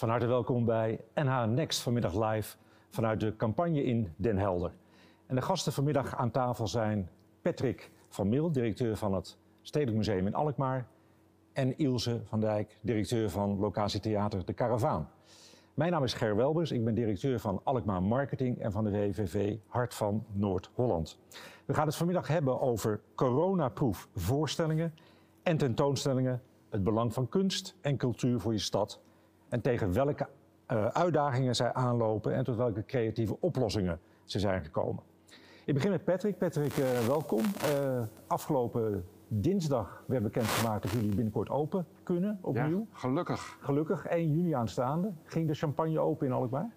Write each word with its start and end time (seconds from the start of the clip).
Van 0.00 0.08
harte 0.08 0.26
welkom 0.26 0.64
bij 0.64 1.00
NH 1.14 1.44
Next 1.44 1.80
vanmiddag 1.80 2.32
live 2.32 2.56
vanuit 2.88 3.20
de 3.20 3.36
campagne 3.36 3.84
in 3.84 4.12
Den 4.16 4.36
Helder. 4.36 4.72
En 5.26 5.34
de 5.34 5.42
gasten 5.42 5.72
vanmiddag 5.72 6.16
aan 6.16 6.30
tafel 6.30 6.68
zijn 6.68 7.10
Patrick 7.42 7.90
van 8.08 8.28
Mil, 8.28 8.52
directeur 8.52 8.96
van 8.96 9.14
het 9.14 9.38
Stedelijk 9.62 9.96
Museum 9.96 10.26
in 10.26 10.34
Alkmaar. 10.34 10.86
En 11.52 11.78
Ilse 11.78 12.20
van 12.24 12.40
Dijk, 12.40 12.78
directeur 12.80 13.30
van 13.30 13.58
locatietheater 13.58 14.44
De 14.44 14.52
Karavaan. 14.52 15.10
Mijn 15.74 15.92
naam 15.92 16.04
is 16.04 16.14
Ger 16.14 16.36
Welbers, 16.36 16.70
ik 16.70 16.84
ben 16.84 16.94
directeur 16.94 17.40
van 17.40 17.60
Alkmaar 17.64 18.02
Marketing 18.02 18.58
en 18.58 18.72
van 18.72 18.84
de 18.84 18.90
WVV 18.90 19.56
Hart 19.66 19.94
van 19.94 20.24
Noord-Holland. 20.32 21.18
We 21.64 21.74
gaan 21.74 21.86
het 21.86 21.96
vanmiddag 21.96 22.28
hebben 22.28 22.60
over 22.60 23.00
coronaproof 23.14 24.08
voorstellingen 24.14 24.94
en 25.42 25.56
tentoonstellingen, 25.56 26.42
het 26.68 26.84
belang 26.84 27.12
van 27.12 27.28
kunst 27.28 27.76
en 27.80 27.96
cultuur 27.96 28.40
voor 28.40 28.52
je 28.52 28.58
stad 28.58 29.00
en 29.50 29.60
tegen 29.60 29.92
welke 29.92 30.26
uh, 30.72 30.86
uitdagingen 30.86 31.54
zij 31.56 31.72
aanlopen 31.72 32.34
en 32.34 32.44
tot 32.44 32.56
welke 32.56 32.84
creatieve 32.84 33.36
oplossingen 33.40 34.00
ze 34.24 34.38
zijn 34.38 34.64
gekomen. 34.64 35.02
Ik 35.64 35.74
begin 35.74 35.90
met 35.90 36.04
Patrick. 36.04 36.38
Patrick, 36.38 36.76
uh, 36.76 37.06
welkom. 37.06 37.40
Uh, 37.40 38.02
afgelopen 38.26 39.04
dinsdag 39.28 40.04
werd 40.06 40.22
bekendgemaakt 40.22 40.82
dat 40.82 40.90
jullie 40.90 41.14
binnenkort 41.14 41.50
open 41.50 41.86
kunnen, 42.02 42.38
opnieuw. 42.40 42.86
Ja, 42.90 42.98
gelukkig. 42.98 43.58
Gelukkig, 43.60 44.06
1 44.06 44.30
juni 44.30 44.52
aanstaande. 44.52 45.12
Ging 45.24 45.46
de 45.46 45.54
champagne 45.54 46.00
open 46.00 46.26
in 46.26 46.32
Alkmaar? 46.32 46.70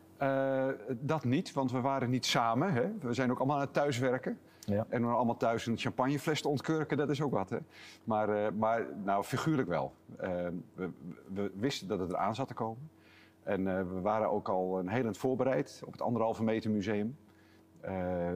Dat 1.00 1.24
niet, 1.24 1.54
want 1.54 1.72
we 1.72 1.82
waren 1.82 2.10
niet 2.10 2.26
samen. 2.26 2.74
Hè. 2.74 2.92
We 3.02 3.14
zijn 3.14 3.32
ook 3.32 3.38
allemaal 3.38 3.56
aan 3.56 3.62
het 3.62 3.74
thuiswerken. 3.74 4.38
Ja. 4.66 4.86
En 4.90 5.06
om 5.06 5.12
allemaal 5.12 5.38
thuis 5.38 5.66
een 5.66 5.78
champagnefles 5.78 6.42
te 6.42 6.48
ontkurken, 6.48 6.98
dat 6.98 7.10
is 7.10 7.22
ook 7.22 7.32
wat. 7.32 7.50
Hè. 7.50 7.58
Maar, 8.04 8.30
uh, 8.30 8.48
maar 8.58 8.86
nou, 9.04 9.24
figuurlijk 9.24 9.68
wel. 9.68 9.94
Uh, 10.22 10.30
we, 10.74 10.90
we, 11.34 11.52
wisten 11.56 11.88
dat 11.88 12.00
het 12.00 12.10
eraan 12.10 12.36
zat 12.36 12.48
te 12.48 12.54
komen. 12.54 12.90
En 13.44 13.64
we 13.94 14.02
waren 14.02 14.32
ook 14.32 14.50
al 14.50 14.80
een 14.80 14.88
heel 14.88 15.04
eind 15.04 15.18
voorbereid 15.18 15.82
op 15.86 15.92
het 15.92 16.02
anderhalve 16.02 16.44
meter 16.44 16.72
museum. 16.72 17.18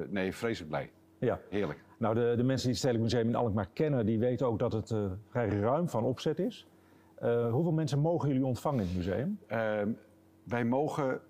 nee, 0.10 0.36
vreselijk 0.36 0.70
blij. 0.70 0.92
Ja. 1.18 1.40
Heerlijk. 1.50 1.84
Nou, 1.98 2.16
de, 2.16 2.34
de 2.38 2.44
mensen 2.44 2.58
die 2.58 2.70
het 2.70 2.78
Stedelijk 2.78 3.04
Museum 3.04 3.28
in 3.28 3.36
Alkmaar 3.36 3.70
kennen, 3.74 4.06
die 4.06 4.20
weten 4.20 4.48
ook 4.48 4.60
dat 4.60 4.72
het 4.74 4.94
vrij 5.30 5.48
ruim 5.50 5.90
van 5.90 6.04
opzet 6.04 6.40
is. 6.40 6.68
Hoeveel 7.52 7.72
mensen 7.72 8.00
mogen 8.00 8.28
jullie 8.28 8.46
ontvangen 8.46 8.80
in 8.80 8.88
het 8.88 8.96
museum? 8.96 9.40
Uh, 9.52 9.82
wij 10.44 10.66
mogen 10.66 11.22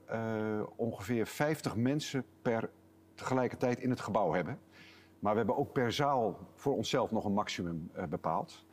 ongeveer 0.76 1.28
50 1.28 1.76
mensen 1.76 2.24
per 2.42 2.70
tegelijkertijd 3.18 3.80
in 3.80 3.90
het 3.90 4.00
gebouw 4.00 4.34
hebben. 4.34 4.60
Maar 5.20 5.32
we 5.32 5.38
hebben 5.38 5.58
ook 5.58 5.72
per 5.72 5.92
zaal 5.92 6.38
voor 6.54 6.76
onszelf 6.76 7.12
nog 7.12 7.26
een 7.26 7.34
maximum 7.34 7.92
bepaald. 8.10 8.66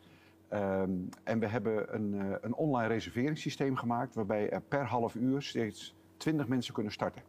Ehm, 0.48 0.90
en 1.22 1.38
we 1.38 1.46
hebben 1.46 1.94
een, 1.94 2.38
een 2.40 2.54
online 2.54 2.88
reserveringssysteem 2.88 3.76
gemaakt 3.76 4.14
waarbij 4.14 4.50
er 4.50 4.60
per 4.60 4.84
half 4.84 5.14
uur 5.14 5.42
steeds 5.42 5.96
20 6.16 6.48
mensen 6.48 6.74
kunnen 6.74 6.92
starten. 6.92 7.22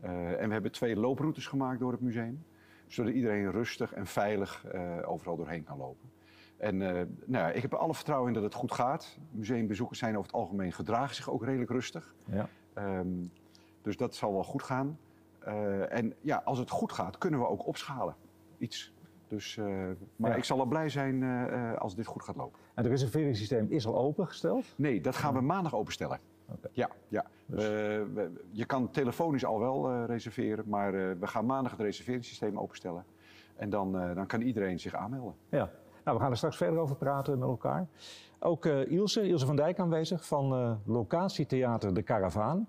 en 0.00 0.46
we 0.46 0.52
hebben 0.52 0.72
twee 0.72 0.96
looproutes 0.96 1.46
gemaakt 1.46 1.80
door 1.80 1.92
het 1.92 2.00
museum 2.00 2.44
zodat 2.86 3.12
iedereen 3.12 3.50
rustig 3.50 3.92
en 3.92 4.06
veilig 4.06 4.64
overal 5.04 5.36
doorheen 5.36 5.64
kan 5.64 5.78
lopen. 5.78 6.10
En 6.56 6.76
nou 6.76 7.08
ja, 7.26 7.50
ik 7.50 7.62
heb 7.62 7.72
er 7.72 7.78
alle 7.78 7.94
vertrouwen 7.94 8.28
in 8.28 8.34
dat 8.34 8.42
het 8.42 8.54
goed 8.54 8.72
gaat. 8.72 9.18
Museumbezoekers 9.30 9.98
zijn 9.98 10.16
over 10.16 10.26
het 10.26 10.40
algemeen 10.40 10.72
gedragen 10.72 11.14
zich 11.14 11.30
ook 11.30 11.44
redelijk 11.44 11.70
rustig. 11.70 12.14
Ja. 12.24 12.48
Um, 12.98 13.30
dus 13.82 13.96
dat 13.96 14.14
zal 14.14 14.32
wel 14.32 14.44
goed 14.44 14.62
gaan. 14.62 14.98
Uh, 15.46 15.92
en 15.92 16.14
ja, 16.20 16.42
als 16.44 16.58
het 16.58 16.70
goed 16.70 16.92
gaat, 16.92 17.18
kunnen 17.18 17.40
we 17.40 17.48
ook 17.48 17.66
opschalen. 17.66 18.14
Iets. 18.58 18.92
Dus, 19.28 19.56
maar 20.16 20.30
ja. 20.30 20.36
ik 20.36 20.44
zal 20.44 20.58
al 20.58 20.66
blij 20.66 20.88
zijn 20.88 21.24
als 21.78 21.94
dit 21.94 22.06
goed 22.06 22.22
gaat 22.22 22.36
lopen. 22.36 22.58
En 22.74 22.82
het 22.82 22.86
reserveringssysteem 22.86 23.66
is 23.70 23.86
al 23.86 23.96
opengesteld? 23.96 24.64
Nee, 24.76 25.00
dat 25.00 25.16
gaan 25.16 25.34
we 25.34 25.40
maandag 25.40 25.74
openstellen. 25.74 26.18
Okay. 26.46 26.70
Ja, 26.72 26.90
ja. 27.08 27.24
Dus... 27.46 27.66
We, 27.66 28.30
je 28.50 28.64
kan 28.64 28.90
telefonisch 28.90 29.44
al 29.44 29.58
wel 29.58 30.04
reserveren, 30.04 30.64
maar 30.68 30.92
we 30.92 31.26
gaan 31.26 31.46
maandag 31.46 31.72
het 31.72 31.80
reserveringssysteem 31.80 32.58
openstellen. 32.58 33.04
En 33.56 33.70
dan, 33.70 33.92
dan 33.92 34.26
kan 34.26 34.40
iedereen 34.40 34.80
zich 34.80 34.94
aanmelden. 34.94 35.34
Ja, 35.48 35.70
nou, 36.04 36.16
we 36.16 36.22
gaan 36.22 36.30
er 36.30 36.36
straks 36.36 36.56
verder 36.56 36.78
over 36.78 36.96
praten 36.96 37.38
met 37.38 37.48
elkaar. 37.48 37.86
Ook 38.38 38.66
Ilse, 38.66 39.28
Ilse 39.28 39.46
van 39.46 39.56
Dijk 39.56 39.78
aanwezig 39.78 40.26
van 40.26 40.78
locatietheater 40.84 41.94
De 41.94 42.02
Karavaan. 42.02 42.68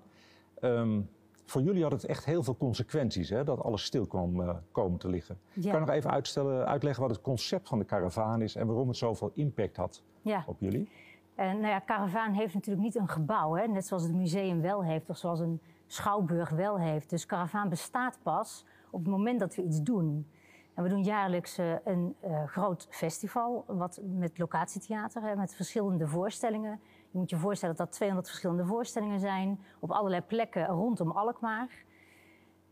Um, 0.61 1.09
voor 1.45 1.61
jullie 1.61 1.83
had 1.83 1.91
het 1.91 2.05
echt 2.05 2.25
heel 2.25 2.43
veel 2.43 2.57
consequenties, 2.57 3.29
hè, 3.29 3.43
dat 3.43 3.63
alles 3.63 3.83
stil 3.83 4.05
kwam 4.05 4.61
komen 4.71 4.99
te 4.99 5.09
liggen. 5.09 5.37
Ja. 5.53 5.71
Kan 5.71 5.79
je 5.79 5.85
nog 5.85 5.95
even 5.95 6.11
uitstellen, 6.11 6.67
uitleggen 6.67 7.01
wat 7.01 7.11
het 7.11 7.21
concept 7.21 7.67
van 7.67 7.79
de 7.79 7.85
Karavaan 7.85 8.41
is 8.41 8.55
en 8.55 8.67
waarom 8.67 8.87
het 8.87 8.97
zoveel 8.97 9.31
impact 9.33 9.75
had 9.75 10.03
ja. 10.21 10.43
op 10.47 10.59
jullie? 10.59 10.89
En 11.35 11.59
nou 11.59 11.67
ja, 11.67 11.81
Caravaan 11.85 12.33
heeft 12.33 12.53
natuurlijk 12.53 12.85
niet 12.85 12.95
een 12.95 13.07
gebouw, 13.07 13.53
hè? 13.53 13.67
net 13.67 13.87
zoals 13.87 14.03
het 14.03 14.13
museum 14.13 14.61
wel 14.61 14.83
heeft, 14.83 15.09
of 15.09 15.17
zoals 15.17 15.39
een 15.39 15.61
schouwburg 15.87 16.49
wel 16.49 16.79
heeft. 16.79 17.09
Dus 17.09 17.25
Caravaan 17.25 17.69
bestaat 17.69 18.19
pas 18.23 18.65
op 18.89 18.99
het 18.99 19.09
moment 19.09 19.39
dat 19.39 19.55
we 19.55 19.63
iets 19.63 19.81
doen. 19.81 20.27
En 20.75 20.83
we 20.83 20.89
doen 20.89 21.03
jaarlijks 21.03 21.59
uh, 21.59 21.73
een 21.83 22.15
uh, 22.25 22.43
groot 22.45 22.87
festival, 22.89 23.63
wat 23.67 23.99
met 24.03 24.37
locatietheater, 24.37 25.37
met 25.37 25.55
verschillende 25.55 26.07
voorstellingen. 26.07 26.79
Je 27.11 27.17
moet 27.17 27.29
je 27.29 27.37
voorstellen 27.37 27.75
dat 27.75 27.85
dat 27.85 27.95
200 27.95 28.29
verschillende 28.29 28.65
voorstellingen 28.65 29.19
zijn, 29.19 29.59
op 29.79 29.91
allerlei 29.91 30.21
plekken 30.21 30.65
rondom 30.65 31.11
Alkmaar. 31.11 31.83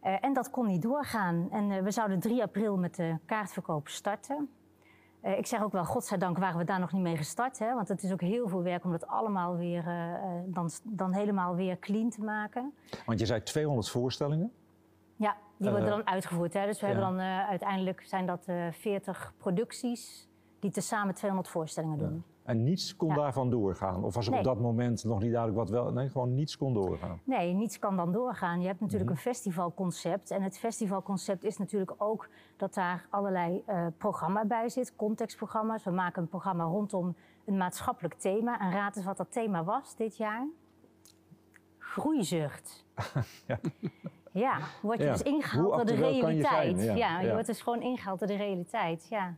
Uh, 0.04 0.24
en 0.24 0.34
dat 0.34 0.50
kon 0.50 0.68
niet 0.68 0.82
doorgaan. 0.82 1.48
En 1.52 1.84
we 1.84 1.92
zouden 1.92 2.20
3 2.20 2.42
april 2.42 2.78
met 2.78 2.96
de 2.96 3.18
kaartverkoop 3.26 3.88
starten. 3.88 4.50
Ik 5.22 5.46
zeg 5.46 5.64
ook 5.64 5.72
wel, 5.72 5.86
godzijdank 5.86 6.38
waren 6.38 6.58
we 6.58 6.64
daar 6.64 6.80
nog 6.80 6.92
niet 6.92 7.02
mee 7.02 7.18
gestart. 7.18 7.60
Hè? 7.60 7.74
Want 7.74 7.88
het 7.88 8.04
is 8.04 8.12
ook 8.12 8.22
heel 8.22 8.48
veel 8.48 8.64
werk 8.64 8.84
om 8.84 8.92
dat 8.92 9.08
allemaal 9.08 9.56
weer, 9.58 9.84
dan, 10.46 10.70
dan 10.84 11.14
helemaal 11.14 11.56
weer 11.56 11.80
clean 11.80 12.10
te 12.10 12.22
maken. 12.24 12.74
Want 13.06 13.20
je 13.20 13.26
zei 13.26 13.44
200 13.44 13.90
voorstellingen? 13.90 14.52
Ja, 15.24 15.36
die 15.58 15.70
worden 15.70 15.90
uh, 15.90 15.96
dan 15.96 16.08
uitgevoerd. 16.08 16.54
Hè? 16.54 16.66
Dus 16.66 16.80
we 16.80 16.88
ja. 16.88 16.94
hebben 16.94 17.12
dan 17.12 17.26
uiteindelijk 17.26 18.04
zijn 18.06 18.26
dat 18.26 18.46
40 18.72 19.34
producties 19.38 20.30
die 20.60 20.72
tezamen 20.72 21.14
200 21.14 21.50
voorstellingen 21.50 21.98
doen. 21.98 22.14
Ja. 22.14 22.34
En 22.44 22.64
niets 22.64 22.96
kon 22.96 23.08
ja. 23.08 23.16
daarvan 23.16 23.50
doorgaan? 23.50 24.04
Of 24.04 24.16
was 24.16 24.26
er 24.26 24.32
nee. 24.32 24.40
op 24.40 24.46
dat 24.46 24.60
moment 24.60 25.04
nog 25.04 25.22
niet 25.22 25.32
duidelijk 25.32 25.60
wat 25.60 25.70
wel... 25.70 25.92
Nee, 25.92 26.10
gewoon 26.10 26.34
niets 26.34 26.58
kon 26.58 26.74
doorgaan? 26.74 27.20
Nee, 27.24 27.54
niets 27.54 27.80
kan 27.80 27.96
dan 27.96 28.12
doorgaan. 28.12 28.62
Je 28.62 28.68
hebt 28.68 28.80
natuurlijk 28.80 29.10
mm 29.10 29.16
-hmm. 29.16 29.26
een 29.26 29.34
festivalconcept. 29.34 30.32
En 30.32 30.42
het 30.42 30.58
festivalconcept 30.58 31.44
is 31.44 31.58
natuurlijk 31.58 31.94
ook 31.98 32.30
dat 32.58 32.74
daar 32.74 33.08
allerlei 33.10 33.64
uh, 33.70 33.88
programma 33.98 34.46
bij 34.46 34.70
zit. 34.70 34.96
Contextprogramma's. 34.96 35.84
We 35.84 35.92
maken 35.92 36.22
een 36.22 36.28
programma 36.28 36.64
rondom 36.64 37.16
een 37.46 37.58
maatschappelijk 37.58 38.14
thema. 38.14 38.60
En 38.60 38.72
raad 38.72 38.96
eens 38.96 39.06
wat 39.06 39.18
dat 39.18 39.32
thema 39.32 39.64
was 39.64 39.96
dit 39.96 40.18
jaar. 40.18 40.48
Groeizucht. 41.78 42.86
ja. 43.48 43.60
Ja, 44.34 44.58
word 44.82 45.00
je 45.00 45.06
ja. 45.06 45.12
dus 45.12 45.22
ingehaald 45.22 45.76
door 45.76 45.86
de 45.86 45.96
realiteit. 45.96 46.80
Je 46.80 46.86
ja. 46.86 46.96
ja, 46.96 47.20
je 47.20 47.32
wordt 47.32 47.48
dus 47.48 47.62
gewoon 47.62 47.82
ingehaald 47.82 48.20
door 48.20 48.28
de 48.28 48.36
realiteit. 48.36 49.08
Ja. 49.10 49.34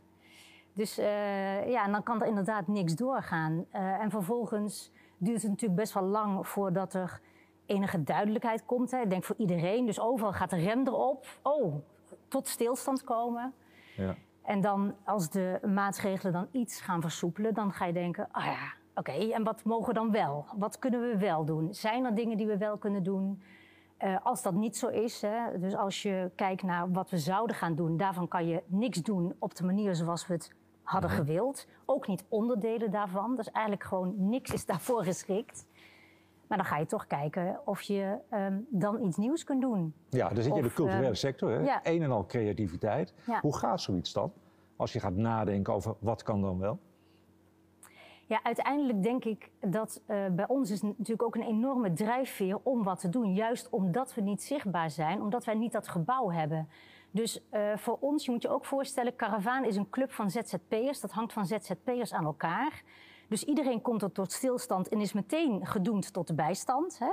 Dus 0.72 0.98
uh, 0.98 1.68
ja, 1.70 1.88
dan 1.88 2.02
kan 2.02 2.20
er 2.20 2.26
inderdaad 2.26 2.66
niks 2.66 2.94
doorgaan. 2.94 3.66
Uh, 3.72 3.80
en 4.00 4.10
vervolgens 4.10 4.92
duurt 5.16 5.42
het 5.42 5.50
natuurlijk 5.50 5.80
best 5.80 5.92
wel 5.92 6.02
lang 6.02 6.48
voordat 6.48 6.94
er 6.94 7.20
enige 7.66 8.02
duidelijkheid 8.02 8.64
komt. 8.64 8.90
Hè. 8.90 9.00
Ik 9.00 9.10
denk 9.10 9.24
voor 9.24 9.36
iedereen. 9.38 9.86
Dus 9.86 10.00
overal 10.00 10.32
gaat 10.32 10.50
de 10.50 10.56
rem 10.56 10.86
erop. 10.86 11.26
Oh, 11.42 11.74
tot 12.28 12.48
stilstand 12.48 13.04
komen. 13.04 13.54
Ja. 13.96 14.14
En 14.42 14.60
dan 14.60 14.94
als 15.04 15.30
de 15.30 15.60
maatregelen 15.66 16.32
dan 16.32 16.48
iets 16.50 16.80
gaan 16.80 17.00
versoepelen, 17.00 17.54
dan 17.54 17.72
ga 17.72 17.84
je 17.84 17.92
denken, 17.92 18.28
ah 18.30 18.46
oh 18.46 18.52
ja, 18.52 18.72
oké, 18.94 19.10
okay, 19.10 19.30
en 19.30 19.44
wat 19.44 19.64
mogen 19.64 19.86
we 19.86 19.94
dan 19.94 20.10
wel? 20.10 20.46
Wat 20.56 20.78
kunnen 20.78 21.00
we 21.00 21.18
wel 21.18 21.44
doen? 21.44 21.74
Zijn 21.74 22.04
er 22.04 22.14
dingen 22.14 22.36
die 22.36 22.46
we 22.46 22.56
wel 22.56 22.76
kunnen 22.76 23.02
doen? 23.02 23.42
Uh, 24.04 24.16
als 24.22 24.42
dat 24.42 24.54
niet 24.54 24.76
zo 24.76 24.88
is, 24.88 25.22
hè, 25.22 25.58
dus 25.58 25.76
als 25.76 26.02
je 26.02 26.30
kijkt 26.34 26.62
naar 26.62 26.92
wat 26.92 27.10
we 27.10 27.18
zouden 27.18 27.56
gaan 27.56 27.74
doen, 27.74 27.96
daarvan 27.96 28.28
kan 28.28 28.46
je 28.46 28.62
niks 28.66 29.02
doen 29.02 29.34
op 29.38 29.54
de 29.54 29.64
manier 29.64 29.94
zoals 29.94 30.26
we 30.26 30.32
het 30.32 30.54
hadden 30.82 31.10
Mhm. 31.10 31.18
gewild. 31.18 31.66
Ook 31.84 32.06
niet 32.06 32.24
onderdelen 32.28 32.90
daarvan. 32.90 33.36
Dus 33.36 33.50
eigenlijk 33.50 33.84
gewoon 33.84 34.14
niks 34.28 34.52
is 34.52 34.66
daarvoor 34.72 35.04
geschikt. 35.04 35.66
Maar 36.46 36.58
dan 36.58 36.66
ga 36.66 36.78
je 36.78 36.86
toch 36.86 37.06
kijken 37.06 37.60
of 37.64 37.80
je 37.82 38.18
um, 38.32 38.66
dan 38.70 39.02
iets 39.02 39.16
nieuws 39.16 39.44
kunt 39.44 39.60
doen. 39.60 39.94
Ja, 40.08 40.28
dan 40.28 40.42
zit 40.42 40.52
je 40.52 40.58
in 40.58 40.64
de 40.64 40.72
culturele 40.72 41.06
eh, 41.06 41.14
sector. 41.14 41.50
Hè? 41.50 41.58
ja. 41.58 41.80
Een 41.82 42.02
en 42.02 42.10
al 42.10 42.26
creativiteit. 42.26 43.14
Ja. 43.26 43.40
Hoe 43.40 43.56
gaat 43.56 43.80
zoiets 43.80 44.12
dan? 44.12 44.32
Als 44.76 44.92
je 44.92 45.00
gaat 45.00 45.14
nadenken 45.14 45.74
over 45.74 45.94
wat 45.98 46.22
kan 46.22 46.40
dan 46.40 46.58
wel? 46.58 46.78
Ja, 48.28 48.40
uiteindelijk 48.42 49.02
denk 49.02 49.24
ik 49.24 49.50
dat 49.60 50.02
uh, 50.06 50.26
bij 50.30 50.48
ons 50.48 50.70
is 50.70 50.82
natuurlijk 50.82 51.22
ook 51.22 51.34
een 51.34 51.46
enorme 51.46 51.92
drijfveer 51.92 52.58
om 52.62 52.82
wat 52.82 53.00
te 53.00 53.08
doen. 53.08 53.34
Juist 53.34 53.68
omdat 53.70 54.14
we 54.14 54.20
niet 54.20 54.42
zichtbaar 54.42 54.90
zijn, 54.90 55.20
omdat 55.20 55.44
wij 55.44 55.54
niet 55.54 55.72
dat 55.72 55.88
gebouw 55.88 56.30
hebben. 56.30 56.68
Dus 57.10 57.40
uh, 57.52 57.76
voor 57.76 57.96
ons, 58.00 58.24
je 58.24 58.30
moet 58.30 58.42
je 58.42 58.48
ook 58.48 58.64
voorstellen, 58.64 59.16
Caravaan 59.16 59.64
is 59.64 59.76
een 59.76 59.90
club 59.90 60.12
van 60.12 60.30
ZZP'ers. 60.30 61.00
Dat 61.00 61.10
hangt 61.10 61.32
van 61.32 61.46
ZZP'ers 61.46 62.12
aan 62.12 62.24
elkaar. 62.24 62.82
Dus 63.28 63.44
iedereen 63.44 63.82
komt 63.82 64.02
er 64.02 64.12
tot 64.12 64.32
stilstand 64.32 64.88
en 64.88 65.00
is 65.00 65.12
meteen 65.12 65.66
gedoemd 65.66 66.12
tot 66.12 66.26
de 66.26 66.34
bijstand. 66.34 66.98
Hè? 66.98 67.12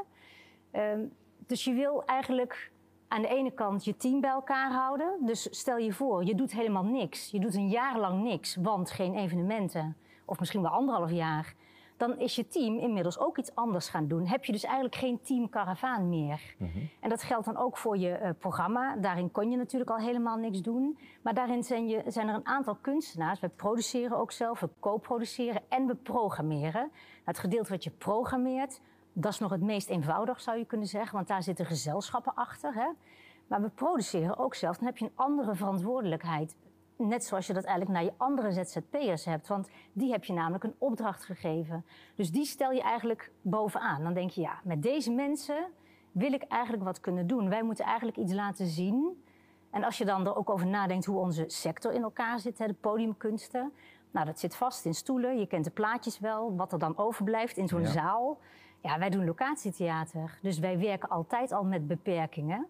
Uh, 0.96 1.06
dus 1.38 1.64
je 1.64 1.74
wil 1.74 2.06
eigenlijk 2.06 2.72
aan 3.08 3.22
de 3.22 3.28
ene 3.28 3.52
kant 3.52 3.86
je 3.86 3.98
team 3.98 4.22
bij 4.22 4.30
elkaar 4.30 4.72
houden. 4.72 5.26
Dus 5.26 5.48
stel 5.60 5.78
je 5.78 5.94
voor, 5.94 6.24
je 6.24 6.36
doet 6.36 6.52
helemaal 6.52 6.84
niks. 6.84 7.32
Je 7.32 7.40
doet 7.40 7.56
een 7.56 7.70
jaar 7.70 8.00
lang 8.00 8.24
niks, 8.24 8.56
want 8.56 8.92
geen 8.92 9.16
evenementen. 9.16 9.98
Of 10.26 10.40
misschien 10.40 10.62
wel 10.62 10.72
anderhalf 10.72 11.12
jaar. 11.12 11.54
dan 11.98 12.20
is 12.20 12.36
je 12.36 12.48
team 12.48 12.78
inmiddels 12.78 13.20
ook 13.20 13.38
iets 13.38 13.56
anders 13.56 13.90
gaan 13.90 14.08
doen. 14.08 14.28
Heb 14.28 14.46
je 14.46 14.52
dus 14.52 14.64
eigenlijk 14.64 14.96
geen 14.96 15.22
team 15.22 15.50
karavaan 15.50 16.10
meer. 16.10 16.56
Mhm. 16.58 16.78
En 17.00 17.10
dat 17.10 17.24
geldt 17.24 17.46
dan 17.46 17.58
ook 17.58 17.78
voor 17.78 17.98
je 17.98 18.20
uh, 18.20 18.30
programma. 18.40 18.96
Daarin 18.96 19.32
kon 19.32 19.52
je 19.52 19.58
natuurlijk 19.58 19.92
al 19.92 19.98
helemaal 19.98 20.38
niks 20.38 20.62
doen. 20.62 20.98
Maar 21.22 21.34
daarin 21.34 21.64
zijn, 21.64 21.88
je, 21.88 22.04
zijn 22.08 22.28
er 22.28 22.36
een 22.36 22.46
aantal 22.48 22.76
kunstenaars. 22.82 23.40
We 23.40 23.50
produceren 23.50 24.18
ook 24.18 24.32
zelf, 24.32 24.60
we 24.60 24.70
co-produceren 24.80 25.62
en 25.70 25.88
we 25.88 25.96
programmeren. 25.96 26.92
Het 27.24 27.40
gedeelte 27.40 27.72
wat 27.72 27.84
je 27.84 27.92
programmeert, 27.92 28.82
dat 29.14 29.32
is 29.32 29.40
nog 29.40 29.52
het 29.52 29.62
meest 29.62 29.90
eenvoudig 29.90 30.42
zou 30.42 30.58
je 30.58 30.66
kunnen 30.66 30.88
zeggen. 30.88 31.16
Want 31.16 31.28
daar 31.28 31.44
zitten 31.44 31.66
gezelschappen 31.66 32.36
achter. 32.36 32.74
Hè? 32.74 32.88
Maar 33.48 33.62
we 33.62 33.70
produceren 33.70 34.38
ook 34.38 34.56
zelf. 34.56 34.78
Dan 34.78 34.86
heb 34.86 34.98
je 34.98 35.06
een 35.06 35.12
andere 35.16 35.56
verantwoordelijkheid. 35.56 36.56
Net 37.08 37.24
zoals 37.24 37.48
je 37.48 37.54
dat 37.54 37.64
eigenlijk 37.64 37.98
naar 37.98 38.04
je 38.04 38.14
andere 38.18 38.52
ZZP'ers 38.52 39.26
hebt. 39.26 39.48
Want 39.48 39.70
die 39.94 40.12
heb 40.12 40.24
je 40.24 40.34
namelijk 40.34 40.64
een 40.64 40.76
opdracht 40.78 41.24
gegeven. 41.24 41.86
Dus 42.16 42.32
die 42.32 42.46
stel 42.46 42.72
je 42.72 42.82
eigenlijk 42.82 43.32
bovenaan. 43.42 44.04
Dan 44.04 44.14
denk 44.14 44.30
je, 44.30 44.42
ja, 44.42 44.60
met 44.64 44.82
deze 44.84 45.12
mensen 45.12 45.66
wil 46.12 46.34
ik 46.34 46.44
eigenlijk 46.44 46.84
wat 46.84 47.00
kunnen 47.00 47.28
doen. 47.28 47.50
Wij 47.50 47.64
moeten 47.64 47.86
eigenlijk 47.86 48.18
iets 48.18 48.34
laten 48.34 48.68
zien. 48.68 49.24
En 49.70 49.84
als 49.84 49.98
je 49.98 50.06
dan 50.06 50.26
er 50.26 50.36
ook 50.36 50.50
over 50.50 50.68
nadenkt 50.68 51.06
hoe 51.06 51.20
onze 51.20 51.44
sector 51.48 51.94
in 51.94 52.04
elkaar 52.04 52.40
zit, 52.40 52.58
hè, 52.58 52.68
de 52.68 52.74
podiumkunsten. 52.74 53.74
Nou, 54.12 54.26
dat 54.26 54.40
zit 54.40 54.56
vast 54.56 54.86
in 54.86 54.94
stoelen. 54.94 55.40
Je 55.40 55.48
kent 55.48 55.64
de 55.64 55.72
plaatjes 55.72 56.20
wel. 56.20 56.56
Wat 56.56 56.74
er 56.74 56.80
dan 56.80 56.98
overblijft 56.98 57.58
in 57.58 57.68
zo'n 57.68 57.86
zaal. 57.86 58.38
Ja, 58.82 59.00
wij 59.00 59.10
doen 59.10 59.26
locatietheater. 59.26 60.40
Dus 60.42 60.60
wij 60.60 60.80
werken 60.80 61.10
altijd 61.10 61.52
al 61.52 61.64
met 61.64 61.88
beperkingen. 61.88 62.68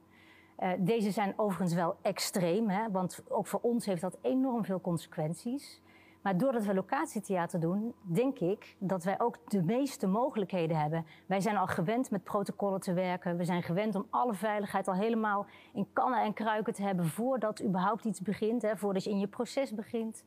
Uh, 0.60 0.70
deze 0.80 1.12
zijn 1.12 1.34
overigens 1.36 1.74
wel 1.74 1.96
extreem, 2.02 2.70
hè, 2.70 2.92
want 2.92 3.24
ook 3.30 3.48
voor 3.48 3.60
ons 3.62 3.86
heeft 3.86 4.02
dat 4.02 4.18
enorm 4.22 4.66
veel 4.66 4.82
consequenties. 4.82 5.82
Maar 6.22 6.38
doordat 6.38 6.66
we 6.66 6.74
locatietheater 6.74 7.60
doen, 7.60 7.94
denk 8.02 8.40
ik 8.40 8.76
dat 8.78 9.04
wij 9.04 9.20
ook 9.20 9.38
de 9.48 9.64
meeste 9.64 10.08
mogelijkheden 10.08 10.78
hebben. 10.78 11.06
Wij 11.26 11.42
zijn 11.42 11.58
al 11.58 11.68
gewend 11.68 12.12
met 12.12 12.24
protocollen 12.24 12.80
te 12.80 12.94
werken. 12.94 13.38
We 13.38 13.46
zijn 13.46 13.64
gewend 13.64 13.96
om 13.96 14.08
alle 14.10 14.34
veiligheid 14.34 14.88
al 14.88 14.94
helemaal 14.94 15.46
in 15.74 15.88
kannen 15.94 16.22
en 16.22 16.34
kruiken 16.34 16.74
te 16.74 16.84
hebben 16.84 17.06
voordat 17.06 17.64
überhaupt 17.64 18.06
iets 18.06 18.22
begint, 18.22 18.62
hè, 18.62 18.78
voordat 18.78 19.04
je 19.04 19.10
in 19.10 19.20
je 19.20 19.28
proces 19.28 19.74
begint. 19.74 20.24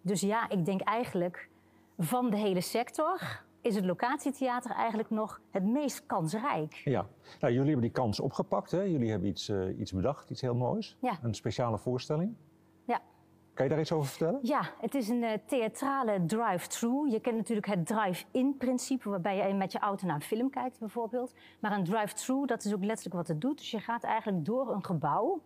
Dus 0.00 0.20
ja, 0.20 0.48
ik 0.48 0.64
denk 0.64 0.80
eigenlijk 0.80 1.48
van 1.98 2.30
de 2.30 2.36
hele 2.36 2.60
sector 2.60 3.42
is 3.62 3.74
het 3.74 3.84
locatietheater 3.84 4.70
eigenlijk 4.70 5.10
nog 5.10 5.40
het 5.50 5.64
meest 5.64 6.06
kansrijk. 6.06 6.74
Ja, 6.74 7.06
nou, 7.40 7.52
jullie 7.52 7.70
hebben 7.70 7.80
die 7.80 7.90
kans 7.90 8.20
opgepakt. 8.20 8.70
Hè? 8.70 8.82
Jullie 8.82 9.10
hebben 9.10 9.28
iets, 9.28 9.48
uh, 9.48 9.78
iets 9.78 9.92
bedacht, 9.92 10.30
iets 10.30 10.40
heel 10.40 10.54
moois. 10.54 10.96
Ja. 11.00 11.18
Een 11.22 11.34
speciale 11.34 11.78
voorstelling. 11.78 12.34
Ja. 12.84 13.00
Kan 13.54 13.64
je 13.64 13.70
daar 13.70 13.80
iets 13.80 13.92
over 13.92 14.08
vertellen? 14.08 14.38
Ja, 14.42 14.70
het 14.80 14.94
is 14.94 15.08
een 15.08 15.22
uh, 15.22 15.30
theatrale 15.46 16.24
drive-through. 16.26 17.12
Je 17.12 17.20
kent 17.20 17.36
natuurlijk 17.36 17.66
het 17.66 17.86
drive-in-principe, 17.86 19.08
waarbij 19.08 19.48
je 19.48 19.54
met 19.54 19.72
je 19.72 19.78
auto 19.78 20.06
naar 20.06 20.14
een 20.14 20.22
film 20.22 20.50
kijkt 20.50 20.78
bijvoorbeeld. 20.78 21.34
Maar 21.60 21.72
een 21.72 21.84
drive-through, 21.84 22.46
dat 22.48 22.64
is 22.64 22.74
ook 22.74 22.84
letterlijk 22.84 23.16
wat 23.16 23.28
het 23.28 23.40
doet. 23.40 23.58
Dus 23.58 23.70
je 23.70 23.80
gaat 23.80 24.04
eigenlijk 24.04 24.44
door 24.44 24.72
een 24.72 24.84
gebouw. 24.84 25.40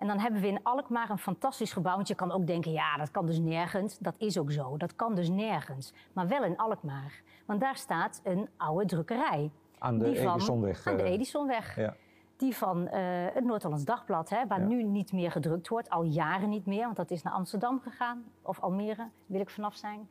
En 0.00 0.06
dan 0.06 0.18
hebben 0.18 0.40
we 0.40 0.46
in 0.46 0.62
Alkmaar 0.62 1.10
een 1.10 1.18
fantastisch 1.18 1.72
gebouw. 1.72 1.94
Want 1.94 2.08
je 2.08 2.14
kan 2.14 2.32
ook 2.32 2.46
denken, 2.46 2.72
ja, 2.72 2.96
dat 2.96 3.10
kan 3.10 3.26
dus 3.26 3.38
nergens. 3.38 3.98
Dat 3.98 4.14
is 4.18 4.38
ook 4.38 4.52
zo. 4.52 4.76
Dat 4.76 4.96
kan 4.96 5.14
dus 5.14 5.28
nergens. 5.28 5.92
Maar 6.12 6.28
wel 6.28 6.44
in 6.44 6.56
Alkmaar. 6.56 7.22
Want 7.46 7.60
daar 7.60 7.76
staat 7.76 8.20
een 8.24 8.48
oude 8.56 8.86
drukkerij. 8.86 9.50
Aan 9.78 9.98
de 9.98 10.04
Edisonweg. 10.04 10.86
Aan 10.86 10.96
de 10.96 11.02
eh, 11.02 11.12
Edisonweg. 11.12 11.76
Ja. 11.76 11.94
Die 12.36 12.56
van 12.56 12.80
uh, 12.82 12.90
het 13.32 13.44
Noord-Hollands 13.44 13.84
Dagblad, 13.84 14.28
hè, 14.28 14.46
waar 14.46 14.60
nu 14.60 14.82
niet 14.82 15.12
meer 15.12 15.30
gedrukt 15.30 15.68
wordt. 15.68 15.90
Al 15.90 16.02
jaren 16.02 16.48
niet 16.48 16.66
meer, 16.66 16.84
want 16.84 16.96
dat 16.96 17.10
is 17.10 17.22
naar 17.22 17.32
Amsterdam 17.32 17.80
gegaan. 17.80 18.24
Of 18.42 18.60
Almere, 18.60 19.08
wil 19.26 19.40
ik 19.40 19.50
vanaf 19.50 19.74
zijn. 19.74 20.08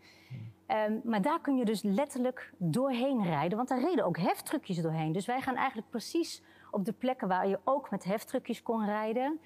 Ehm, 0.66 0.94
maar 1.04 1.22
daar 1.22 1.42
kun 1.42 1.58
je 1.58 1.66
dus 1.66 1.82
letterlijk 1.82 2.54
doorheen 2.58 3.24
rijden. 3.24 3.58
Want 3.58 3.70
daar 3.70 3.82
reden 3.82 4.06
ook 4.06 4.18
heftruckjes 4.18 4.82
doorheen. 4.82 5.12
Dus 5.12 5.26
wij 5.26 5.42
gaan 5.42 5.56
eigenlijk 5.56 5.90
precies 5.90 6.44
op 6.72 6.86
de 6.86 6.94
plekken 6.94 7.28
waar 7.28 7.48
je 7.48 7.60
ook 7.64 7.92
met 7.92 8.04
heftruckjes 8.04 8.62
kon 8.64 8.86
rijden 8.86 9.40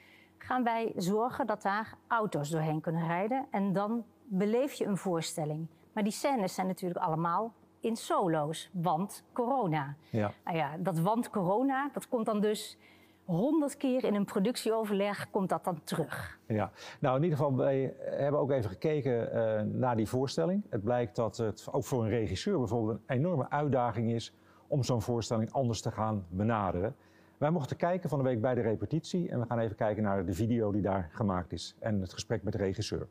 gaan 0.43 0.63
wij 0.63 0.93
zorgen 0.95 1.47
dat 1.47 1.61
daar 1.61 1.93
auto's 2.07 2.49
doorheen 2.49 2.81
kunnen 2.81 3.07
rijden. 3.07 3.45
En 3.51 3.73
dan 3.73 4.03
beleef 4.23 4.73
je 4.73 4.85
een 4.85 4.97
voorstelling. 4.97 5.67
Maar 5.93 6.03
die 6.03 6.11
scènes 6.11 6.53
zijn 6.53 6.67
natuurlijk 6.67 7.05
allemaal 7.05 7.53
in 7.79 7.95
solo's, 7.95 8.69
want 8.73 9.23
corona. 9.33 9.95
Ja. 10.09 10.31
Nou 10.43 10.57
ja, 10.57 10.77
dat 10.77 10.99
want 10.99 11.29
corona, 11.29 11.89
dat 11.93 12.07
komt 12.07 12.25
dan 12.25 12.41
dus 12.41 12.77
honderd 13.25 13.77
keer 13.77 14.03
in 14.03 14.15
een 14.15 14.25
productieoverleg 14.25 15.29
komt 15.29 15.49
dat 15.49 15.63
dan 15.63 15.83
terug. 15.83 16.39
Ja, 16.47 16.71
nou 16.99 17.17
in 17.17 17.23
ieder 17.23 17.37
geval, 17.37 17.55
wij 17.55 17.95
hebben 17.99 18.39
ook 18.39 18.51
even 18.51 18.69
gekeken 18.69 19.35
uh, 19.35 19.61
naar 19.61 19.95
die 19.95 20.07
voorstelling. 20.07 20.63
Het 20.69 20.83
blijkt 20.83 21.15
dat 21.15 21.37
het 21.37 21.67
ook 21.71 21.83
voor 21.83 22.03
een 22.03 22.09
regisseur 22.09 22.57
bijvoorbeeld 22.57 22.99
een 23.05 23.15
enorme 23.15 23.49
uitdaging 23.49 24.11
is 24.11 24.33
om 24.67 24.83
zo'n 24.83 25.01
voorstelling 25.01 25.51
anders 25.51 25.81
te 25.81 25.91
gaan 25.91 26.25
benaderen. 26.29 26.95
Wij 27.43 27.51
mochten 27.51 27.77
kijken 27.77 28.09
van 28.09 28.17
de 28.17 28.23
week 28.23 28.41
bij 28.41 28.55
de 28.55 28.61
repetitie 28.61 29.29
en 29.29 29.39
we 29.39 29.45
gaan 29.45 29.59
even 29.59 29.75
kijken 29.75 30.03
naar 30.03 30.25
de 30.25 30.33
video 30.33 30.71
die 30.71 30.81
daar 30.81 31.09
gemaakt 31.11 31.51
is 31.51 31.75
en 31.79 32.01
het 32.01 32.13
gesprek 32.13 32.43
met 32.43 32.53
de 32.53 32.59
regisseur. 32.59 33.07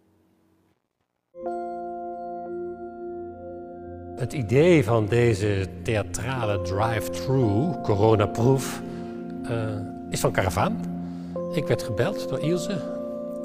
Het 4.16 4.32
idee 4.32 4.84
van 4.84 5.06
deze 5.06 5.66
theatrale 5.82 6.60
drive-through, 6.60 7.82
coronaproof, 7.82 8.82
uh, 9.42 9.78
is 10.10 10.20
van 10.20 10.32
Caravaan. 10.32 10.80
Ik 11.54 11.66
werd 11.66 11.82
gebeld 11.82 12.28
door 12.28 12.40
Ilse 12.40 12.80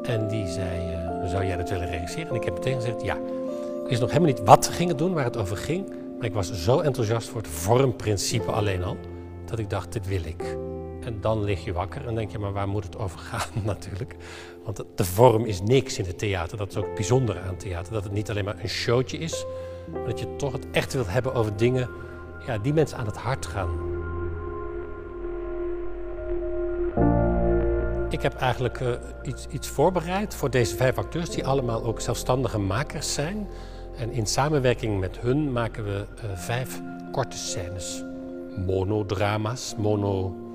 en 0.04 0.28
die 0.28 0.48
zei, 0.48 0.92
uh, 0.92 1.30
zou 1.30 1.46
jij 1.46 1.58
dat 1.58 1.70
willen 1.70 1.90
regisseren? 1.90 2.30
En 2.30 2.36
ik 2.36 2.44
heb 2.44 2.54
meteen 2.54 2.76
gezegd 2.76 3.02
ja. 3.02 3.16
Ik 3.84 3.88
wist 3.88 4.02
nog 4.02 4.12
helemaal 4.12 4.34
niet 4.34 4.44
wat 4.44 4.68
we 4.68 4.74
gingen 4.74 4.98
doen, 4.98 5.14
waar 5.14 5.24
het 5.24 5.38
over 5.38 5.58
ging. 5.58 5.88
Maar 6.18 6.26
ik 6.26 6.34
was 6.34 6.64
zo 6.64 6.80
enthousiast 6.80 7.30
voor 7.30 7.42
het 7.42 7.50
vormprincipe 7.50 8.52
alleen 8.52 8.84
al, 8.84 8.98
dat 9.46 9.60
ik 9.60 9.70
dacht, 9.70 9.94
dit 9.94 10.08
wil 10.08 10.26
ik. 10.26 10.67
En 11.08 11.22
dan 11.22 11.44
lig 11.44 11.66
je 11.66 11.74
wakker 11.74 12.08
en 12.08 12.16
denk 12.16 12.32
je, 12.32 12.40
maar 12.40 12.54
waar 12.54 12.68
moet 12.68 12.84
het 12.84 12.98
over 12.98 13.20
gaan 13.20 13.50
natuurlijk? 13.64 14.16
Want 14.64 14.84
de 14.96 15.06
vorm 15.06 15.46
is 15.46 15.62
niks 15.62 15.98
in 15.98 16.06
het 16.06 16.18
theater. 16.18 16.58
Dat 16.58 16.70
is 16.70 16.78
ook 16.78 16.86
het 16.86 16.96
bijzondere 16.96 17.40
aan 17.40 17.58
theater. 17.58 17.94
Dat 17.94 18.04
het 18.04 18.14
niet 18.14 18.30
alleen 18.30 18.46
maar 18.46 18.60
een 18.62 18.70
showtje 18.70 19.18
is, 19.18 19.46
maar 19.92 20.06
dat 20.06 20.20
je 20.20 20.36
toch 20.36 20.52
het 20.52 20.68
echt 20.72 20.94
wilt 20.94 21.08
hebben 21.08 21.34
over 21.34 21.58
dingen 21.58 21.90
ja, 22.46 22.58
die 22.58 22.74
mensen 22.74 22.98
aan 22.98 23.06
het 23.06 23.18
hart 23.18 23.46
gaan. 23.46 23.70
Ik 28.10 28.22
heb 28.22 28.34
eigenlijk 28.34 28.80
uh, 28.80 28.90
iets, 29.24 29.48
iets 29.48 29.68
voorbereid 29.68 30.36
voor 30.36 30.50
deze 30.50 30.76
vijf 30.76 30.98
acteurs, 30.98 31.30
die 31.30 31.46
allemaal 31.46 31.84
ook 31.84 32.02
zelfstandige 32.02 32.60
makers 32.60 33.14
zijn. 33.14 33.48
En 33.98 34.12
in 34.12 34.26
samenwerking 34.26 35.00
met 35.00 35.20
hun 35.20 35.52
maken 35.52 35.84
we 35.84 36.06
uh, 36.16 36.38
vijf 36.38 36.82
korte 37.12 37.38
scènes. 37.38 38.04
Monodrama's, 38.66 39.76
mono 39.78 40.46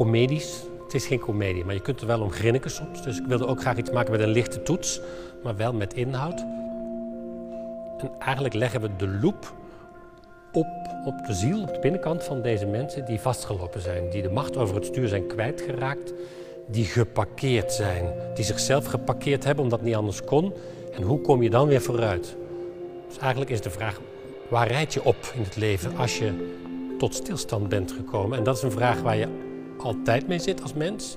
comedies. 0.00 0.62
Het 0.84 0.94
is 0.94 1.06
geen 1.06 1.18
comedie, 1.18 1.64
maar 1.64 1.74
je 1.74 1.80
kunt 1.80 2.00
er 2.00 2.06
wel 2.06 2.20
om 2.20 2.30
grinniken 2.30 2.70
soms. 2.70 3.02
Dus 3.02 3.18
ik 3.18 3.26
wilde 3.26 3.46
ook 3.46 3.60
graag 3.60 3.76
iets 3.76 3.90
maken 3.90 4.10
met 4.10 4.20
een 4.20 4.28
lichte 4.28 4.62
toets, 4.62 5.00
maar 5.42 5.56
wel 5.56 5.72
met 5.72 5.94
inhoud. 5.94 6.40
En 7.98 8.10
eigenlijk 8.18 8.54
leggen 8.54 8.80
we 8.80 8.96
de 8.96 9.08
loop 9.08 9.54
op, 10.52 10.66
op 11.04 11.26
de 11.26 11.34
ziel, 11.34 11.62
op 11.62 11.74
de 11.74 11.78
binnenkant 11.80 12.24
van 12.24 12.42
deze 12.42 12.66
mensen 12.66 13.04
die 13.04 13.20
vastgelopen 13.20 13.80
zijn. 13.80 14.10
Die 14.10 14.22
de 14.22 14.30
macht 14.30 14.56
over 14.56 14.74
het 14.74 14.84
stuur 14.84 15.08
zijn 15.08 15.26
kwijtgeraakt. 15.26 16.12
Die 16.66 16.84
geparkeerd 16.84 17.72
zijn. 17.72 18.04
Die 18.34 18.44
zichzelf 18.44 18.84
geparkeerd 18.84 19.44
hebben 19.44 19.64
omdat 19.64 19.78
het 19.78 19.88
niet 19.88 19.96
anders 19.96 20.24
kon. 20.24 20.52
En 20.92 21.02
hoe 21.02 21.20
kom 21.20 21.42
je 21.42 21.50
dan 21.50 21.68
weer 21.68 21.82
vooruit? 21.82 22.36
Dus 23.08 23.18
eigenlijk 23.18 23.50
is 23.50 23.60
de 23.60 23.70
vraag, 23.70 24.00
waar 24.48 24.68
rijd 24.68 24.94
je 24.94 25.04
op 25.04 25.32
in 25.34 25.42
het 25.42 25.56
leven 25.56 25.96
als 25.96 26.18
je 26.18 26.56
tot 26.98 27.14
stilstand 27.14 27.68
bent 27.68 27.92
gekomen? 27.92 28.38
En 28.38 28.44
dat 28.44 28.56
is 28.56 28.62
een 28.62 28.70
vraag 28.70 29.00
waar 29.00 29.16
je 29.16 29.48
altijd 29.82 30.26
mee 30.26 30.38
zit 30.38 30.62
als 30.62 30.74
mens 30.74 31.16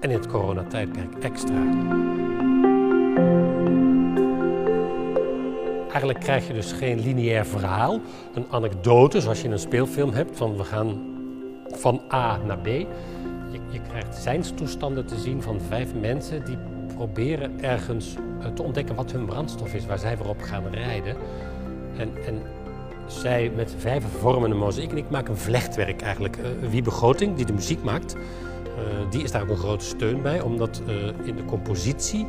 en 0.00 0.10
in 0.10 0.16
het 0.16 0.26
coronatijdperk 0.26 1.14
extra. 1.20 1.62
Eigenlijk 5.88 6.20
krijg 6.20 6.46
je 6.46 6.52
dus 6.52 6.72
geen 6.72 7.00
lineair 7.00 7.46
verhaal, 7.46 8.00
een 8.34 8.46
anekdote 8.50 9.20
zoals 9.20 9.38
je 9.38 9.44
in 9.44 9.52
een 9.52 9.58
speelfilm 9.58 10.12
hebt 10.12 10.36
van 10.36 10.56
we 10.56 10.64
gaan 10.64 11.14
van 11.66 12.00
A 12.12 12.36
naar 12.36 12.58
B. 12.58 12.66
Je, 12.66 12.86
je 13.70 13.80
krijgt 13.88 14.16
zijnstoestanden 14.16 15.06
te 15.06 15.18
zien 15.18 15.42
van 15.42 15.60
vijf 15.60 15.94
mensen 15.94 16.44
die 16.44 16.58
proberen 16.94 17.62
ergens 17.62 18.14
eh, 18.40 18.46
te 18.46 18.62
ontdekken 18.62 18.94
wat 18.94 19.12
hun 19.12 19.26
brandstof 19.26 19.74
is, 19.74 19.86
waar 19.86 19.98
zij 19.98 20.18
weer 20.18 20.28
op 20.28 20.42
gaan 20.42 20.66
rijden. 20.66 21.16
En, 21.96 22.10
en 22.26 22.42
zij 23.06 23.50
met 23.56 23.74
vijf 23.78 24.04
vormen 24.18 24.50
een 24.50 24.56
mozaïek 24.56 24.90
en 24.90 24.96
ik 24.96 25.10
maak 25.10 25.28
een 25.28 25.36
vlechtwerk 25.36 26.02
eigenlijk. 26.02 26.36
Uh, 26.36 26.68
Wie 26.70 26.82
Begroting, 26.82 27.36
die 27.36 27.46
de 27.46 27.52
muziek 27.52 27.82
maakt, 27.82 28.14
uh, 28.14 29.10
die 29.10 29.22
is 29.22 29.30
daar 29.30 29.42
ook 29.42 29.48
een 29.48 29.56
grote 29.56 29.84
steun 29.84 30.22
bij, 30.22 30.40
omdat 30.40 30.82
uh, 30.88 30.94
in 31.24 31.36
de 31.36 31.44
compositie 31.44 32.26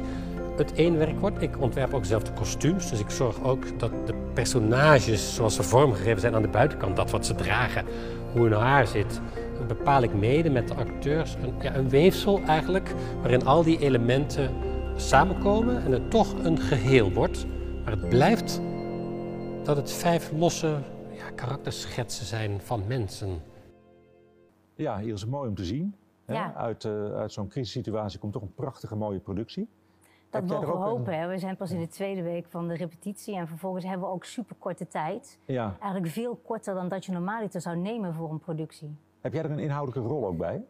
het 0.57 0.74
één 0.74 0.98
werk 0.98 1.19
wordt. 1.19 1.41
Ik 1.41 1.62
ontwerp 1.62 1.93
ook 1.93 2.05
zelf 2.05 2.24
de 2.24 2.34
kostuums, 2.34 2.89
dus 2.89 3.00
ik 3.00 3.10
zorg 3.10 3.43
ook 3.43 3.79
dat 3.79 3.91
de 4.05 4.13
personages 4.34 5.36
zoals 5.36 5.55
ze 5.55 5.63
vormgegeven 5.63 6.19
zijn 6.19 6.36
aan 6.36 6.41
de 6.41 6.48
buitenkant, 6.48 6.96
dat 6.96 7.12
wat 7.12 7.25
ze 7.25 7.36
dragen, 7.36 7.86
hoe 8.31 8.41
hun 8.41 8.53
haar 8.53 8.88
zit, 8.88 9.22
bepaal 9.67 10.01
ik 10.01 10.13
mede 10.13 10.50
met 10.50 10.67
de 10.67 10.74
acteurs 10.74 11.36
een, 11.43 11.53
ja, 11.62 11.75
een 11.75 11.89
weefsel 11.89 12.41
eigenlijk, 12.48 12.93
waarin 13.22 13.46
al 13.46 13.63
die 13.63 13.79
elementen 13.79 14.50
samenkomen 14.96 15.84
en 15.86 15.91
het 15.91 16.12
toch 16.12 16.34
een 16.43 16.60
geheel 16.60 17.12
wordt. 17.12 17.46
Maar 17.84 17.93
het 17.93 18.10
blijft 18.10 18.62
dat 19.68 19.78
het 19.78 19.92
vijf 19.92 20.32
losse 20.32 20.80
karakterschetsen 21.36 22.26
zijn 22.26 22.62
van 22.62 22.88
mensen. 22.88 23.42
Ja, 24.76 25.00
hier 25.00 25.14
is 25.14 25.22
het 25.22 25.30
mooi 25.30 25.50
om 25.50 25.56
te 25.56 25.66
zien. 25.66 25.96
Ja. 26.26 26.54
Uit, 26.54 26.84
uh, 26.84 27.16
uit 27.16 27.32
zo'n 27.32 27.48
crisissituatie 27.48 28.20
komt 28.20 28.34
toch 28.34 28.42
een 28.42 28.54
prachtige 28.54 28.96
mooie 28.96 29.20
productie. 29.20 29.70
Dat 30.30 30.46
mogen 30.46 30.68
we 30.68 30.74
hopen. 30.74 31.30
We 31.30 31.38
zijn 31.38 31.56
pas 31.56 31.72
in 31.72 31.80
de 31.80 31.88
tweede 31.88 32.22
week 32.22 32.48
van 32.50 32.68
de 32.68 32.74
repetitie 32.74 33.36
en 33.36 33.48
vervolgens 33.48 33.86
hebben 33.86 34.08
we 34.08 34.14
ook 34.14 34.26
super 34.26 34.56
korte 34.60 34.88
tijd. 34.88 35.40
Ja. 35.46 35.76
Eigenlijk 35.80 36.12
veel 36.12 36.36
korter 36.36 36.74
dan 36.74 36.88
dat 36.88 37.06
je 37.06 37.12
normaliter 37.12 37.62
zou 37.62 37.78
nemen 37.78 38.14
voor 38.14 38.32
een 38.32 38.40
productie. 38.40 38.96
Heb 39.22 39.34
jij 39.34 39.44
er 39.44 39.52
een 39.52 39.60
inhoudelijke 39.60 40.10
rol 40.10 40.26
ook 40.26 40.38
bij? 40.38 40.64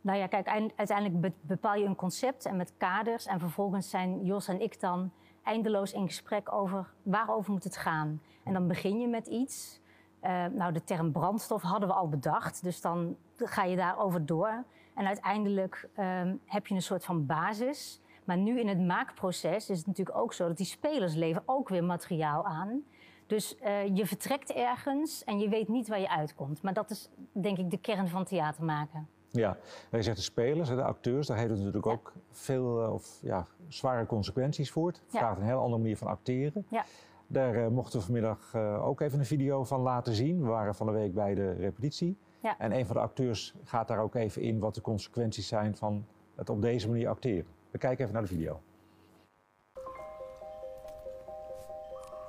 Nou 0.00 0.18
ja, 0.18 0.26
kijk, 0.26 0.72
uiteindelijk 0.76 1.34
bepaal 1.40 1.74
je 1.74 1.84
een 1.84 1.96
concept 1.96 2.46
en 2.46 2.56
met 2.56 2.72
kaders. 2.76 3.26
En 3.26 3.40
vervolgens 3.40 3.90
zijn 3.90 4.24
Jos 4.24 4.48
en 4.48 4.60
ik 4.60 4.80
dan 4.80 5.10
eindeloos 5.42 5.92
in 5.92 6.06
gesprek 6.06 6.52
over 6.52 6.86
waarover 7.02 7.52
moet 7.52 7.64
het 7.64 7.76
gaan. 7.76 8.20
En 8.48 8.54
dan 8.54 8.68
begin 8.68 9.00
je 9.00 9.08
met 9.08 9.26
iets. 9.26 9.80
Uh, 10.24 10.46
nou, 10.46 10.72
de 10.72 10.84
term 10.84 11.12
brandstof 11.12 11.62
hadden 11.62 11.88
we 11.88 11.94
al 11.94 12.08
bedacht, 12.08 12.62
dus 12.62 12.80
dan 12.80 13.16
ga 13.36 13.64
je 13.64 13.76
daarover 13.76 14.26
door. 14.26 14.64
En 14.94 15.06
uiteindelijk 15.06 15.88
uh, 15.98 16.20
heb 16.44 16.66
je 16.66 16.74
een 16.74 16.82
soort 16.82 17.04
van 17.04 17.26
basis. 17.26 18.00
Maar 18.24 18.36
nu 18.36 18.60
in 18.60 18.68
het 18.68 18.80
maakproces 18.80 19.70
is 19.70 19.78
het 19.78 19.86
natuurlijk 19.86 20.18
ook 20.18 20.32
zo 20.32 20.46
dat 20.46 20.56
die 20.56 20.66
spelers 20.66 21.14
leveren 21.14 21.42
ook 21.46 21.68
weer 21.68 21.84
materiaal 21.84 22.44
aan. 22.44 22.82
Dus 23.26 23.56
uh, 23.64 23.96
je 23.96 24.06
vertrekt 24.06 24.52
ergens 24.52 25.24
en 25.24 25.38
je 25.38 25.48
weet 25.48 25.68
niet 25.68 25.88
waar 25.88 26.00
je 26.00 26.10
uitkomt. 26.10 26.62
Maar 26.62 26.74
dat 26.74 26.90
is 26.90 27.10
denk 27.32 27.58
ik 27.58 27.70
de 27.70 27.78
kern 27.78 28.08
van 28.08 28.24
theater 28.24 28.64
maken. 28.64 29.08
Ja, 29.30 29.56
wij 29.90 30.02
zeggen 30.02 30.14
de 30.14 30.30
spelers, 30.30 30.68
de 30.68 30.82
acteurs, 30.82 31.26
daar 31.26 31.36
heeft 31.36 31.50
het 31.50 31.58
natuurlijk 31.58 31.86
ook 31.86 32.12
veel 32.30 32.82
uh, 32.82 32.92
of, 32.92 33.18
ja, 33.22 33.46
zware 33.68 34.06
consequenties 34.06 34.70
voor. 34.70 34.86
Het 34.86 35.02
vraagt 35.08 35.38
een 35.38 35.44
heel 35.44 35.60
andere 35.60 35.82
manier 35.82 35.96
van 35.96 36.08
acteren. 36.08 36.66
Ja. 36.68 36.84
Daar 37.30 37.54
uh, 37.54 37.66
mochten 37.66 37.98
we 37.98 38.04
vanmiddag 38.04 38.56
ook 38.82 39.00
even 39.00 39.18
een 39.18 39.24
video 39.24 39.64
van 39.64 39.80
laten 39.80 40.14
zien. 40.14 40.42
We 40.42 40.48
waren 40.48 40.74
van 40.74 40.86
de 40.86 40.92
week 40.92 41.14
bij 41.14 41.34
de 41.34 41.52
repetitie. 41.52 42.16
Ja. 42.40 42.54
En 42.58 42.72
een 42.72 42.86
van 42.86 42.96
de 42.96 43.02
acteurs 43.02 43.54
gaat 43.64 43.88
daar 43.88 43.98
ook 44.00 44.14
even 44.14 44.42
in 44.42 44.58
wat 44.58 44.74
de 44.74 44.80
consequenties 44.80 45.48
zijn 45.48 45.76
van 45.76 46.06
het 46.34 46.50
op 46.50 46.62
deze 46.62 46.88
manier 46.88 47.08
acteren. 47.08 47.46
We 47.70 47.78
kijken 47.78 48.00
even 48.00 48.14
naar 48.14 48.22
de 48.22 48.28
video. 48.28 48.60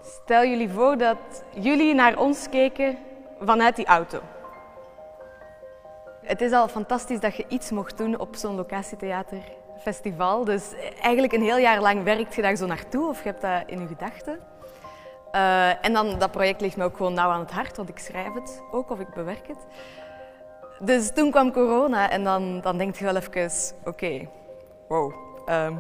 Stel 0.02 0.44
jullie 0.44 0.70
voor 0.70 0.98
dat 0.98 1.44
jullie 1.60 1.94
naar 1.94 2.18
ons 2.18 2.50
keken 2.50 2.98
vanuit 3.40 3.76
die 3.76 3.86
auto. 3.86 4.20
Het 6.22 6.42
is 6.42 6.52
al 6.52 6.68
fantastisch 6.68 7.20
dat 7.20 7.36
je 7.36 7.46
iets 7.48 7.72
mocht 7.72 7.98
doen 7.98 8.20
op 8.20 8.36
zo'n 8.36 8.56
locatietheaterfestival. 8.56 10.46
Dus 10.46 10.74
eigenlijk 11.02 11.34
een 11.34 11.42
heel 11.42 11.58
jaar 11.58 11.82
lang 11.82 12.04
werkt 12.04 12.36
je 12.36 12.42
daar 12.42 12.56
zo 12.56 12.66
naartoe 12.66 13.08
of 13.08 13.24
je 13.24 13.30
hebt 13.30 13.42
dat 13.42 13.64
in 13.66 13.80
je 13.80 13.88
gedachten. 13.88 14.40
Uh, 15.32 15.86
en 15.86 15.94
dan, 15.94 16.20
dat 16.20 16.32
project 16.32 16.62
ligt 16.62 16.78
me 16.78 16.84
ook 16.84 16.98
gewoon 16.98 17.14
nauw 17.14 17.30
aan 17.30 17.40
het 17.40 17.52
hart, 17.52 17.78
want 17.78 17.90
ik 17.90 18.00
schrijf 18.00 18.34
het 18.34 18.62
ook 18.72 18.90
of 18.90 19.00
ik 19.00 19.14
bewerk 19.14 19.48
het. 19.48 19.66
Dus 20.80 21.12
toen 21.14 21.32
kwam 21.32 21.52
corona 21.52 22.10
en 22.10 22.24
dan, 22.24 22.62
dan 22.62 22.78
denk 22.78 22.96
je 22.96 23.04
wel 23.04 23.16
even, 23.16 23.52
oké, 23.86 24.28
wow, 24.88 25.14
um, 25.50 25.80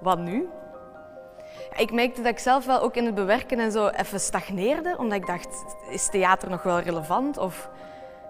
wat 0.00 0.18
nu? 0.18 0.48
Ik 1.76 1.92
merkte 1.92 2.22
dat 2.22 2.32
ik 2.32 2.38
zelf 2.38 2.66
wel 2.66 2.80
ook 2.80 2.94
in 2.94 3.04
het 3.04 3.14
bewerken 3.14 3.58
en 3.58 3.72
zo 3.72 3.88
even 3.88 4.20
stagneerde, 4.20 4.94
omdat 4.98 5.18
ik 5.18 5.26
dacht, 5.26 5.64
is 5.90 6.08
theater 6.10 6.50
nog 6.50 6.62
wel 6.62 6.78
relevant? 6.78 7.38
Of 7.38 7.70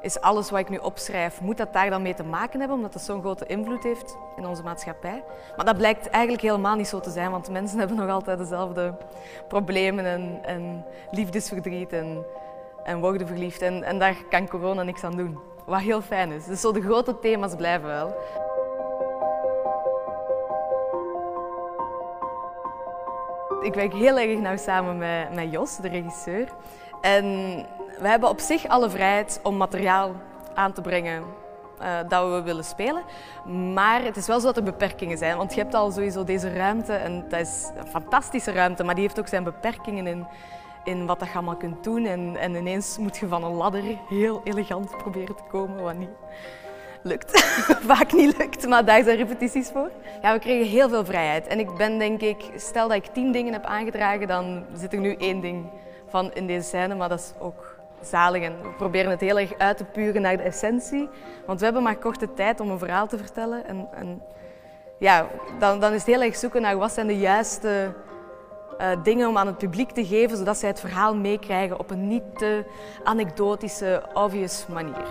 is 0.04 0.20
alles 0.20 0.50
wat 0.50 0.60
ik 0.60 0.68
nu 0.68 0.76
opschrijf, 0.76 1.40
moet 1.40 1.56
dat 1.56 1.72
daar 1.72 1.90
dan 1.90 2.02
mee 2.02 2.14
te 2.14 2.22
maken 2.22 2.58
hebben, 2.58 2.76
omdat 2.76 2.92
dat 2.92 3.02
zo'n 3.02 3.20
grote 3.20 3.46
invloed 3.46 3.82
heeft 3.82 4.16
in 4.36 4.46
onze 4.46 4.62
maatschappij? 4.62 5.24
Maar 5.56 5.64
dat 5.64 5.76
blijkt 5.76 6.08
eigenlijk 6.08 6.42
helemaal 6.42 6.76
niet 6.76 6.88
zo 6.88 7.00
te 7.00 7.10
zijn, 7.10 7.30
want 7.30 7.50
mensen 7.50 7.78
hebben 7.82 7.96
nog 7.96 8.08
altijd 8.08 8.38
dezelfde 8.38 8.94
problemen 9.48 10.04
en, 10.04 10.38
en 10.42 10.84
liefdesverdriet 11.10 11.92
en, 11.92 12.24
en 12.84 13.00
worden 13.00 13.26
verliefd. 13.26 13.62
En, 13.62 13.82
en 13.82 13.98
daar 13.98 14.16
kan 14.30 14.48
corona 14.48 14.82
niks 14.82 15.04
aan 15.04 15.16
doen, 15.16 15.38
wat 15.66 15.80
heel 15.80 16.02
fijn 16.02 16.32
is. 16.32 16.44
Dus 16.44 16.60
zo 16.60 16.72
de 16.72 16.82
grote 16.82 17.18
thema's 17.18 17.54
blijven 17.54 17.88
wel. 17.88 18.14
Ik 23.62 23.74
werk 23.74 23.92
heel 23.92 24.18
erg 24.18 24.38
nauw 24.38 24.56
samen 24.56 24.98
met, 24.98 25.34
met 25.34 25.52
Jos, 25.52 25.76
de 25.76 25.88
regisseur. 25.88 26.48
En 27.00 27.24
we 28.00 28.08
hebben 28.08 28.28
op 28.28 28.40
zich 28.40 28.66
alle 28.68 28.90
vrijheid 28.90 29.40
om 29.42 29.56
materiaal 29.56 30.14
aan 30.54 30.72
te 30.72 30.80
brengen 30.80 31.24
uh, 31.82 31.98
dat 32.08 32.30
we 32.30 32.42
willen 32.42 32.64
spelen. 32.64 33.02
Maar 33.74 34.02
het 34.02 34.16
is 34.16 34.26
wel 34.26 34.40
zo 34.40 34.46
dat 34.46 34.56
er 34.56 34.62
beperkingen 34.62 35.18
zijn. 35.18 35.36
Want 35.36 35.54
je 35.54 35.60
hebt 35.60 35.74
al 35.74 35.90
sowieso 35.90 36.24
deze 36.24 36.52
ruimte 36.52 36.92
en 36.92 37.24
dat 37.28 37.40
is 37.40 37.70
een 37.76 37.86
fantastische 37.86 38.52
ruimte, 38.52 38.84
maar 38.84 38.94
die 38.94 39.04
heeft 39.04 39.18
ook 39.18 39.28
zijn 39.28 39.44
beperkingen 39.44 40.06
in, 40.06 40.26
in 40.84 41.06
wat 41.06 41.20
je 41.20 41.32
allemaal 41.34 41.56
kunt 41.56 41.84
doen. 41.84 42.06
En, 42.06 42.36
en 42.36 42.54
ineens 42.54 42.98
moet 42.98 43.16
je 43.16 43.28
van 43.28 43.44
een 43.44 43.54
ladder 43.54 43.82
heel 44.08 44.40
elegant 44.44 44.96
proberen 44.96 45.36
te 45.36 45.42
komen, 45.48 45.82
wat 45.82 45.94
niet 45.94 46.08
lukt. 47.02 47.40
Vaak 47.92 48.12
niet 48.12 48.38
lukt, 48.38 48.68
maar 48.68 48.84
daar 48.84 49.02
zijn 49.02 49.16
repetities 49.16 49.68
voor. 49.68 49.90
Ja, 50.22 50.32
we 50.32 50.38
kregen 50.38 50.70
heel 50.70 50.88
veel 50.88 51.04
vrijheid. 51.04 51.46
En 51.46 51.58
ik 51.58 51.76
ben 51.76 51.98
denk 51.98 52.20
ik, 52.20 52.50
stel 52.56 52.88
dat 52.88 52.96
ik 52.96 53.06
tien 53.06 53.32
dingen 53.32 53.52
heb 53.52 53.64
aangedragen, 53.64 54.26
dan 54.26 54.64
zit 54.74 54.92
er 54.92 54.98
nu 54.98 55.14
één 55.14 55.40
ding 55.40 55.66
van 56.08 56.32
in 56.32 56.46
deze 56.46 56.68
scène, 56.68 56.94
maar 56.94 57.08
dat 57.08 57.18
is 57.18 57.32
ook 57.38 57.73
zalig. 58.04 58.42
En 58.42 58.62
we 58.62 58.68
proberen 58.68 59.10
het 59.10 59.20
heel 59.20 59.38
erg 59.38 59.58
uit 59.58 59.76
te 59.76 59.84
puren 59.84 60.22
naar 60.22 60.36
de 60.36 60.42
essentie. 60.42 61.08
Want 61.46 61.58
we 61.58 61.64
hebben 61.64 61.82
maar 61.82 61.96
korte 61.96 62.34
tijd 62.34 62.60
om 62.60 62.70
een 62.70 62.78
verhaal 62.78 63.06
te 63.06 63.18
vertellen. 63.18 63.66
En, 63.66 64.22
ja, 64.98 65.26
dan, 65.58 65.80
dan 65.80 65.92
is 65.92 65.98
het 65.98 66.14
heel 66.14 66.22
erg 66.22 66.36
zoeken 66.36 66.62
naar 66.62 66.76
wat 66.76 66.92
zijn 66.92 67.06
de 67.06 67.18
juiste 67.18 67.94
uh, 68.80 68.86
dingen 69.02 69.28
om 69.28 69.38
aan 69.38 69.46
het 69.46 69.58
publiek 69.58 69.90
te 69.90 70.06
geven, 70.06 70.36
zodat 70.36 70.58
zij 70.58 70.68
het 70.68 70.80
verhaal 70.80 71.16
meekrijgen 71.16 71.78
op 71.78 71.90
een 71.90 72.08
niet 72.08 72.38
te 72.38 72.64
anekdotische, 73.04 74.02
obvious 74.14 74.66
manier. 74.66 75.06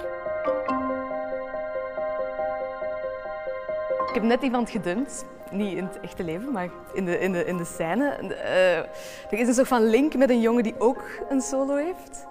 Ik 4.08 4.14
heb 4.14 4.24
net 4.24 4.42
iemand 4.42 4.70
gedumpt. 4.70 5.26
Niet 5.52 5.78
in 5.78 5.84
het 5.84 6.00
echte 6.00 6.24
leven, 6.24 6.52
maar 6.52 6.70
in 6.94 7.06
de, 7.06 7.20
in 7.20 7.32
de, 7.32 7.46
in 7.46 7.58
de 7.58 7.66
scène. 7.66 8.18
Uh, 8.22 8.78
er 8.78 9.40
is 9.40 9.48
een 9.48 9.54
soort 9.54 9.68
van 9.68 9.86
link 9.86 10.16
met 10.16 10.30
een 10.30 10.42
jongen 10.42 10.64
die 10.64 10.76
ook 10.78 11.04
een 11.30 11.42
solo 11.42 11.76
heeft. 11.76 12.26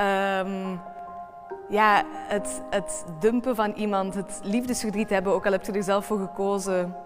Um, 0.00 0.80
ja, 1.68 2.02
het, 2.08 2.62
het 2.70 3.04
dumpen 3.20 3.54
van 3.54 3.72
iemand, 3.72 4.14
het 4.14 4.40
liefdesverdriet 4.42 5.10
hebben, 5.10 5.32
ook 5.32 5.46
al 5.46 5.52
heb 5.52 5.64
je 5.64 5.72
er 5.72 5.82
zelf 5.82 6.04
voor 6.04 6.18
gekozen. 6.18 6.96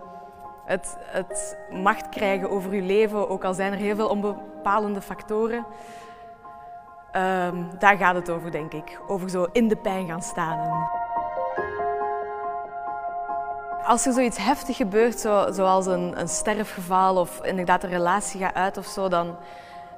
Het, 0.64 0.96
het 1.00 1.58
macht 1.70 2.08
krijgen 2.08 2.50
over 2.50 2.74
je 2.74 2.82
leven, 2.82 3.28
ook 3.28 3.44
al 3.44 3.54
zijn 3.54 3.72
er 3.72 3.78
heel 3.78 3.96
veel 3.96 4.08
onbepalende 4.08 5.00
factoren. 5.00 5.66
Um, 7.12 7.70
daar 7.78 7.96
gaat 7.96 8.14
het 8.14 8.30
over, 8.30 8.50
denk 8.50 8.72
ik. 8.72 9.00
Over 9.06 9.30
zo 9.30 9.46
in 9.52 9.68
de 9.68 9.76
pijn 9.76 10.06
gaan 10.06 10.22
staan. 10.22 10.88
Als 13.84 14.06
er 14.06 14.12
zoiets 14.12 14.38
heftig 14.38 14.76
gebeurt, 14.76 15.20
zo, 15.20 15.52
zoals 15.52 15.86
een, 15.86 16.20
een 16.20 16.28
sterfgeval 16.28 17.16
of 17.16 17.44
inderdaad 17.44 17.82
een 17.82 17.90
relatie 17.90 18.40
gaat 18.40 18.54
uit 18.54 18.76
of 18.76 18.86
zo, 18.86 19.08
dan, 19.08 19.36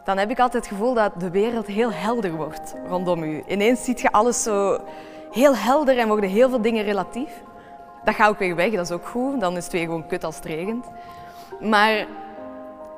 dan 0.05 0.19
heb 0.19 0.31
ik 0.31 0.39
altijd 0.39 0.65
het 0.65 0.73
gevoel 0.73 0.95
dat 0.95 1.21
de 1.21 1.31
wereld 1.31 1.67
heel 1.67 1.93
helder 1.93 2.33
wordt 2.33 2.75
rondom 2.89 3.23
u. 3.23 3.43
Ineens 3.47 3.85
ziet 3.85 4.01
je 4.01 4.13
alles 4.13 4.43
zo 4.43 4.81
heel 5.31 5.57
helder 5.57 5.99
en 5.99 6.09
worden 6.09 6.31
heel 6.31 6.49
veel 6.49 6.61
dingen 6.61 6.85
relatief. 6.85 7.43
Dat 8.05 8.15
gaat 8.15 8.29
ook 8.29 8.39
weer 8.39 8.57
weg, 8.57 8.71
dat 8.71 8.85
is 8.85 8.91
ook 8.91 9.07
goed. 9.07 9.41
Dan 9.41 9.57
is 9.57 9.65
het 9.65 9.73
weer 9.73 9.85
gewoon 9.85 10.07
kut 10.07 10.25
als 10.25 10.37
het 10.37 10.45
regent. 10.45 10.87
Maar, 11.61 12.07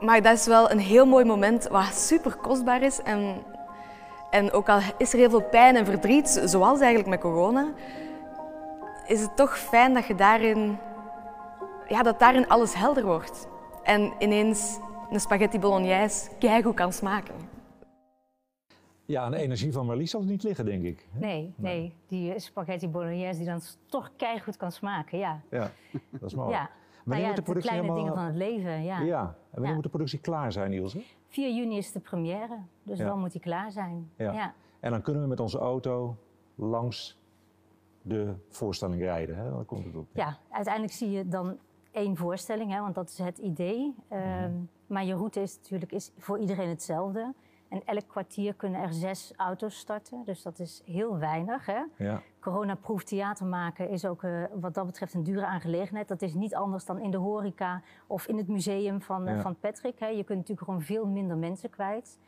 maar 0.01 0.23
dat 0.23 0.33
is 0.33 0.47
wel 0.47 0.71
een 0.71 0.79
heel 0.79 1.07
mooi 1.07 1.25
moment 1.25 1.69
wat 1.69 1.95
super 1.95 2.37
kostbaar 2.37 2.83
is. 2.83 3.03
En, 3.03 3.43
en 4.31 4.53
ook 4.53 4.69
al 4.69 4.79
is 4.99 5.13
er 5.13 5.19
heel 5.19 5.31
veel 5.31 5.43
pijn 5.43 5.77
en 5.77 5.87
verdriet, 5.87 6.43
zoals 6.45 6.81
eigenlijk 6.81 7.09
met 7.11 7.21
corona, 7.21 7.67
is 9.07 9.21
het 9.21 9.37
toch 9.37 9.59
fijn 9.59 9.95
dat 9.95 10.07
je 10.07 10.15
daarin, 10.15 10.79
ja, 11.89 12.03
dat 12.03 12.19
daarin 12.19 12.49
alles 12.49 12.75
helder 12.75 13.05
wordt. 13.05 13.49
En 13.83 14.13
ineens 14.19 14.79
een 15.13 15.21
spaghetti 15.21 15.59
bolognese 15.59 16.31
keigoed 16.39 16.75
kan 16.75 16.93
smaken. 16.93 17.35
Ja, 19.05 19.31
de 19.31 19.37
energie 19.37 19.73
van 19.73 19.87
Marlies 19.87 20.11
zal 20.11 20.21
het 20.21 20.29
niet 20.29 20.43
liggen, 20.43 20.65
denk 20.65 20.85
ik. 20.85 21.09
Nee, 21.13 21.55
nee, 21.57 21.95
die 22.07 22.39
spaghetti 22.39 22.89
bolognese 22.89 23.39
die 23.39 23.49
dan 23.49 23.61
toch 23.87 24.11
keigoed 24.17 24.57
kan 24.57 24.73
smaken, 24.73 25.19
ja. 25.19 25.41
Ja, 25.51 25.71
dat 26.11 26.23
is 26.23 26.35
mooi. 26.35 26.51
Ja. 26.51 26.71
Maar 27.05 27.19
nou 27.19 27.29
ja, 27.29 27.35
de 27.35 27.43
kleine 27.43 27.71
helemaal... 27.71 27.97
dingen 27.97 28.15
van 28.15 28.25
het 28.25 28.35
leven, 28.35 28.83
ja. 28.83 29.01
Ja, 29.01 29.21
en 29.21 29.37
wanneer 29.51 29.69
ja. 29.69 29.75
moet 29.75 29.83
de 29.83 29.89
productie 29.89 30.19
klaar 30.19 30.53
zijn, 30.53 30.73
Ilse? 30.73 31.03
4 31.29 31.55
juni 31.55 31.77
is 31.77 31.93
de 31.93 32.01
première, 32.01 32.59
dus 32.83 32.99
dan 32.99 33.19
moet 33.19 33.33
die 33.33 33.41
klaar 33.41 33.73
zijn. 33.73 34.11
Ja. 34.17 34.55
En 34.81 34.91
dan 34.91 35.03
kunnen 35.03 35.23
we 35.23 35.29
met 35.29 35.41
onze 35.41 35.59
auto 35.59 36.17
langs 36.55 37.21
de 38.03 38.35
voorstelling 38.49 39.03
rijden. 39.03 39.37
Hè? 39.37 39.51
Dan 39.51 39.65
komt 39.65 39.85
het 39.85 39.97
op. 39.97 40.07
Ja, 40.13 40.39
uiteindelijk 40.51 40.95
zie 40.95 41.11
je 41.11 41.29
dan 41.29 41.59
één 41.93 42.17
voorstelling, 42.17 42.73
hè, 42.73 42.81
want 42.81 42.95
dat 42.95 43.09
is 43.09 43.19
het 43.19 43.39
idee. 43.39 43.95
Ehm, 44.09 44.53
maar 44.87 45.05
je 45.05 45.15
route 45.15 45.41
is 45.41 45.57
natuurlijk 45.57 45.93
is 45.93 46.13
voor 46.19 46.39
iedereen 46.39 46.69
hetzelfde. 46.69 47.35
En 47.73 47.83
elk 47.85 48.09
kwartier 48.09 48.55
kunnen 48.55 48.81
er 48.81 48.93
zes 48.93 49.33
auto's 49.37 49.79
starten, 49.79 50.25
dus 50.25 50.43
dat 50.43 50.59
is 50.59 50.83
heel 50.85 51.19
weinig. 51.19 51.67
Hè? 51.67 51.83
Ja. 51.97 52.23
Corona-proof 52.41 53.03
theater 53.05 53.47
maken 53.47 53.89
is 53.89 54.05
ook 54.05 54.23
uh, 54.23 54.45
wat 54.55 54.75
dat 54.75 54.87
betreft 54.87 55.15
een 55.15 55.23
dure 55.23 55.47
aangelegenheid. 55.47 56.09
Dat 56.09 56.23
is 56.23 56.35
niet 56.35 56.55
anders 56.55 56.85
dan 56.85 56.99
in 56.99 57.11
de 57.11 57.17
horeca 57.17 57.83
of 58.07 58.27
in 58.27 58.37
het 58.37 58.49
museum 58.49 59.01
van, 59.03 59.29
uh, 59.29 59.41
van 59.41 59.57
Patrick. 59.61 59.99
Hè? 59.99 60.07
Je 60.07 60.25
kunt 60.25 60.39
natuurlijk 60.39 60.67
gewoon 60.67 60.83
veel 60.83 61.07
minder 61.07 61.37
mensen 61.37 61.71
kwijt. 61.71 62.19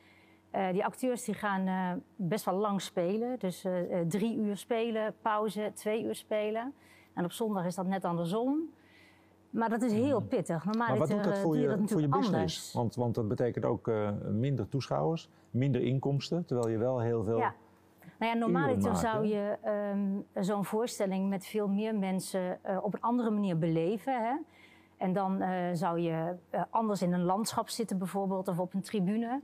die 0.72 0.84
acteurs 0.84 1.24
die 1.24 1.34
gaan 1.34 2.02
best 2.16 2.44
wel 2.44 2.54
lang 2.54 2.80
spelen. 2.80 3.38
Dus 3.38 3.66
drie 4.08 4.36
uur 4.36 4.56
spelen, 4.56 5.14
pauze, 5.22 5.70
twee 5.74 6.04
uur 6.04 6.14
spelen. 6.14 6.74
En 7.14 7.24
op 7.24 7.32
zondag 7.32 7.64
is 7.64 7.74
dat 7.74 7.86
net 7.86 8.04
andersom. 8.04 8.68
Maar 9.54 9.68
dat 9.68 9.82
is 9.82 9.92
heel 9.92 10.18
hmm. 10.18 10.28
pittig. 10.28 10.64
Normaal 10.64 10.88
maar 10.88 10.98
wat 10.98 11.08
doet 11.08 11.24
dat 11.24 11.38
voor 11.38 11.56
je, 11.56 11.66
dat 11.66 11.90
voor 11.90 12.00
je 12.00 12.08
business? 12.08 12.72
Want, 12.72 12.94
want 12.94 13.14
dat 13.14 13.28
betekent 13.28 13.64
ook 13.64 13.90
minder 14.30 14.68
toeschouwers, 14.68 15.30
minder 15.50 15.80
inkomsten, 15.80 16.44
terwijl 16.44 16.68
je 16.68 16.78
wel 16.78 17.00
heel 17.00 17.24
veel. 17.24 17.38
Ja. 17.38 17.54
Nou 18.18 18.32
ja, 18.32 18.38
normaliter 18.38 18.96
zou 18.96 19.26
je 19.26 19.58
um, 19.92 20.26
zo'n 20.44 20.64
voorstelling 20.64 21.28
met 21.28 21.46
veel 21.46 21.68
meer 21.68 21.94
mensen 21.94 22.58
uh, 22.66 22.78
op 22.82 22.94
een 22.94 23.00
andere 23.00 23.30
manier 23.30 23.58
beleven. 23.58 24.12
Hè? 24.12 24.34
En 24.96 25.12
dan 25.12 25.42
uh, 25.42 25.48
zou 25.72 26.00
je 26.00 26.36
anders 26.70 27.02
in 27.02 27.12
een 27.12 27.22
landschap 27.22 27.68
zitten 27.68 27.98
bijvoorbeeld 27.98 28.48
of 28.48 28.58
op 28.58 28.74
een 28.74 28.80
tribune. 28.80 29.40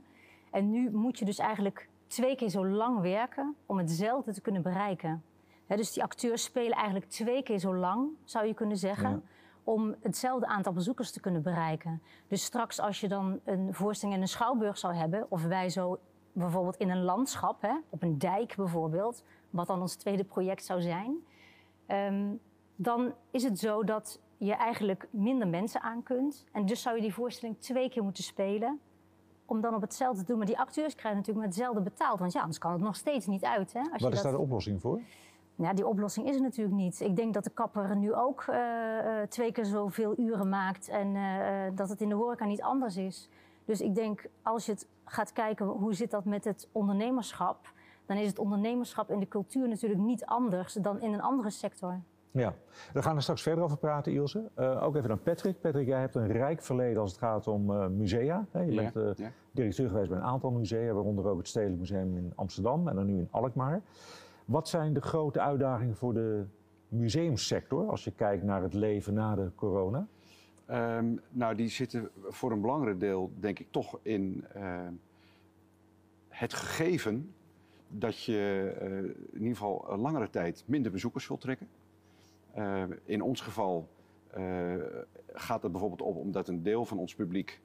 En 0.51 0.69
nu 0.69 0.91
moet 0.91 1.19
je 1.19 1.25
dus 1.25 1.37
eigenlijk 1.37 1.89
twee 2.07 2.35
keer 2.35 2.49
zo 2.49 2.67
lang 2.67 3.01
werken 3.01 3.55
om 3.65 3.77
hetzelfde 3.77 4.33
te 4.33 4.41
kunnen 4.41 4.61
bereiken. 4.61 5.23
Hè, 5.65 5.75
dus 5.75 5.93
die 5.93 6.03
acteurs 6.03 6.43
spelen 6.43 6.77
eigenlijk 6.77 7.11
twee 7.11 7.43
keer 7.43 7.59
zo 7.59 7.75
lang, 7.75 8.09
zou 8.23 8.45
je 8.45 8.53
kunnen 8.53 8.77
zeggen. 8.77 9.09
Ja. 9.09 9.21
Om 9.63 9.95
hetzelfde 9.99 10.47
aantal 10.47 10.73
bezoekers 10.73 11.11
te 11.11 11.19
kunnen 11.19 11.41
bereiken. 11.41 12.01
Dus 12.27 12.43
straks 12.43 12.79
als 12.79 12.99
je 12.99 13.07
dan 13.07 13.39
een 13.43 13.73
voorstelling 13.73 14.17
in 14.17 14.23
een 14.23 14.27
schouwburg 14.27 14.77
zou 14.77 14.93
hebben, 14.93 15.25
of 15.29 15.43
wij 15.43 15.69
zo 15.69 15.99
bijvoorbeeld 16.33 16.77
in 16.77 16.89
een 16.89 17.03
landschap, 17.03 17.61
hè, 17.61 17.73
op 17.89 18.03
een 18.03 18.17
dijk 18.17 18.55
bijvoorbeeld, 18.55 19.23
wat 19.49 19.67
dan 19.67 19.81
ons 19.81 19.95
tweede 19.95 20.23
project 20.23 20.65
zou 20.65 20.81
zijn, 20.81 21.15
um, 21.87 22.39
dan 22.75 23.13
is 23.31 23.43
het 23.43 23.59
zo 23.59 23.83
dat 23.83 24.19
je 24.37 24.53
eigenlijk 24.53 25.07
minder 25.11 25.47
mensen 25.47 25.81
aan 25.81 26.03
kunt. 26.03 26.45
En 26.51 26.65
dus 26.65 26.81
zou 26.81 26.95
je 26.95 27.01
die 27.01 27.13
voorstelling 27.13 27.59
twee 27.59 27.89
keer 27.89 28.03
moeten 28.03 28.23
spelen. 28.23 28.79
Om 29.45 29.61
dan 29.61 29.75
op 29.75 29.81
hetzelfde 29.81 30.21
te 30.21 30.27
doen. 30.27 30.37
Maar 30.37 30.47
die 30.47 30.59
acteurs 30.59 30.95
krijgen 30.95 31.19
natuurlijk 31.19 31.45
met 31.45 31.55
hetzelfde 31.55 31.81
betaald. 31.81 32.19
Want 32.19 32.33
ja, 32.33 32.39
anders 32.39 32.57
kan 32.57 32.71
het 32.71 32.81
nog 32.81 32.95
steeds 32.95 33.25
niet 33.25 33.43
uit. 33.43 33.73
Hè, 33.73 33.79
als 33.79 34.01
Wat 34.01 34.13
is 34.13 34.21
daar 34.21 34.31
de 34.31 34.37
oplossing 34.37 34.81
voor? 34.81 35.01
Ja, 35.61 35.73
die 35.73 35.87
oplossing 35.87 36.27
is 36.27 36.35
er 36.35 36.41
natuurlijk 36.41 36.75
niet. 36.75 37.01
Ik 37.01 37.15
denk 37.15 37.33
dat 37.33 37.43
de 37.43 37.49
kapper 37.49 37.95
nu 37.95 38.13
ook 38.13 38.45
uh, 38.49 38.57
twee 39.29 39.51
keer 39.51 39.65
zoveel 39.65 40.19
uren 40.19 40.49
maakt. 40.49 40.89
En 40.89 41.15
uh, 41.15 41.23
dat 41.75 41.89
het 41.89 42.01
in 42.01 42.09
de 42.09 42.15
horeca 42.15 42.45
niet 42.45 42.61
anders 42.61 42.97
is. 42.97 43.29
Dus 43.65 43.81
ik 43.81 43.95
denk, 43.95 44.25
als 44.41 44.65
je 44.65 44.71
het 44.71 44.87
gaat 45.05 45.33
kijken 45.33 45.65
hoe 45.65 45.93
zit 45.93 46.11
dat 46.11 46.25
met 46.25 46.43
het 46.43 46.69
ondernemerschap, 46.71 47.73
dan 48.05 48.17
is 48.17 48.27
het 48.27 48.39
ondernemerschap 48.39 49.11
in 49.11 49.19
de 49.19 49.27
cultuur 49.27 49.67
natuurlijk 49.67 50.01
niet 50.01 50.25
anders 50.25 50.73
dan 50.73 51.01
in 51.01 51.13
een 51.13 51.21
andere 51.21 51.49
sector. 51.49 51.99
Ja, 52.31 52.53
we 52.93 53.01
gaan 53.01 53.15
er 53.15 53.21
straks 53.21 53.41
verder 53.41 53.63
over 53.63 53.77
praten, 53.77 54.13
Ilse. 54.13 54.49
Uh, 54.59 54.83
ook 54.83 54.95
even 54.95 55.11
aan 55.11 55.21
Patrick. 55.21 55.61
Patrick, 55.61 55.87
jij 55.87 55.99
hebt 55.99 56.15
een 56.15 56.31
rijk 56.31 56.61
verleden 56.61 57.01
als 57.01 57.11
het 57.11 57.19
gaat 57.19 57.47
om 57.47 57.71
uh, 57.71 57.87
musea. 57.87 58.45
Hè? 58.51 58.61
Je 58.61 58.75
bent 58.75 58.95
uh, 58.95 59.27
directeur 59.51 59.89
geweest 59.89 60.09
bij 60.09 60.17
een 60.17 60.23
aantal 60.23 60.51
musea, 60.51 60.93
waaronder 60.93 61.27
ook 61.27 61.37
het 61.37 61.47
Stedelijk 61.47 61.79
Museum 61.79 62.17
in 62.17 62.33
Amsterdam 62.35 62.87
en 62.87 62.95
dan 62.95 63.05
nu 63.05 63.17
in 63.17 63.27
Alkmaar. 63.31 63.81
Wat 64.45 64.69
zijn 64.69 64.93
de 64.93 65.01
grote 65.01 65.39
uitdagingen 65.39 65.95
voor 65.95 66.13
de 66.13 66.45
museumsector 66.87 67.89
als 67.89 68.03
je 68.03 68.11
kijkt 68.11 68.43
naar 68.43 68.61
het 68.61 68.73
leven 68.73 69.13
na 69.13 69.35
de 69.35 69.51
corona? 69.55 70.07
Um, 70.71 71.21
nou, 71.29 71.55
die 71.55 71.69
zitten 71.69 72.09
voor 72.27 72.51
een 72.51 72.61
belangrijk 72.61 72.99
deel, 72.99 73.31
denk 73.39 73.59
ik, 73.59 73.67
toch 73.69 73.99
in 74.01 74.45
uh, 74.55 74.87
het 76.27 76.53
gegeven 76.53 77.33
dat 77.87 78.23
je 78.23 78.73
uh, 78.81 78.97
in 79.31 79.39
ieder 79.39 79.55
geval 79.55 79.85
een 79.91 79.99
langere 79.99 80.29
tijd 80.29 80.63
minder 80.65 80.91
bezoekers 80.91 81.25
zult 81.25 81.41
trekken. 81.41 81.67
Uh, 82.57 82.83
in 83.05 83.21
ons 83.21 83.41
geval 83.41 83.89
gaat 85.33 85.63
het 85.63 85.71
bijvoorbeeld 85.71 86.01
op 86.01 86.15
omdat 86.15 86.47
een 86.47 86.63
deel 86.63 86.85
van 86.85 86.97
ons 86.97 87.15
publiek 87.15 87.61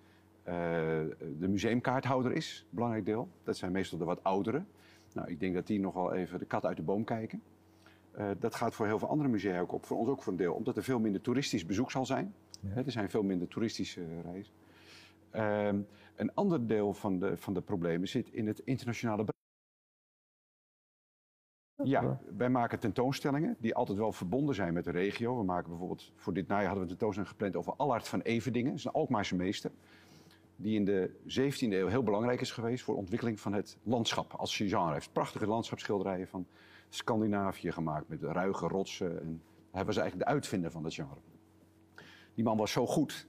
de 1.39 1.49
museumkaarthouder 1.49 2.33
is, 2.33 2.67
belangrijk 2.71 3.05
deel. 3.05 3.29
Dat 3.45 3.57
zijn 3.57 3.73
meestal 3.73 3.99
de 3.99 4.05
wat 4.05 4.25
ouderen. 4.25 4.67
Nou, 5.17 5.29
ik 5.31 5.41
denk 5.41 5.55
dat 5.55 5.67
die 5.67 5.81
nogal 5.81 6.15
even 6.15 6.39
de 6.39 6.45
kat 6.45 6.65
uit 6.65 6.77
de 6.77 6.83
boom 6.83 7.05
kijken. 7.05 7.43
dat 8.39 8.55
gaat 8.55 8.75
voor 8.75 8.87
heel 8.87 8.99
veel 8.99 9.09
andere 9.09 9.29
musea 9.29 9.61
ook 9.61 9.73
op, 9.73 9.87
voor 9.87 9.99
ons 9.99 10.09
ook 10.09 10.23
voor 10.23 10.33
een 10.33 10.39
deel, 10.39 10.55
omdat 10.55 10.77
er 10.77 10.83
veel 10.83 10.99
minder 10.99 11.21
toeristisch 11.21 11.67
bezoek 11.67 11.91
zal 11.91 12.07
zijn. 12.07 12.35
er 12.75 12.91
zijn 12.91 13.11
veel 13.11 13.23
minder 13.23 13.49
toeristische 13.49 14.21
reizen. 14.23 14.53
Uh, 15.35 15.85
een 16.17 16.35
ander 16.35 16.67
deel 16.67 16.95
van 16.95 17.19
de, 17.19 17.37
van 17.37 17.55
de 17.55 17.61
problemen 17.61 18.09
zit 18.09 18.29
in 18.29 18.47
het 18.47 18.59
internationale 18.59 19.25
ja, 21.83 22.21
wij 22.37 22.49
maken 22.49 22.79
tentoonstellingen 22.79 23.57
die 23.59 23.75
altijd 23.75 23.99
wel 23.99 24.13
verbonden 24.13 24.55
zijn 24.55 24.73
met 24.73 24.85
de 24.85 24.91
regio. 24.91 25.39
We 25.39 25.45
maken 25.45 25.69
bijvoorbeeld, 25.69 26.13
voor 26.17 26.33
dit 26.33 26.49
najaar 26.49 26.67
hadden 26.67 26.85
we 26.85 26.91
een 26.91 26.97
tentoonstelling 26.97 27.31
gepland 27.31 27.57
over 27.57 27.75
Allard 27.77 28.09
van 28.09 28.21
Everdingen. 28.21 28.71
Dat 28.71 28.79
is 28.79 28.85
een 28.85 28.93
Alkmaarse 28.93 29.37
meester. 29.37 29.71
Die 30.57 30.75
in 30.75 30.85
de 30.85 31.11
17e 31.25 31.73
eeuw 31.73 31.87
heel 31.87 32.03
belangrijk 32.03 32.41
is 32.41 32.51
geweest 32.51 32.85
voor 32.85 32.95
de 32.95 33.01
ontwikkeling 33.01 33.41
van 33.41 33.53
het 33.53 33.79
landschap 33.83 34.33
als 34.33 34.57
genre. 34.57 34.85
Hij 34.85 34.93
heeft 34.93 35.13
prachtige 35.13 35.47
landschapsschilderijen 35.47 36.29
van 36.29 36.47
Scandinavië 36.89 37.73
gemaakt 37.73 38.09
met 38.09 38.23
ruige 38.23 38.67
rotsen. 38.69 39.21
En 39.21 39.43
hij 39.71 39.85
was 39.85 39.97
eigenlijk 39.97 40.29
de 40.29 40.35
uitvinder 40.35 40.71
van 40.71 40.83
dat 40.83 40.95
genre. 40.95 41.21
Die 42.35 42.45
man 42.45 42.57
was 42.57 42.73
zo 42.73 42.87
goed 42.87 43.27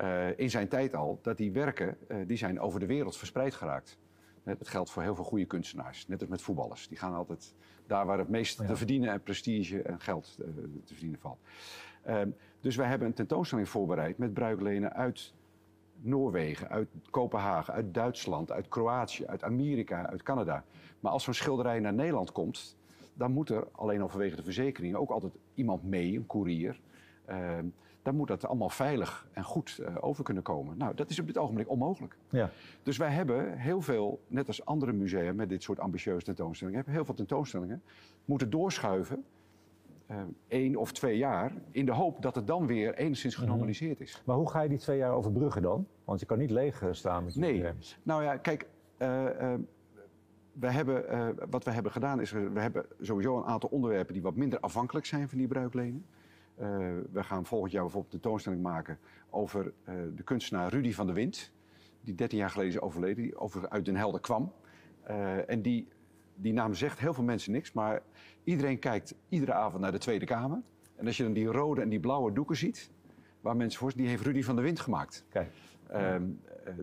uh, 0.00 0.38
in 0.38 0.50
zijn 0.50 0.68
tijd 0.68 0.94
al 0.94 1.18
dat 1.22 1.36
die 1.36 1.52
werken 1.52 1.96
uh, 2.08 2.16
die 2.26 2.36
zijn 2.36 2.60
over 2.60 2.80
de 2.80 2.86
wereld 2.86 3.16
verspreid 3.16 3.54
geraakt. 3.54 3.98
Dat 4.44 4.68
geldt 4.68 4.90
voor 4.90 5.02
heel 5.02 5.14
veel 5.14 5.24
goede 5.24 5.44
kunstenaars, 5.44 6.06
net 6.06 6.20
als 6.20 6.28
met 6.28 6.42
voetballers. 6.42 6.88
Die 6.88 6.98
gaan 6.98 7.14
altijd 7.14 7.54
daar 7.86 8.06
waar 8.06 8.18
het 8.18 8.28
meest 8.28 8.60
ja. 8.60 8.66
te 8.66 8.76
verdienen 8.76 9.10
en 9.10 9.22
prestige 9.22 9.82
en 9.82 10.00
geld 10.00 10.36
uh, 10.40 10.46
te 10.84 10.92
verdienen 10.92 11.20
valt. 11.20 11.40
Uh, 12.08 12.20
dus 12.60 12.76
wij 12.76 12.86
hebben 12.86 13.08
een 13.08 13.14
tentoonstelling 13.14 13.68
voorbereid 13.68 14.18
met 14.18 14.34
bruiklenen 14.34 14.92
uit 14.92 15.34
Noorwegen, 16.02 16.68
uit 16.68 16.88
Kopenhagen, 17.10 17.74
uit 17.74 17.94
Duitsland, 17.94 18.52
uit 18.52 18.68
Kroatië, 18.68 19.26
uit 19.26 19.44
Amerika, 19.44 20.06
uit 20.06 20.22
Canada. 20.22 20.64
Maar 21.00 21.12
als 21.12 21.24
zo'n 21.24 21.34
schilderij 21.34 21.80
naar 21.80 21.94
Nederland 21.94 22.32
komt, 22.32 22.76
dan 23.14 23.32
moet 23.32 23.50
er 23.50 23.68
alleen 23.72 24.02
al 24.02 24.08
vanwege 24.08 24.36
de 24.36 24.42
verzekering 24.42 24.94
ook 24.94 25.10
altijd 25.10 25.32
iemand 25.54 25.82
mee, 25.82 26.16
een 26.16 26.26
koerier. 26.26 26.80
Uh, 27.30 27.58
dan 28.02 28.16
moet 28.16 28.28
dat 28.28 28.46
allemaal 28.46 28.70
veilig 28.70 29.28
en 29.32 29.44
goed 29.44 29.78
uh, 29.80 29.96
over 30.00 30.24
kunnen 30.24 30.42
komen. 30.42 30.76
Nou, 30.76 30.94
dat 30.94 31.10
is 31.10 31.18
op 31.18 31.26
dit 31.26 31.38
ogenblik 31.38 31.70
onmogelijk. 31.70 32.16
Ja. 32.28 32.50
Dus 32.82 32.96
wij 32.96 33.10
hebben 33.10 33.58
heel 33.58 33.80
veel, 33.80 34.20
net 34.26 34.46
als 34.46 34.64
andere 34.64 34.92
musea 34.92 35.32
met 35.32 35.48
dit 35.48 35.62
soort 35.62 35.80
ambitieuze 35.80 36.24
tentoonstellingen, 36.24 36.78
hebben 36.78 36.96
heel 36.96 37.04
veel 37.04 37.14
tentoonstellingen 37.14 37.82
moeten 38.24 38.50
doorschuiven. 38.50 39.24
Uh, 40.10 40.16
één 40.48 40.76
of 40.76 40.92
twee 40.92 41.16
jaar, 41.16 41.52
in 41.70 41.86
de 41.86 41.92
hoop 41.92 42.22
dat 42.22 42.34
het 42.34 42.46
dan 42.46 42.66
weer 42.66 42.94
enigszins 42.94 43.34
mhm. 43.34 43.44
genormaliseerd 43.44 44.00
is. 44.00 44.22
Maar 44.24 44.36
hoe 44.36 44.50
ga 44.50 44.60
je 44.60 44.68
die 44.68 44.78
twee 44.78 44.98
jaar 44.98 45.12
overbruggen 45.12 45.62
dan? 45.62 45.86
Want 46.04 46.20
je 46.20 46.26
kan 46.26 46.38
niet 46.38 46.50
leeg 46.50 46.84
staan 46.90 47.24
met 47.24 47.34
je 47.34 47.40
Nee, 47.40 47.64
nou 48.02 48.22
ja, 48.22 48.36
kijk, 48.36 48.66
uh, 48.98 49.24
we 50.52 50.70
hebben, 50.70 51.04
wat 51.50 51.64
we 51.64 51.70
hebben 51.70 51.92
gedaan 51.92 52.20
is, 52.20 52.30
we 52.30 52.60
hebben 52.60 52.86
sowieso 53.00 53.36
een 53.36 53.44
aantal 53.44 53.68
onderwerpen 53.68 54.12
die 54.12 54.22
wat 54.22 54.36
minder 54.36 54.60
afhankelijk 54.60 55.06
zijn 55.06 55.28
van 55.28 55.38
die 55.38 55.48
bruiklenen. 55.48 56.04
Uh, 56.60 56.66
we 57.12 57.22
gaan 57.22 57.44
volgend 57.44 57.72
jaar 57.72 57.82
bijvoorbeeld 57.82 58.14
een 58.14 58.20
tentoonstelling 58.20 58.62
maken 58.62 58.98
over 59.30 59.64
uh, 59.64 59.94
de 60.14 60.22
kunstenaar 60.22 60.70
Rudy 60.70 60.92
van 60.92 61.06
der 61.06 61.14
Wind. 61.14 61.52
Die 62.00 62.14
13 62.14 62.38
jaar 62.38 62.50
geleden 62.50 62.72
is 62.72 62.80
overleden, 62.80 63.22
die 63.22 63.36
over, 63.36 63.68
uit 63.68 63.84
Den 63.84 63.96
Helder 63.96 64.20
kwam. 64.20 64.52
Uh, 65.10 65.50
en 65.50 65.62
die, 65.62 65.88
die 66.40 66.52
naam 66.52 66.74
zegt 66.74 66.98
heel 66.98 67.14
veel 67.14 67.24
mensen 67.24 67.52
niks, 67.52 67.72
maar 67.72 68.02
iedereen 68.44 68.78
kijkt 68.78 69.14
iedere 69.28 69.52
avond 69.52 69.82
naar 69.82 69.92
de 69.92 69.98
Tweede 69.98 70.24
Kamer. 70.24 70.62
En 70.96 71.06
als 71.06 71.16
je 71.16 71.22
dan 71.22 71.32
die 71.32 71.46
rode 71.46 71.80
en 71.80 71.88
die 71.88 72.00
blauwe 72.00 72.32
doeken 72.32 72.56
ziet, 72.56 72.90
waar 73.40 73.56
mensen 73.56 73.80
voor 73.80 73.92
die 73.96 74.08
heeft 74.08 74.22
Rudy 74.22 74.42
van 74.42 74.54
der 74.54 74.64
Wind 74.64 74.80
gemaakt. 74.80 75.24
Kijk. 75.28 75.50
Ehm, 75.88 76.24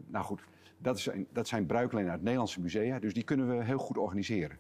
nou 0.08 0.26
goed, 0.26 0.44
dat, 0.78 0.98
is, 0.98 1.10
dat 1.32 1.48
zijn 1.48 1.66
bruiklenen 1.66 2.12
uit 2.12 2.22
Nederlandse 2.22 2.62
musea, 2.62 3.00
dus 3.00 3.14
die 3.14 3.24
kunnen 3.24 3.58
we 3.58 3.64
heel 3.64 3.78
goed 3.78 3.98
organiseren. 3.98 4.58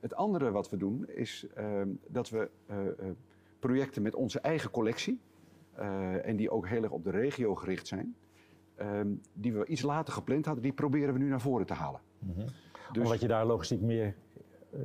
Het 0.00 0.14
andere 0.14 0.50
wat 0.50 0.70
we 0.70 0.76
doen 0.76 1.08
is 1.08 1.46
ehm, 1.54 1.88
dat 2.08 2.30
we 2.30 2.50
projecten 3.58 4.02
met 4.02 4.14
onze 4.14 4.40
eigen 4.40 4.70
collectie. 4.70 5.20
Uh, 5.78 6.26
en 6.26 6.36
die 6.36 6.50
ook 6.50 6.68
heel 6.68 6.82
erg 6.82 6.92
op 6.92 7.04
de 7.04 7.10
regio 7.10 7.54
gericht 7.54 7.86
zijn. 7.86 8.16
Uh, 8.80 9.00
die 9.32 9.52
we 9.52 9.66
iets 9.66 9.82
later 9.82 10.12
gepland 10.12 10.44
hadden, 10.44 10.62
die 10.62 10.72
proberen 10.72 11.12
we 11.12 11.18
nu 11.18 11.28
naar 11.28 11.40
voren 11.40 11.66
te 11.66 11.74
halen. 11.74 12.00
Mm 12.18 12.32
-hmm. 12.34 12.44
dus, 12.92 13.02
Omdat 13.04 13.20
je 13.20 13.28
daar 13.28 13.46
logistiek 13.46 13.80
meer 13.80 14.06
eh, 14.06 14.12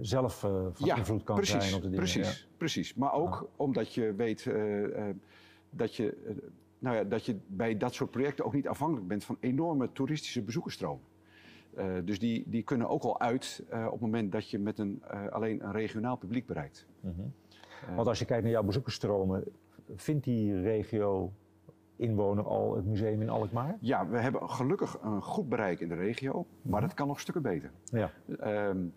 zelf 0.01 0.43
uh, 0.43 0.51
van 0.71 0.87
ja, 0.87 0.95
invloed 0.95 1.23
kan 1.23 1.35
precies, 1.35 1.63
zijn 1.63 1.75
op 1.75 1.81
de 1.81 1.89
dingen. 1.89 1.97
Precies, 1.97 2.39
ja. 2.39 2.47
precies. 2.57 2.93
Maar 2.93 3.13
ook 3.13 3.33
ah. 3.33 3.43
omdat 3.55 3.93
je 3.93 4.13
weet 4.13 4.51
dat, 5.69 5.95
je, 5.95 6.33
nou 6.79 6.95
ja, 6.95 7.03
dat 7.03 7.25
je 7.25 7.37
bij 7.47 7.77
dat 7.77 7.93
soort 7.93 8.11
projecten 8.11 8.45
ook 8.45 8.53
niet 8.53 8.67
afhankelijk 8.67 9.07
bent 9.07 9.23
van 9.23 9.37
enorme 9.39 9.91
toeristische 9.91 10.41
bezoekersstromen. 10.41 11.03
dus 12.03 12.19
die, 12.19 12.43
die 12.47 12.63
kunnen 12.63 12.89
ook 12.89 13.03
al 13.03 13.19
uit 13.19 13.63
op 13.69 13.91
het 13.91 14.01
moment 14.01 14.31
dat 14.31 14.49
je 14.49 14.59
met 14.59 14.79
een, 14.79 15.03
alleen 15.29 15.63
een 15.63 15.71
regionaal 15.71 16.15
publiek 16.15 16.45
bereikt. 16.45 16.85
Mm 16.99 17.13
-hmm. 17.15 17.33
Want 17.95 18.07
als 18.07 18.19
je 18.19 18.25
kijkt 18.25 18.43
naar 18.43 18.51
jouw 18.51 18.63
bezoekersstromen, 18.63 19.43
vindt 19.95 20.23
die 20.23 20.61
regio 20.61 21.31
inwoner 21.95 22.45
al 22.45 22.75
het 22.75 22.85
museum 22.85 23.21
in 23.21 23.29
Alkmaar? 23.29 23.77
Ja, 23.79 24.07
we 24.07 24.17
hebben 24.17 24.49
gelukkig 24.49 24.97
een 25.01 25.21
goed 25.21 25.49
bereik 25.49 25.79
in 25.79 25.87
de 25.87 25.95
regio, 25.95 26.45
maar 26.61 26.81
dat 26.81 26.93
kan 26.93 27.07
nog 27.07 27.19
stukken 27.19 27.43
beter. 27.43 27.71
Ja. 27.85 28.11
Um, 28.67 28.83
uh, 28.85 28.91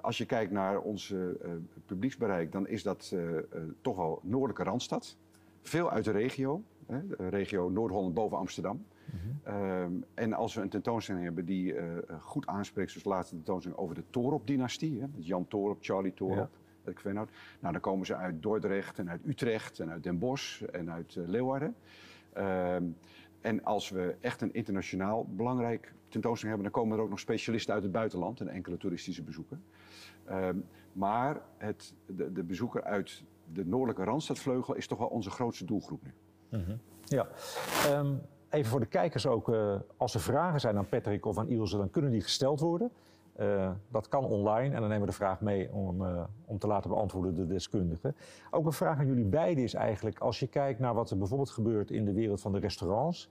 als 0.00 0.18
je 0.18 0.26
kijkt 0.26 0.52
naar 0.52 0.80
ons 0.80 1.10
uh, 1.10 1.26
publieksbereik, 1.86 2.52
dan 2.52 2.68
is 2.68 2.82
dat 2.82 3.10
uh, 3.14 3.38
toch 3.80 3.96
wel 3.96 4.20
noordelijke 4.22 4.62
Randstad. 4.62 5.16
Veel 5.62 5.90
uit 5.90 6.04
de 6.04 6.10
regio. 6.10 6.62
de 6.86 7.28
regio 7.28 7.68
Noord-Holland 7.68 8.14
boven 8.14 8.38
Amsterdam. 8.38 8.84
Mhm. 9.04 9.54
Ehm, 9.54 9.92
en 10.14 10.32
als 10.32 10.54
we 10.54 10.60
een 10.60 10.68
tentoonstelling 10.68 11.24
hebben 11.24 11.44
die 11.44 11.74
goed 12.20 12.46
aanspreekt, 12.46 12.90
zoals 12.90 13.04
de 13.04 13.10
laatste 13.10 13.34
tentoonstelling 13.34 13.80
over 13.80 13.94
de 13.94 14.04
Torop-dynastie, 14.10 15.02
Jan 15.16 15.48
Torop, 15.48 15.78
Charlie 15.80 16.14
Torop. 16.14 16.50
Ik 16.84 16.98
weet 16.98 17.14
nou, 17.14 17.26
dan 17.60 17.80
komen 17.80 18.06
ze 18.06 18.16
uit 18.16 18.42
Dordrecht 18.42 18.98
en 18.98 19.10
uit 19.10 19.20
Utrecht 19.24 19.80
en 19.80 19.90
uit 19.90 20.02
Den 20.02 20.18
Bosch 20.18 20.62
en 20.62 20.90
uit 20.90 21.16
Leeuwarden. 21.26 21.74
Ehm, 22.32 22.84
en 23.40 23.64
als 23.64 23.90
we 23.90 24.16
echt 24.20 24.40
een 24.40 24.54
internationaal 24.54 25.26
belangrijk 25.28 25.94
tentoonstelling 26.08 26.56
hebben, 26.56 26.72
dan 26.72 26.82
komen 26.82 26.98
er 26.98 27.04
ook 27.04 27.10
nog 27.10 27.20
specialisten 27.20 27.74
uit 27.74 27.82
het 27.82 27.92
buitenland 27.92 28.40
en 28.40 28.48
enkele 28.48 28.76
toeristische 28.76 29.22
bezoeken. 29.22 29.62
Ehm, 30.24 30.56
maar 30.92 31.40
het, 31.56 31.94
de, 32.06 32.32
de, 32.32 32.42
bezoeker 32.42 32.82
uit 32.82 33.22
de 33.52 33.66
noordelijke 33.66 34.04
Randstadvleugel 34.04 34.74
is 34.74 34.86
toch 34.86 34.98
wel 34.98 35.08
onze 35.08 35.30
grootste 35.30 35.64
doelgroep 35.64 36.02
nu. 36.02 36.12
Mhm. 36.58 36.76
Ja. 37.04 37.28
Ehm, 37.86 38.14
even 38.50 38.70
voor 38.70 38.80
de 38.80 38.86
kijkers 38.86 39.26
ook, 39.26 39.48
uh, 39.48 39.74
als 39.96 40.14
er 40.14 40.20
vragen 40.20 40.60
zijn 40.60 40.76
aan 40.76 40.88
Patrick 40.88 41.26
of 41.26 41.38
aan 41.38 41.48
Ilse, 41.48 41.76
dan 41.76 41.90
kunnen 41.90 42.10
die 42.10 42.20
gesteld 42.20 42.60
worden. 42.60 42.90
Uh, 43.40 43.70
dat 43.88 44.08
kan 44.08 44.24
online 44.24 44.74
en 44.74 44.80
dan 44.80 44.88
nemen 44.88 45.00
we 45.00 45.06
de 45.06 45.12
vraag 45.12 45.40
mee 45.40 45.72
om, 45.72 46.02
uh, 46.02 46.24
om 46.44 46.58
te 46.58 46.66
laten 46.66 46.90
beantwoorden 46.90 47.34
de 47.34 47.46
deskundigen. 47.46 48.16
Ook 48.50 48.66
een 48.66 48.72
vraag 48.72 48.98
aan 48.98 49.06
jullie 49.06 49.24
beiden 49.24 49.64
is 49.64 49.74
eigenlijk, 49.74 50.18
als 50.18 50.40
je 50.40 50.46
kijkt 50.46 50.80
naar 50.80 50.94
wat 50.94 51.10
er 51.10 51.18
bijvoorbeeld 51.18 51.50
gebeurt 51.50 51.90
in 51.90 52.04
de 52.04 52.12
wereld 52.12 52.40
van 52.40 52.52
de 52.52 52.58
restaurants. 52.58 53.30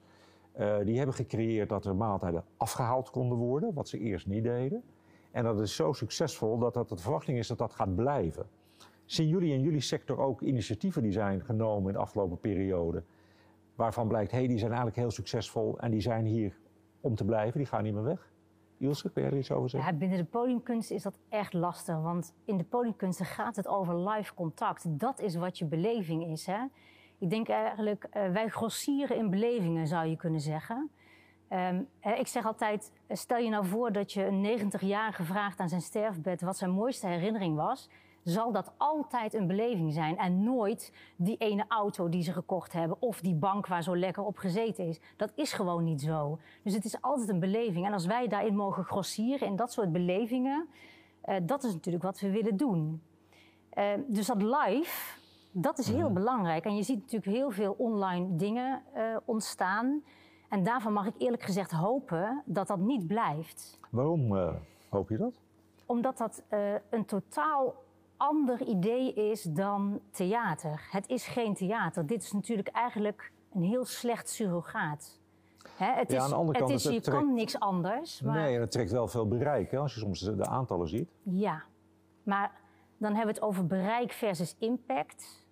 Uh, 0.59 0.77
die 0.83 0.97
hebben 0.97 1.15
gecreëerd 1.15 1.69
dat 1.69 1.85
er 1.85 1.95
maaltijden 1.95 2.43
afgehaald 2.57 3.09
konden 3.09 3.37
worden, 3.37 3.73
wat 3.73 3.87
ze 3.87 3.99
eerst 3.99 4.27
niet 4.27 4.43
deden. 4.43 4.83
En 5.31 5.43
dat 5.43 5.59
is 5.59 5.75
zo 5.75 5.93
succesvol 5.93 6.57
dat, 6.57 6.73
dat 6.73 6.89
de 6.89 6.97
verwachting 6.97 7.37
is 7.37 7.47
dat 7.47 7.57
dat 7.57 7.73
gaat 7.73 7.95
blijven. 7.95 8.45
Zien 9.05 9.27
jullie 9.27 9.53
in 9.53 9.61
jullie 9.61 9.81
sector 9.81 10.19
ook 10.19 10.41
initiatieven 10.41 11.01
die 11.01 11.11
zijn 11.11 11.41
genomen 11.41 11.87
in 11.87 11.93
de 11.93 11.99
afgelopen 11.99 12.39
periode, 12.39 13.03
waarvan 13.75 14.07
blijkt, 14.07 14.31
hé, 14.31 14.37
hey, 14.37 14.47
die 14.47 14.57
zijn 14.57 14.71
eigenlijk 14.71 14.99
heel 14.99 15.11
succesvol 15.11 15.79
en 15.79 15.91
die 15.91 16.01
zijn 16.01 16.25
hier 16.25 16.59
om 17.01 17.15
te 17.15 17.25
blijven, 17.25 17.57
die 17.57 17.67
gaan 17.67 17.83
niet 17.83 17.93
meer 17.93 18.03
weg? 18.03 18.31
Ilse, 18.77 19.11
kun 19.11 19.21
jij 19.21 19.31
er 19.31 19.37
iets 19.37 19.51
over 19.51 19.69
zeggen? 19.69 19.91
Ja, 19.91 19.97
binnen 19.97 20.17
de 20.17 20.25
podiumkunst 20.25 20.91
is 20.91 21.03
dat 21.03 21.19
echt 21.29 21.53
lastig. 21.53 22.01
Want 22.01 22.33
in 22.45 22.57
de 22.57 22.63
podiumkunsten 22.63 23.25
gaat 23.25 23.55
het 23.55 23.67
over 23.67 24.09
live 24.09 24.33
contact. 24.33 24.99
Dat 24.99 25.19
is 25.19 25.35
wat 25.35 25.57
je 25.57 25.65
beleving 25.65 26.25
is. 26.25 26.45
Hè? 26.45 26.59
Ik 27.17 27.29
denk 27.29 27.49
eigenlijk, 27.49 28.07
uh, 28.13 28.31
wij 28.31 28.47
grossieren 28.47 29.17
in 29.17 29.29
belevingen, 29.29 29.87
zou 29.87 30.07
je 30.07 30.15
kunnen 30.15 30.41
zeggen. 30.41 30.89
Um, 31.49 31.87
ik 32.17 32.27
zeg 32.27 32.45
altijd, 32.45 32.91
stel 33.09 33.37
je 33.37 33.49
nou 33.49 33.65
voor 33.65 33.91
dat 33.91 34.13
je 34.13 34.25
een 34.25 34.59
90-jarige 34.59 35.23
vraagt 35.23 35.59
aan 35.59 35.69
zijn 35.69 35.81
sterfbed 35.81 36.41
wat 36.41 36.57
zijn 36.57 36.71
mooiste 36.71 37.07
herinnering 37.07 37.55
was 37.55 37.89
zal 38.29 38.51
dat 38.51 38.73
altijd 38.77 39.33
een 39.33 39.47
beleving 39.47 39.93
zijn. 39.93 40.17
En 40.17 40.43
nooit 40.43 40.93
die 41.15 41.37
ene 41.37 41.65
auto 41.67 42.09
die 42.09 42.23
ze 42.23 42.31
gekocht 42.31 42.73
hebben 42.73 43.01
of 43.01 43.19
die 43.19 43.35
bank 43.35 43.67
waar 43.67 43.83
zo 43.83 43.97
lekker 43.97 44.23
op 44.23 44.37
gezeten 44.37 44.87
is. 44.87 44.99
Dat 45.15 45.31
is 45.35 45.53
gewoon 45.53 45.83
niet 45.83 46.01
zo. 46.01 46.39
Dus 46.63 46.73
het 46.73 46.85
is 46.85 47.01
altijd 47.01 47.29
een 47.29 47.39
beleving. 47.39 47.85
En 47.85 47.93
als 47.93 48.05
wij 48.05 48.27
daarin 48.27 48.55
mogen 48.55 48.83
grossieren 48.83 49.47
in 49.47 49.55
dat 49.55 49.71
soort 49.71 49.91
belevingen, 49.91 50.67
uh, 51.25 51.35
dat 51.43 51.63
is 51.63 51.73
natuurlijk 51.73 52.03
wat 52.03 52.19
we 52.19 52.31
willen 52.31 52.57
doen. 52.57 53.01
Uh, 53.73 53.83
dus 54.07 54.25
dat 54.25 54.41
live, 54.41 55.19
dat 55.51 55.77
is 55.77 55.87
heel 55.87 56.09
mhm. 56.09 56.13
belangrijk. 56.13 56.65
En 56.65 56.75
je 56.75 56.83
ziet 56.83 57.01
natuurlijk 57.01 57.31
heel 57.31 57.51
veel 57.51 57.75
online 57.77 58.35
dingen 58.35 58.81
uh, 58.95 59.17
ontstaan. 59.25 60.03
En 60.49 60.63
daarvan 60.63 60.93
mag 60.93 61.05
ik 61.05 61.15
eerlijk 61.17 61.43
gezegd 61.43 61.71
hopen 61.71 62.43
dat 62.45 62.67
dat 62.67 62.79
niet 62.79 63.07
blijft. 63.07 63.79
Waarom 63.89 64.37
hoop 64.89 65.09
je 65.09 65.17
dat? 65.17 65.33
Omdat 65.85 66.17
dat 66.17 66.43
een 66.89 67.05
totaal 67.05 67.73
ander 68.17 68.61
idee 68.61 69.13
is 69.13 69.43
dan 69.43 70.01
theater. 70.11 70.87
Het 70.91 71.07
is 71.07 71.27
geen 71.27 71.53
theater. 71.53 72.05
Dit 72.05 72.23
is 72.23 72.31
natuurlijk 72.31 72.67
eigenlijk 72.67 73.31
een 73.53 73.63
heel 73.63 73.85
slecht 73.85 74.29
surrogaat. 74.29 75.19
Hè, 75.75 75.91
het 75.91 76.11
ja, 76.11 76.17
is, 76.17 76.23
aan 76.23 76.29
de 76.29 76.35
andere 76.35 76.59
kant, 76.59 76.71
het 76.71 76.85
is, 76.85 76.91
je 76.93 77.11
kan 77.11 77.33
niks 77.33 77.59
anders. 77.59 78.21
Maar... 78.21 78.35
Nee, 78.35 78.59
het 78.59 78.71
trekt 78.71 78.91
wel 78.91 79.07
veel 79.07 79.27
bereik 79.27 79.71
hè, 79.71 79.77
als 79.77 79.93
je 79.93 79.99
soms 79.99 80.19
de 80.19 80.45
aantallen 80.45 80.87
ziet. 80.87 81.09
Ja, 81.23 81.63
maar 82.23 82.51
dan 82.97 83.15
hebben 83.15 83.35
we 83.35 83.39
het 83.39 83.49
over 83.49 83.67
bereik 83.67 84.11
versus 84.11 84.55
impact. 84.59 85.46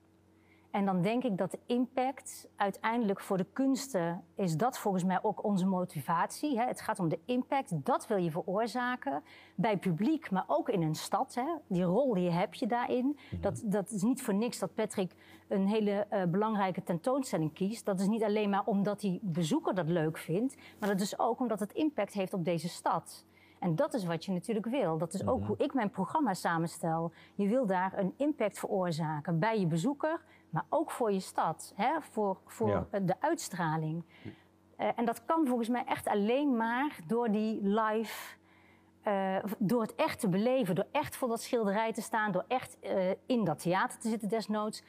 En 0.75 0.85
dan 0.85 1.01
denk 1.01 1.23
ik 1.23 1.37
dat 1.37 1.51
de 1.51 1.59
impact 1.65 2.49
uiteindelijk 2.55 3.19
voor 3.19 3.37
de 3.37 3.45
kunsten 3.53 4.23
is 4.35 4.57
dat 4.57 4.79
volgens 4.79 5.03
mij 5.03 5.19
ook 5.21 5.43
onze 5.43 5.65
motivatie. 5.65 6.57
Hè? 6.57 6.65
Het 6.65 6.81
gaat 6.81 6.99
om 6.99 7.09
de 7.09 7.19
impact, 7.25 7.85
dat 7.85 8.07
wil 8.07 8.17
je 8.17 8.31
veroorzaken 8.31 9.23
bij 9.55 9.77
publiek, 9.77 10.31
maar 10.31 10.43
ook 10.47 10.69
in 10.69 10.81
een 10.81 10.95
stad. 10.95 11.35
Hè? 11.35 11.45
Die 11.67 11.83
rol 11.83 12.13
die 12.13 12.29
heb 12.29 12.53
je 12.53 12.67
daarin. 12.67 13.17
Mhm. 13.31 13.41
dat, 13.41 13.61
dat 13.65 13.91
is 13.91 14.01
niet 14.01 14.21
voor 14.21 14.33
niks 14.33 14.59
dat 14.59 14.73
Patrick 14.73 15.11
een 15.47 15.67
hele 15.67 16.07
uh, 16.11 16.23
belangrijke 16.23 16.83
tentoonstelling 16.83 17.53
kiest. 17.53 17.85
Dat 17.85 17.99
is 17.99 18.07
niet 18.07 18.23
alleen 18.23 18.49
maar 18.49 18.65
omdat 18.65 18.99
die 18.99 19.19
bezoeker 19.21 19.75
dat 19.75 19.89
leuk 19.89 20.17
vindt, 20.17 20.55
maar 20.79 20.89
dat 20.89 21.01
is 21.01 21.19
ook 21.19 21.39
omdat 21.39 21.59
het 21.59 21.73
impact 21.73 22.13
heeft 22.13 22.33
op 22.33 22.45
deze 22.45 22.69
stad. 22.69 23.25
En 23.59 23.75
dat 23.75 23.93
is 23.93 24.05
wat 24.05 24.25
je 24.25 24.31
natuurlijk 24.31 24.65
wil. 24.65 24.97
Dat 24.97 25.13
is 25.13 25.27
ook 25.27 25.39
mhm. 25.39 25.47
hoe 25.47 25.57
ik 25.57 25.73
mijn 25.73 25.89
programma 25.89 26.33
samenstel. 26.33 27.11
Je 27.35 27.47
wil 27.47 27.65
daar 27.65 27.97
een 27.97 28.13
impact 28.17 28.59
veroorzaken 28.59 29.39
bij 29.39 29.59
je 29.59 29.67
bezoeker, 29.67 30.21
maar 30.55 30.65
ook 30.69 30.91
voor 30.91 31.11
je 31.11 31.19
stad, 31.19 31.73
hè? 31.75 31.91
voor, 32.01 32.37
voor 32.45 32.87
de 33.01 33.15
uitstraling. 33.19 34.03
Uh, 34.79 34.87
en 34.95 35.05
dat 35.05 35.25
kan 35.25 35.47
volgens 35.47 35.69
mij 35.69 35.83
echt 35.85 36.07
alleen 36.07 36.55
maar 36.55 36.99
door 37.07 37.31
die 37.31 37.59
live, 37.63 38.35
uh, 39.07 39.37
door 39.57 39.81
het 39.81 39.95
echt 39.95 40.19
te 40.19 40.29
beleven, 40.29 40.75
door 40.75 40.87
echt 40.91 41.15
voor 41.15 41.27
dat 41.27 41.41
schilderij 41.41 41.93
te 41.93 42.01
staan, 42.01 42.31
door 42.31 42.45
echt 42.47 42.77
uh, 42.83 43.09
in 43.25 43.43
dat 43.43 43.59
theater 43.59 43.99
te 43.99 44.09
zitten 44.09 44.29
desnoods. 44.29 44.83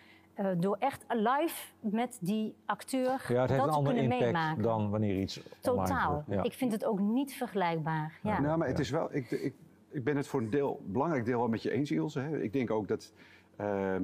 door 0.57 0.77
echt 0.79 1.05
live 1.09 1.73
met 1.81 2.19
die 2.21 2.55
acteur 2.67 3.25
ja, 3.29 3.41
het 3.41 3.51
heeft 3.51 3.61
dat 3.61 3.69
een 3.69 3.75
andere 3.75 3.97
kunnen 3.97 4.03
impact 4.13 4.33
meemaken. 4.33 4.63
dan 4.63 4.91
wanneer 4.91 5.21
iets 5.21 5.41
Totaal. 5.61 6.25
Ja. 6.27 6.43
Ik 6.43 6.53
vind 6.53 6.73
het 6.73 6.85
ook 6.85 7.01
niet 7.01 7.35
vergelijkbaar. 7.35 8.19
Ja. 8.23 8.41
Nou, 8.41 8.59
maar 8.59 8.69
het 8.69 8.79
is 8.79 8.91
wel. 8.91 9.15
Ik, 9.15 9.31
ik, 9.31 9.55
ik 9.91 10.05
ben 10.05 10.17
het 10.17 10.27
voor 10.27 10.41
een 10.41 10.51
deel, 10.51 10.81
belangrijk 10.85 11.25
deel 11.25 11.39
wel 11.39 11.49
met 11.49 11.63
je 11.63 11.71
eens, 11.71 11.91
Ilse. 11.91 12.21
Hè. 12.21 12.43
Ik 12.43 12.53
denk 12.53 12.71
ook 12.71 12.89
dat 12.89 13.13
ehm, 13.57 14.03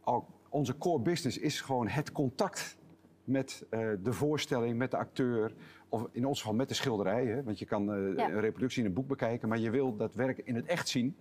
al 0.00 0.26
onze 0.50 0.78
core 0.78 1.02
business 1.02 1.38
is 1.38 1.60
gewoon 1.60 1.88
het 1.88 2.12
contact 2.12 2.78
met 3.24 3.66
uh, 3.70 3.90
de 4.02 4.12
voorstelling, 4.12 4.78
met 4.78 4.90
de 4.90 4.96
acteur. 4.96 5.52
Of 5.88 6.08
in 6.12 6.24
ons 6.24 6.38
geval 6.38 6.54
met 6.54 6.68
de 6.68 6.74
schilderij. 6.74 7.26
Hè? 7.26 7.42
Want 7.42 7.58
je 7.58 7.64
kan 7.64 7.94
uh, 7.94 8.16
ja. 8.16 8.30
een 8.30 8.40
reproductie 8.40 8.82
in 8.82 8.88
een 8.88 8.94
boek 8.94 9.08
bekijken, 9.08 9.48
maar 9.48 9.58
je 9.58 9.70
wil 9.70 9.96
dat 9.96 10.14
werk 10.14 10.38
in 10.38 10.54
het 10.54 10.66
echt 10.66 10.88
zien. 10.88 11.16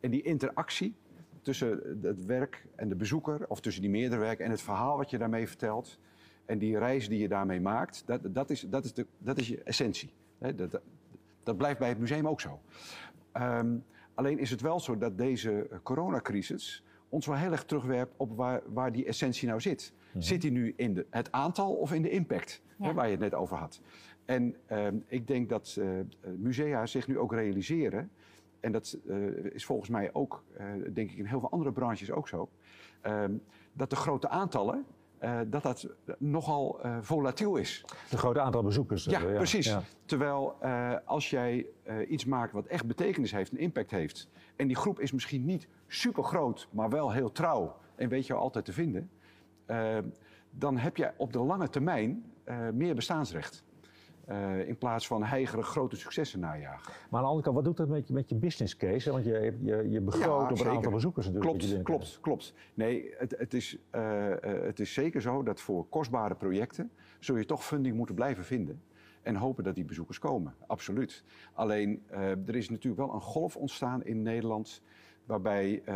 En 0.00 0.10
die 0.10 0.22
interactie 0.22 0.94
tussen 1.42 1.98
het 2.02 2.24
werk 2.24 2.66
en 2.74 2.88
de 2.88 2.94
bezoeker, 2.94 3.44
of 3.48 3.60
tussen 3.60 3.82
die 3.82 3.90
meerdere 3.90 4.20
werken 4.20 4.44
en 4.44 4.50
het 4.50 4.62
verhaal 4.62 4.96
wat 4.96 5.10
je 5.10 5.18
daarmee 5.18 5.48
vertelt. 5.48 5.98
En 6.44 6.58
die 6.58 6.78
reis 6.78 7.08
die 7.08 7.18
je 7.18 7.28
daarmee 7.28 7.60
maakt, 7.60 8.02
dat, 8.06 8.20
dat, 8.34 8.50
is, 8.50 8.60
dat, 8.60 8.84
is, 8.84 8.94
de, 8.94 9.06
dat 9.18 9.38
is 9.38 9.48
je 9.48 9.62
essentie. 9.62 10.12
Hè? 10.38 10.54
Dat, 10.54 10.70
dat, 10.70 10.82
dat, 11.42 11.56
blijft 11.56 11.78
bij 11.78 11.88
het 11.88 11.98
museum 11.98 12.28
ook 12.28 12.40
zo. 12.40 12.60
Um, 13.32 13.84
alleen 14.14 14.38
is 14.38 14.50
het 14.50 14.60
wel 14.60 14.80
zo 14.80 14.98
dat 14.98 15.18
deze 15.18 15.68
coronacrisis 15.82 16.84
ons 17.10 17.26
wel 17.26 17.36
heel 17.36 17.52
erg 17.52 17.64
terugwerpt 17.64 18.14
op 18.16 18.36
waar, 18.36 18.62
waar 18.66 18.92
die 18.92 19.06
essentie 19.06 19.48
nou 19.48 19.60
zit. 19.60 19.92
Mhm. 20.12 20.20
Zit 20.20 20.40
die 20.40 20.50
nu 20.50 20.72
in 20.76 20.94
de, 20.94 21.06
het 21.10 21.32
aantal 21.32 21.74
of 21.74 21.92
in 21.92 22.02
de 22.02 22.10
impact, 22.10 22.62
hè, 22.78 22.92
waar 22.92 23.04
je 23.04 23.10
het 23.10 23.20
net 23.20 23.34
over 23.34 23.56
had? 23.56 23.80
En 24.24 24.56
uh, 24.72 24.86
ik 25.06 25.26
denk 25.26 25.48
dat 25.48 25.76
uh, 25.78 25.88
musea 26.36 26.86
zich 26.86 27.08
nu 27.08 27.18
ook 27.18 27.32
realiseren, 27.32 28.10
en 28.60 28.72
dat 28.72 28.98
uh, 29.06 29.44
is 29.54 29.64
volgens 29.64 29.88
mij 29.88 30.10
ook, 30.12 30.44
uh, 30.60 30.66
denk 30.92 31.10
ik, 31.10 31.16
in 31.16 31.24
heel 31.24 31.40
veel 31.40 31.50
andere 31.50 31.72
branches 31.72 32.10
ook 32.10 32.28
zo, 32.28 32.48
ehm, 33.00 33.32
dat 33.72 33.90
de 33.90 33.96
grote 33.96 34.28
aantallen, 34.28 34.84
uh, 35.20 35.40
dat 35.46 35.62
dat 35.62 35.88
nogal 36.18 36.80
uh, 36.84 36.96
volatiel 37.00 37.56
is. 37.56 37.84
De 38.10 38.16
grote 38.16 38.40
aantal 38.40 38.62
bezoekers. 38.62 39.04
Ja, 39.04 39.20
ja. 39.20 39.34
precies. 39.34 39.66
Ja. 39.66 39.82
Terwijl 40.04 40.56
uh, 40.62 40.94
als 41.04 41.30
jij 41.30 41.66
iets 42.08 42.24
maakt 42.24 42.52
wat 42.52 42.66
echt 42.66 42.86
betekenis 42.86 43.32
heeft, 43.32 43.52
een 43.52 43.58
impact 43.58 43.90
heeft, 43.90 44.28
en 44.60 44.66
die 44.66 44.76
groep 44.76 45.00
is 45.00 45.12
misschien 45.12 45.44
niet 45.44 45.68
super 45.86 46.24
groot, 46.24 46.68
maar 46.70 46.90
wel 46.90 47.12
heel 47.12 47.32
trouw 47.32 47.76
en 47.94 48.08
weet 48.08 48.26
je 48.26 48.34
altijd 48.34 48.64
te 48.64 48.72
vinden, 48.72 49.10
dan 50.50 50.76
heb 50.76 50.96
je 50.96 51.10
op 51.16 51.32
de 51.32 51.38
lange 51.38 51.68
termijn 51.68 52.24
meer 52.72 52.94
bestaansrecht. 52.94 53.64
Uh, 54.28 54.68
in 54.68 54.78
plaats 54.78 55.06
van 55.06 55.24
heigere 55.24 55.62
grote 55.62 55.96
successen 55.96 56.40
najagen. 56.40 56.92
Maar 57.10 57.20
aan 57.20 57.20
de 57.20 57.28
andere 57.28 57.42
kant, 57.42 57.56
wat 57.56 57.64
doet 57.64 57.76
dat 57.76 57.88
met 57.88 58.08
je, 58.08 58.14
met 58.14 58.28
je 58.28 58.34
business 58.34 58.76
case? 58.76 59.12
Want 59.12 59.24
je, 59.24 59.56
je, 59.60 59.90
je 59.90 60.00
begroot 60.00 60.48
ja, 60.48 60.52
op 60.52 60.60
een 60.60 60.76
aantal 60.76 60.92
bezoekers 60.92 61.26
natuurlijk. 61.26 61.58
Klopt, 61.58 61.82
klopt, 61.82 62.18
klopt. 62.20 62.54
Nee, 62.74 63.14
het, 63.18 63.34
het, 63.38 63.54
is, 63.54 63.78
uh, 63.94 64.32
het 64.40 64.80
is 64.80 64.92
zeker 64.92 65.20
zo 65.20 65.42
dat 65.42 65.60
voor 65.60 65.88
kostbare 65.88 66.34
projecten... 66.34 66.90
zul 67.18 67.36
je 67.36 67.44
toch 67.44 67.64
funding 67.64 67.96
moeten 67.96 68.14
blijven 68.14 68.44
vinden. 68.44 68.82
En 69.22 69.36
hopen 69.36 69.64
dat 69.64 69.74
die 69.74 69.84
bezoekers 69.84 70.18
komen, 70.18 70.54
absoluut. 70.66 71.24
Alleen, 71.52 72.02
er 72.46 72.56
is 72.56 72.68
natuurlijk 72.68 73.02
wel 73.06 73.14
een 73.14 73.20
golf 73.20 73.56
ontstaan 73.56 74.04
in 74.04 74.22
Nederland 74.22 74.82
waarbij 75.30 75.82
uh, 75.88 75.94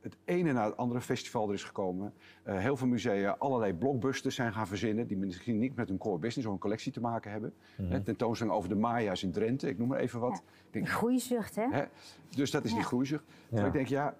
het 0.00 0.16
ene 0.24 0.52
na 0.52 0.64
het 0.64 0.76
andere 0.76 1.00
festival 1.00 1.48
er 1.48 1.54
is 1.54 1.64
gekomen. 1.64 2.12
Uh, 2.46 2.58
heel 2.58 2.76
veel 2.76 2.86
musea 2.86 3.36
allerlei 3.38 3.74
blockbusters 3.74 4.34
zijn 4.34 4.52
gaan 4.52 4.66
verzinnen... 4.66 5.06
die 5.06 5.16
misschien 5.16 5.58
niet 5.58 5.76
met 5.76 5.88
hun 5.88 5.98
core 5.98 6.18
business 6.18 6.46
of 6.46 6.52
een 6.52 6.60
collectie 6.60 6.92
te 6.92 7.00
maken 7.00 7.30
hebben. 7.30 7.52
Mm 7.76 7.90
-hmm. 7.90 8.04
Tentoonstelling 8.04 8.56
over 8.56 8.68
de 8.68 8.74
Maya's 8.74 9.22
in 9.22 9.32
Drenthe, 9.32 9.68
ik 9.68 9.78
noem 9.78 9.88
maar 9.88 9.98
even 9.98 10.20
wat. 10.20 10.32
Ja, 10.32 10.52
ik 10.66 10.72
denk, 10.72 10.88
groeizucht, 10.88 11.56
hè? 11.56 11.66
hè? 11.70 11.84
Dus 12.28 12.50
dat 12.50 12.64
is 12.64 12.70
ja. 12.70 12.76
die 12.76 12.84
groeizucht. 12.86 13.24
Ja. 13.48 13.66
ik 13.66 13.72
denk, 13.72 13.86
ja, 13.86 14.14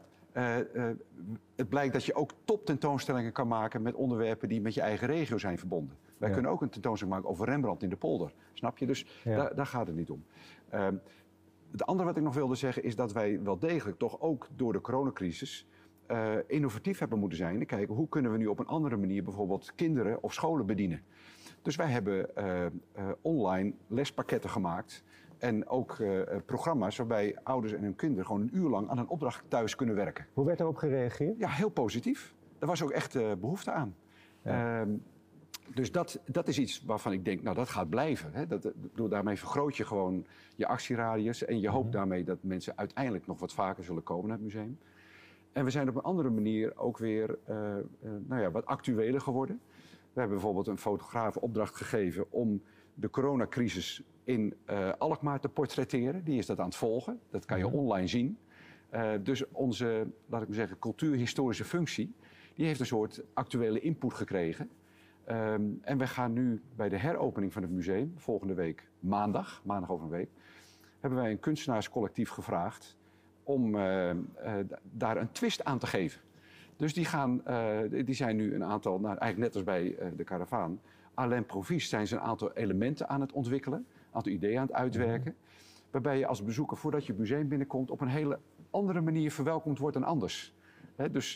het 1.55 1.69
blijkt 1.69 1.93
dat 1.93 2.05
je 2.05 2.15
ook 2.15 2.31
top 2.45 2.67
tentoonstellingen 2.67 3.33
kan 3.33 3.49
maken 3.49 3.83
met 3.83 3.95
onderwerpen 3.95 4.49
die 4.49 4.61
met 4.61 4.75
je 4.75 4.81
eigen 4.81 5.07
regio 5.07 5.39
zijn 5.39 5.59
verbonden. 5.59 5.97
Wij 6.25 6.33
kunnen 6.33 6.51
ook 6.51 6.63
een 6.63 6.71
tentoonstelling 6.71 7.17
maken 7.17 7.31
over 7.31 7.47
Rembrandt 7.47 7.83
in 7.83 7.89
de 7.89 7.97
polder. 7.97 8.35
Snap 8.53 8.79
je? 8.79 8.87
Dus 8.87 9.21
daar, 9.25 9.55
daar, 9.55 9.67
gaat 9.67 9.87
het 9.87 9.97
niet 9.97 10.11
om. 10.11 10.25
Ehm, 10.69 10.97
het 11.71 11.87
andere 11.87 12.09
wat 12.09 12.17
ik 12.17 12.23
nog 12.23 12.35
wilde 12.35 12.55
zeggen 12.55 12.83
is 12.83 12.97
dat 12.97 13.13
wij 13.13 13.43
wel 13.43 13.59
degelijk 13.59 13.99
toch 13.99 14.21
ook 14.21 14.49
door 14.57 14.73
de 14.73 14.81
coronacrisis 14.81 15.67
uh, 16.11 16.35
innovatief 16.47 16.99
hebben 16.99 17.19
moeten 17.19 17.39
zijn. 17.39 17.61
En 17.61 17.67
kijken 17.67 17.95
hoe 17.95 18.09
kunnen 18.09 18.33
we 18.33 18.39
nu 18.39 18.47
op 18.47 18.59
een 18.59 18.67
andere 18.67 18.97
manier 18.97 19.23
bijvoorbeeld 19.23 19.75
kinderen 19.75 20.23
of 20.23 20.33
scholen 20.33 20.67
bedienen. 20.67 21.03
Dus 21.63 21.77
wij 21.77 21.87
hebben 21.87 22.31
uh, 22.39 22.45
uh, 22.65 22.71
online 23.21 23.75
lespakketten 23.87 24.51
gemaakt. 24.51 25.05
En 25.39 25.69
ook 25.69 26.03
programma's 26.47 26.97
waarbij 26.97 27.39
ouders 27.43 27.73
en 27.73 27.83
hun 27.83 27.97
kinderen 27.97 28.27
gewoon 28.27 28.41
een 28.41 28.57
uur 28.57 28.69
lang 28.69 28.89
aan 28.89 28.99
een 28.99 29.09
opdracht 29.09 29.45
thuis 29.49 29.75
kunnen 29.75 29.95
werken. 29.95 30.27
Hoe 30.33 30.45
werd 30.45 30.59
daarop 30.59 30.77
gereageerd? 30.77 31.39
Ja, 31.39 31.49
heel 31.49 31.69
positief. 31.69 32.35
Er 32.59 32.67
was 32.67 32.83
ook 32.83 32.91
echt 32.91 33.13
behoefte 33.41 33.71
aan. 33.71 33.97
Ja. 34.43 34.81
Ehm, 34.81 34.91
dus 35.69 35.93
dat, 35.93 36.21
dat 36.27 36.49
is 36.49 36.59
iets 36.59 36.83
waarvan 36.87 37.13
ik 37.13 37.25
denk, 37.25 37.43
nou 37.43 37.57
dat 37.57 37.69
gaat 37.69 37.89
blijven. 37.89 38.33
Hè. 38.33 38.47
Dat, 38.47 38.73
door 38.95 39.09
daarmee 39.09 39.39
vergroot 39.39 39.77
je 39.77 39.85
gewoon 39.85 40.27
je 40.57 40.67
actieradius 40.67 41.45
en 41.45 41.61
je 41.61 41.69
hoopt 41.69 41.87
mhm. 41.87 41.97
daarmee 41.97 42.25
dat 42.25 42.39
mensen 42.41 42.77
uiteindelijk 42.77 43.27
nog 43.27 43.39
wat 43.39 43.53
vaker 43.53 43.85
zullen 43.85 44.03
komen 44.03 44.27
naar 44.29 44.37
het 44.37 44.45
museum. 44.45 44.79
En 45.53 45.65
we 45.65 45.71
zijn 45.71 45.89
op 45.89 45.95
een 45.95 46.03
andere 46.03 46.31
manier 46.31 46.77
ook 46.77 46.99
weer 46.99 47.39
uh, 47.49 47.57
nou 48.01 48.41
ja, 48.41 48.51
wat 48.51 48.67
actueler 48.67 49.21
geworden. 49.21 49.61
We 50.13 50.21
hebben 50.21 50.37
bijvoorbeeld 50.37 50.67
een 50.67 50.79
fotograaf 50.79 51.37
opdracht 51.37 51.77
gegeven 51.77 52.33
om 52.33 52.63
de 52.95 53.11
coronacrisis 53.11 54.03
in 54.25 54.55
uh, 54.71 54.93
Alkmaar 54.99 55.41
te 55.41 55.49
portretteren. 55.49 56.25
Die 56.25 56.39
is 56.39 56.47
dat 56.47 56.59
aan 56.59 56.65
het 56.65 56.77
volgen. 56.77 57.21
Dat 57.31 57.45
kan 57.45 57.59
je 57.59 57.65
mhm. 57.65 57.75
online 57.75 58.07
zien. 58.07 58.39
dus 59.23 59.51
onze, 59.51 60.07
laat 60.27 60.43
ik 60.43 60.49
maar 60.49 60.57
zeggen, 60.57 60.79
cultuurhistorische 60.79 61.65
functie, 61.65 62.15
die 62.55 62.67
heeft 62.67 62.81
een 62.81 62.87
soort 62.87 63.23
actuele 63.33 63.81
input 63.81 64.15
gekregen. 64.15 64.71
Um, 65.31 65.79
en 65.83 65.99
we 65.99 66.07
gaan 66.07 66.33
nu 66.33 66.63
bij 66.77 66.89
de 66.89 66.99
heropening 66.99 67.53
van 67.53 67.63
het 67.63 67.71
museum, 67.71 68.13
volgende 68.17 68.55
week 68.55 68.89
maandag, 69.01 69.63
maandag 69.65 69.91
over 69.91 70.05
een 70.05 70.11
week, 70.11 70.29
hebben 71.01 71.19
wij 71.19 71.31
een 71.31 71.41
kunstenaarscollectief 71.41 72.31
gevraagd 72.31 72.97
om 73.43 73.75
uh, 73.75 74.11
uh, 74.11 74.15
daar 74.83 75.17
een 75.17 75.33
twist 75.33 75.65
aan 75.65 75.79
te 75.79 75.87
geven. 75.87 76.21
Dus 76.77 76.95
die, 76.95 77.05
gaan, 77.05 77.43
uh, 77.49 77.79
die 78.05 78.15
zijn 78.15 78.37
nu 78.37 78.55
een 78.55 78.65
aantal, 78.65 79.01
nou, 79.01 79.17
eigenlijk 79.19 79.39
net 79.39 79.55
als 79.55 79.65
bij 79.65 80.13
de 80.17 80.25
karavaan, 80.25 80.81
à 81.19 81.27
l'improviste 81.27 81.89
zijn 81.89 82.07
ze 82.07 82.15
een 82.15 82.23
aantal 82.23 82.53
elementen 82.53 83.09
aan 83.09 83.21
het 83.21 83.33
ontwikkelen, 83.33 83.79
een 83.79 84.15
aantal 84.15 84.33
ideeën 84.33 84.59
aan 84.59 84.67
het 84.67 84.75
uitwerken. 84.77 85.35
Waarbij 85.91 86.19
je 86.19 86.27
als 86.27 86.45
bezoeker, 86.45 86.77
voordat 86.77 87.07
je 87.07 87.13
het 87.13 87.21
museum 87.21 87.49
binnenkomt, 87.49 87.91
op 87.91 88.01
een 88.01 88.09
hele 88.09 88.39
andere 88.71 89.01
manier 89.01 89.31
verwelkomd 89.31 89.79
wordt 89.79 89.97
dan 89.97 90.05
anders. 90.05 90.55
Dus 91.11 91.33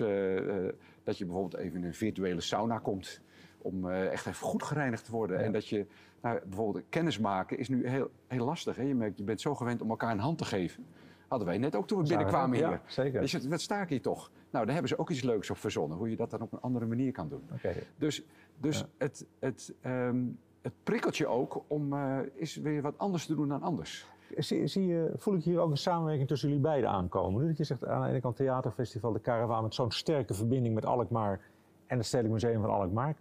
dat 1.04 1.18
je 1.18 1.24
bijvoorbeeld 1.24 1.56
even 1.56 1.78
in 1.78 1.84
een 1.84 1.94
virtuele 1.94 2.40
sauna 2.40 2.78
komt 2.78 3.20
om 3.58 3.86
uh, 3.86 4.12
echt 4.12 4.26
even 4.26 4.46
goed 4.46 4.62
gereinigd 4.62 5.04
te 5.04 5.10
worden. 5.10 5.38
En 5.38 5.52
dat 5.52 5.68
je, 5.68 5.86
nou, 6.22 6.40
bijvoorbeeld 6.44 6.84
kennis 6.88 7.18
maken 7.18 7.58
is 7.58 7.68
nu 7.68 7.88
heel, 7.88 8.10
heel 8.26 8.44
lastig. 8.44 8.76
Hè? 8.76 8.82
Je 8.82 8.94
merkt, 8.94 9.18
je 9.18 9.24
bent 9.24 9.40
zo 9.40 9.54
gewend 9.54 9.82
om 9.82 9.90
elkaar 9.90 10.12
een 10.12 10.18
hand 10.18 10.38
te 10.38 10.44
geven. 10.44 10.86
Hadden 11.28 11.48
wij 11.48 11.58
net 11.58 11.76
ook 11.76 11.86
toen 11.86 12.02
we 12.02 12.08
binnenkwamen 12.08 12.56
hier. 12.56 12.70
Ja, 12.70 12.82
zeker. 12.86 13.20
Dus 13.20 13.46
wat 13.46 13.60
sta 13.60 13.82
ik 13.82 13.88
hier 13.88 14.02
toch? 14.02 14.30
Nou, 14.50 14.64
daar 14.64 14.72
hebben 14.72 14.88
ze 14.88 14.98
ook 14.98 15.10
iets 15.10 15.22
leuks 15.22 15.50
op 15.50 15.56
verzonnen. 15.56 15.98
Hoe 15.98 16.10
je 16.10 16.16
dat 16.16 16.30
dan 16.30 16.40
op 16.40 16.52
een 16.52 16.60
andere 16.60 16.86
manier 16.86 17.12
kan 17.12 17.28
doen. 17.28 17.42
Okay. 17.52 17.86
Dus, 17.96 18.24
dus 18.56 18.84
het, 18.98 19.26
het, 19.38 19.74
um, 19.86 20.38
het 20.62 20.72
prikkelt 20.82 21.16
je 21.16 21.26
ook 21.26 21.64
om 21.66 21.92
uh, 21.92 22.18
is 22.34 22.56
weer 22.56 22.82
wat 22.82 22.98
anders 22.98 23.26
te 23.26 23.34
doen 23.34 23.48
dan 23.48 23.62
anders. 23.62 24.06
Zie, 24.36 24.66
zie 24.66 24.86
je, 24.86 25.12
voel 25.16 25.34
ik 25.34 25.44
hier 25.44 25.58
ook 25.58 25.70
een 25.70 25.76
samenwerking 25.76 26.28
tussen 26.28 26.48
jullie 26.48 26.62
beiden 26.62 26.90
aankomen? 26.90 27.46
Dat 27.46 27.56
je 27.56 27.64
zegt 27.64 27.86
aan 27.86 28.02
de 28.02 28.08
ene 28.08 28.20
kant 28.20 28.36
theaterfestival 28.36 29.12
De 29.12 29.20
Caravan 29.20 29.62
met 29.62 29.74
zo'n 29.74 29.90
sterke 29.90 30.34
verbinding 30.34 30.74
met 30.74 30.86
Alkmaar 30.86 31.40
en 31.88 31.96
het 31.96 32.06
Stedelijk 32.06 32.34
Museum 32.34 32.60
van 32.60 32.70
Alkmaar. 32.70 33.16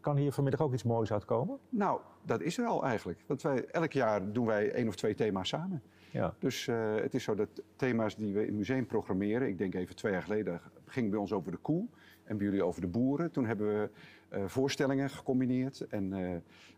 Kan 0.00 0.16
hier 0.16 0.32
vanmiddag 0.32 0.60
ook 0.60 0.72
iets 0.72 0.82
moois 0.82 1.12
uitkomen? 1.12 1.58
Nou, 1.68 2.00
dat 2.22 2.40
is 2.40 2.58
er 2.58 2.66
al 2.66 2.84
eigenlijk. 2.84 3.24
Want 3.26 3.42
wij, 3.42 3.64
elk 3.64 3.92
jaar 3.92 4.32
doen 4.32 4.46
wij 4.46 4.72
één 4.72 4.88
of 4.88 4.96
twee 4.96 5.14
thema's 5.14 5.48
samen. 5.48 5.82
Ja. 6.10 6.34
Dus 6.38 6.66
uh, 6.66 6.94
het 6.94 7.14
is 7.14 7.24
zo 7.24 7.34
dat 7.34 7.48
thema's 7.76 8.16
die 8.16 8.34
we 8.34 8.40
in 8.40 8.46
het 8.46 8.56
museum 8.56 8.86
programmeren... 8.86 9.48
ik 9.48 9.58
denk 9.58 9.74
even 9.74 9.96
twee 9.96 10.12
jaar 10.12 10.22
geleden 10.22 10.60
ging 10.84 11.10
bij 11.10 11.18
ons 11.18 11.32
over 11.32 11.50
de 11.50 11.56
koe... 11.56 11.86
en 12.24 12.36
bij 12.36 12.46
jullie 12.46 12.64
over 12.64 12.80
de 12.80 12.86
boeren. 12.86 13.30
Toen 13.30 13.46
hebben 13.46 13.66
we 13.66 13.90
uh, 14.36 14.44
voorstellingen 14.46 15.10
gecombineerd. 15.10 15.80
En 15.80 16.12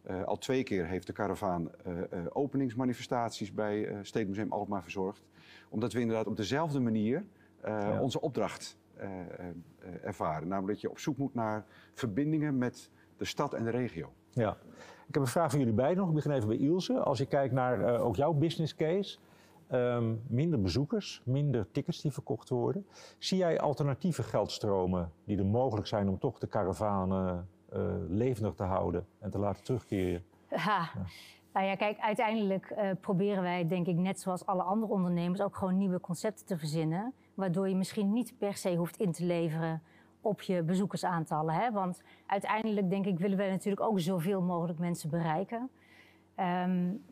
uh, 0.07 0.25
al 0.25 0.39
twee 0.39 0.63
keer 0.63 0.87
heeft 0.87 1.07
de 1.07 1.13
karavaan 1.13 1.71
openingsmanifestaties... 2.33 3.53
bij 3.53 3.83
Stedelijk 4.03 4.29
Museum 4.29 4.53
Alkmaar 4.53 4.83
verzorgd. 4.83 5.23
Omdat 5.69 5.93
we 5.93 6.01
inderdaad 6.01 6.27
op 6.27 6.37
dezelfde 6.37 6.81
manier 6.81 7.25
ja. 7.65 8.01
onze 8.01 8.21
opdracht 8.21 8.77
ervaren. 10.03 10.49
Namelijk 10.49 10.73
dat 10.73 10.81
je 10.81 10.91
op 10.91 10.99
zoek 10.99 11.17
moet 11.17 11.35
naar 11.35 11.65
verbindingen 11.95 12.59
met 12.59 12.91
de 13.17 13.25
stad 13.25 13.55
en 13.55 13.65
de 13.65 13.71
regio. 13.71 14.13
Ja. 14.31 14.57
Ik 15.07 15.15
heb 15.15 15.23
een 15.23 15.29
vraag 15.29 15.51
voor 15.51 15.59
jullie 15.59 15.75
beiden 15.75 15.99
nog. 15.99 16.09
Ik 16.09 16.15
begin 16.15 16.31
even 16.31 16.49
bij 16.49 16.57
Ilse. 16.57 16.99
Als 16.99 17.19
je 17.19 17.27
kijkt 17.27 17.55
naar 17.55 17.81
uh, 17.81 18.05
ook 18.05 18.17
jouw 18.17 18.33
business 18.33 18.75
case. 18.75 19.19
Um, 19.73 20.23
minder 20.27 20.61
bezoekers, 20.61 21.23
minder 21.25 21.71
tickets 21.71 22.01
die 22.01 22.13
verkocht 22.13 22.49
worden. 22.49 22.87
Zie 23.19 23.39
jij 23.39 23.61
alternatieve 23.61 24.23
geldstromen 24.23 25.13
die 25.25 25.39
er 25.39 25.47
mogelijk 25.47 25.87
zijn 25.87 26.09
om 26.09 26.19
toch 26.19 26.39
de 26.39 26.47
karavanen 26.47 27.49
uh, 27.73 27.95
levendig 28.09 28.55
te 28.55 28.63
houden 28.63 29.07
en 29.19 29.31
te 29.31 29.39
laten 29.39 29.65
terugkeren? 29.65 30.25
Ha. 30.49 30.91
Ja. 30.95 31.03
Nou 31.53 31.67
ja, 31.67 31.75
kijk, 31.75 31.99
uiteindelijk 31.99 32.71
uh, 32.71 32.91
proberen 33.01 33.43
wij, 33.43 33.67
denk 33.67 33.87
ik, 33.87 33.97
net 33.97 34.21
zoals 34.21 34.47
alle 34.47 34.63
andere 34.63 34.93
ondernemers, 34.93 35.41
ook 35.41 35.57
gewoon 35.57 35.77
nieuwe 35.77 36.01
concepten 36.01 36.47
te 36.47 36.59
verzinnen 36.59 37.15
waardoor 37.39 37.69
je 37.69 37.77
misschien 37.77 38.13
niet 38.13 38.39
per 38.39 38.57
se 38.57 38.77
hoeft 38.77 38.97
in 38.97 39.13
te 39.13 39.25
leveren 39.25 39.83
op 40.21 40.41
je 40.41 40.63
bezoekersaantallen. 40.63 41.55
Hè? 41.55 41.73
Want 41.73 42.03
uiteindelijk, 42.27 42.91
denk 42.91 43.07
ik, 43.07 43.19
willen 43.19 43.37
wij 43.37 43.51
natuurlijk 43.51 43.83
ook 43.83 44.01
zoveel 44.01 44.43
mogelijk 44.43 44.79
mensen 44.79 45.11
bereiken. 45.11 45.71
Um, 46.37 47.05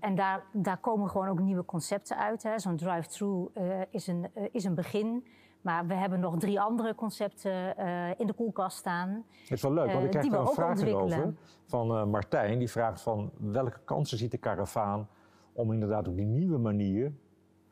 en 0.00 0.14
daar, 0.14 0.44
daar 0.52 0.78
komen 0.78 1.10
gewoon 1.10 1.28
ook 1.28 1.40
nieuwe 1.40 1.64
concepten 1.64 2.16
uit. 2.18 2.48
Zo'n 2.56 2.76
drive-thru 2.76 3.48
uh, 3.54 3.80
is, 3.90 4.06
een, 4.06 4.26
uh, 4.34 4.44
is 4.52 4.64
een 4.64 4.74
begin. 4.74 5.26
Maar 5.60 5.86
we 5.86 5.94
hebben 5.94 6.20
nog 6.20 6.38
drie 6.38 6.60
andere 6.60 6.94
concepten 6.94 7.74
uh, 7.78 8.20
in 8.20 8.26
de 8.26 8.32
koelkast 8.32 8.76
staan. 8.76 9.24
Het 9.40 9.50
is 9.50 9.62
wel 9.62 9.72
leuk, 9.72 9.92
want 9.92 10.04
ik 10.04 10.10
krijg 10.10 10.28
daar 10.28 10.40
een 10.40 10.46
vraag 10.46 10.92
over 10.92 11.34
van 11.66 12.10
Martijn. 12.10 12.58
Die 12.58 12.70
vraagt 12.70 13.02
van 13.02 13.30
welke 13.38 13.80
kansen 13.84 14.18
ziet 14.18 14.30
de 14.30 14.38
karavaan 14.38 15.08
om 15.52 15.72
inderdaad 15.72 16.08
op 16.08 16.16
die 16.16 16.26
nieuwe 16.26 16.58
manier 16.58 17.12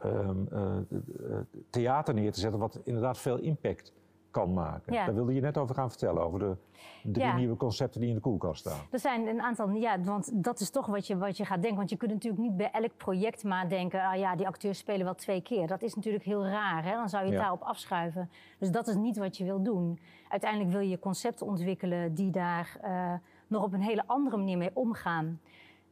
um, 0.05 0.49
uh, 0.53 1.37
theater 1.71 2.15
neer 2.15 2.33
te 2.33 2.41
zetten, 2.41 2.61
wat 2.61 2.81
inderdaad 2.85 3.19
veel 3.19 3.39
impact 3.39 3.93
kan 4.33 4.53
maken. 4.53 4.93
Daar 4.93 5.15
wilde 5.15 5.35
je 5.35 5.41
net 5.41 5.59
over 5.59 5.75
gaan 5.75 5.89
vertellen, 5.89 6.23
over 6.23 6.39
de 6.39 6.57
drie 7.03 7.27
ja. 7.27 7.37
nieuwe 7.37 7.57
concepten 7.57 8.01
die 8.01 8.09
in 8.09 8.15
de 8.15 8.21
koelkast 8.21 8.61
staan. 8.61 8.81
Er 8.91 8.99
zijn 8.99 9.27
een 9.27 9.41
aantal, 9.41 9.71
ja, 9.71 10.01
want 10.01 10.45
dat 10.45 10.61
is 10.61 10.71
toch 10.71 10.87
wat 10.87 11.07
je, 11.07 11.17
wat 11.17 11.37
je 11.37 11.45
gaat 11.45 11.61
denken. 11.61 11.79
Want 11.79 11.91
je 11.91 11.97
kunt 11.97 12.13
natuurlijk 12.13 12.43
niet 12.43 12.57
bij 12.57 12.71
elk 12.71 12.97
project 12.97 13.45
maar 13.45 13.69
denken, 13.69 14.03
ah 14.03 14.19
ja, 14.19 14.37
die 14.37 14.47
acteurs 14.47 14.79
spelen 14.79 15.05
wel 15.05 15.15
twee 15.15 15.43
keer. 15.43 15.67
Dat 15.67 15.83
is 15.83 15.95
natuurlijk 15.95 16.25
heel 16.25 16.47
raar, 16.47 16.85
hè? 16.85 16.93
dan 16.93 17.09
zou 17.09 17.23
je 17.23 17.29
het 17.29 17.39
ja. 17.39 17.45
daarop 17.45 17.63
afschuiven. 17.63 18.31
Dus 18.59 18.71
dat 18.71 18.89
is 18.89 18.95
niet 18.95 19.17
wat 19.17 19.37
je 19.37 19.45
wil 19.45 19.63
doen. 19.63 19.99
Uiteindelijk 20.29 20.71
wil 20.71 20.81
je 20.81 20.99
concepten 20.99 21.47
ontwikkelen 21.47 22.15
die 22.15 22.31
daar 22.31 22.77
uh, 22.85 23.13
nog 23.47 23.63
op 23.63 23.73
een 23.73 23.83
hele 23.83 24.03
andere 24.07 24.37
manier 24.37 24.59
mee 24.59 24.71
omgaan. 24.73 25.41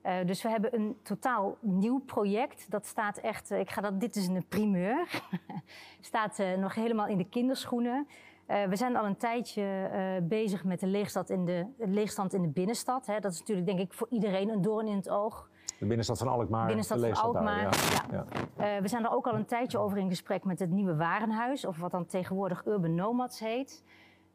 Uh, 0.07 0.15
dus 0.27 0.43
we 0.43 0.49
hebben 0.49 0.75
een 0.75 0.97
totaal 1.03 1.57
nieuw 1.61 1.99
project. 1.99 2.71
Dat 2.71 2.87
staat 2.87 3.19
echt, 3.19 3.51
uh, 3.51 3.59
ik 3.59 3.71
ga 3.71 3.81
dat, 3.81 4.01
dit 4.01 4.17
is 4.17 4.27
een 4.27 4.45
primeur. 4.49 5.23
staat 6.01 6.39
uh, 6.39 6.55
nog 6.55 6.75
helemaal 6.75 7.07
in 7.07 7.19
de 7.19 7.29
kinderschoenen. 7.29 8.07
we 8.47 8.77
zijn 8.77 8.97
al 8.97 9.05
een 9.05 9.17
tijdje 9.17 9.91
bezig 10.23 10.65
met 10.65 10.81
de 10.81 10.87
leegstand 10.87 11.31
in 11.31 11.45
de, 11.45 11.67
leegstand 11.79 12.35
in 12.35 12.43
de 12.43 12.49
binnenstad. 12.49 13.07
Hè. 13.07 13.21
Dat 13.21 13.33
is 13.33 13.39
natuurlijk 13.39 13.67
denk 13.67 13.79
ik 13.79 13.93
voor 13.93 14.07
iedereen 14.11 14.49
een 14.49 14.63
doorn 14.63 14.87
in 14.87 14.97
het 14.97 15.09
oog. 15.09 15.51
De 15.79 15.87
binnenstad 15.87 16.19
van 16.19 16.29
Alkmaar. 16.29 16.67
Binnenstad 16.67 17.01
van 17.01 17.15
Alkmaar, 17.15 17.63
ja. 18.11 18.25
ja. 18.57 18.83
we 18.83 18.89
zijn 18.89 19.05
er 19.05 19.11
ook 19.11 19.27
al 19.27 19.35
een 19.35 19.45
tijdje 19.45 19.79
over 19.79 19.99
in 19.99 20.09
gesprek 20.09 20.45
met 20.45 20.59
het 20.59 20.71
nieuwe 20.71 20.97
warenhuis. 20.97 21.65
Of 21.65 21.79
wat 21.79 21.91
dan 21.91 22.07
tegenwoordig 22.07 22.67
Urban 22.67 22.95
Nomads 22.95 23.41
heet. 23.41 23.85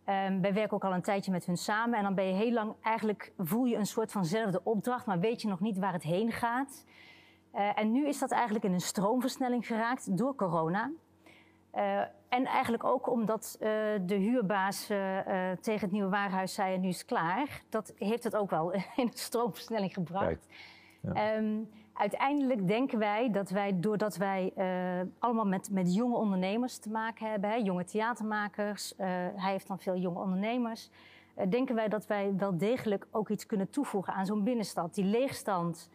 Um, 0.09 0.41
wij 0.41 0.53
werken 0.53 0.71
ook 0.71 0.83
al 0.83 0.93
een 0.93 1.01
tijdje 1.01 1.31
met 1.31 1.45
hun 1.45 1.57
samen. 1.57 1.97
En 1.97 2.03
dan 2.03 2.15
ben 2.15 2.25
je 2.25 2.33
heel 2.33 2.51
lang, 2.51 2.75
eigenlijk 2.81 3.33
voel 3.37 3.65
je 3.65 3.75
een 3.75 3.85
soort 3.85 4.11
vanzelfde 4.11 4.61
opdracht, 4.63 5.05
maar 5.05 5.19
weet 5.19 5.41
je 5.41 5.47
nog 5.47 5.59
niet 5.59 5.77
waar 5.77 5.93
het 5.93 6.03
heen 6.03 6.31
gaat. 6.31 6.85
Uh, 7.53 7.79
en 7.79 7.91
nu 7.91 8.07
is 8.07 8.19
dat 8.19 8.31
eigenlijk 8.31 8.65
in 8.65 8.73
een 8.73 8.81
stroomversnelling 8.81 9.67
geraakt 9.67 10.17
door 10.17 10.35
corona. 10.35 10.91
Uh, 11.73 11.99
en 12.29 12.45
eigenlijk 12.45 12.83
ook 12.83 13.09
omdat 13.09 13.57
uh, 13.59 13.69
de 14.01 14.15
huurbaas 14.15 14.85
tegen 15.61 15.79
het 15.79 15.91
nieuwe 15.91 16.09
warenhuis 16.09 16.53
zei: 16.53 16.73
en 16.73 16.81
nu 16.81 16.87
is 16.87 16.97
het 16.97 17.05
klaar. 17.05 17.61
Dat 17.69 17.93
heeft 17.97 18.23
het 18.23 18.35
ook 18.35 18.49
wel 18.49 18.71
in 18.73 18.83
een 18.95 19.11
stroomversnelling 19.13 19.93
gebracht. 19.93 20.47
Ja. 21.01 21.35
Um, 21.35 21.69
uiteindelijk 21.95 22.67
denken 22.67 22.99
wij 22.99 23.31
dat 23.31 23.49
wij, 23.49 23.79
doordat 23.79 24.17
wij 24.17 24.51
uh, 24.57 25.09
allemaal 25.19 25.45
met, 25.45 25.69
met 25.71 25.95
jonge 25.95 26.15
ondernemers 26.15 26.77
te 26.77 26.89
maken 26.89 27.29
hebben, 27.29 27.49
hè, 27.49 27.55
jonge 27.55 27.83
theatermakers, 27.83 28.93
uh, 28.93 29.05
hij 29.35 29.51
heeft 29.51 29.67
dan 29.67 29.79
veel 29.79 29.97
jonge 29.97 30.19
ondernemers, 30.19 30.89
uh, 31.37 31.45
denken 31.49 31.75
wij 31.75 31.87
dat 31.87 32.07
wij 32.07 32.33
wel 32.37 32.57
degelijk 32.57 33.07
ook 33.11 33.29
iets 33.29 33.45
kunnen 33.45 33.69
toevoegen 33.69 34.13
aan 34.13 34.25
zo'n 34.25 34.43
binnenstad. 34.43 34.95
Die 34.95 35.05
leegstand 35.05 35.89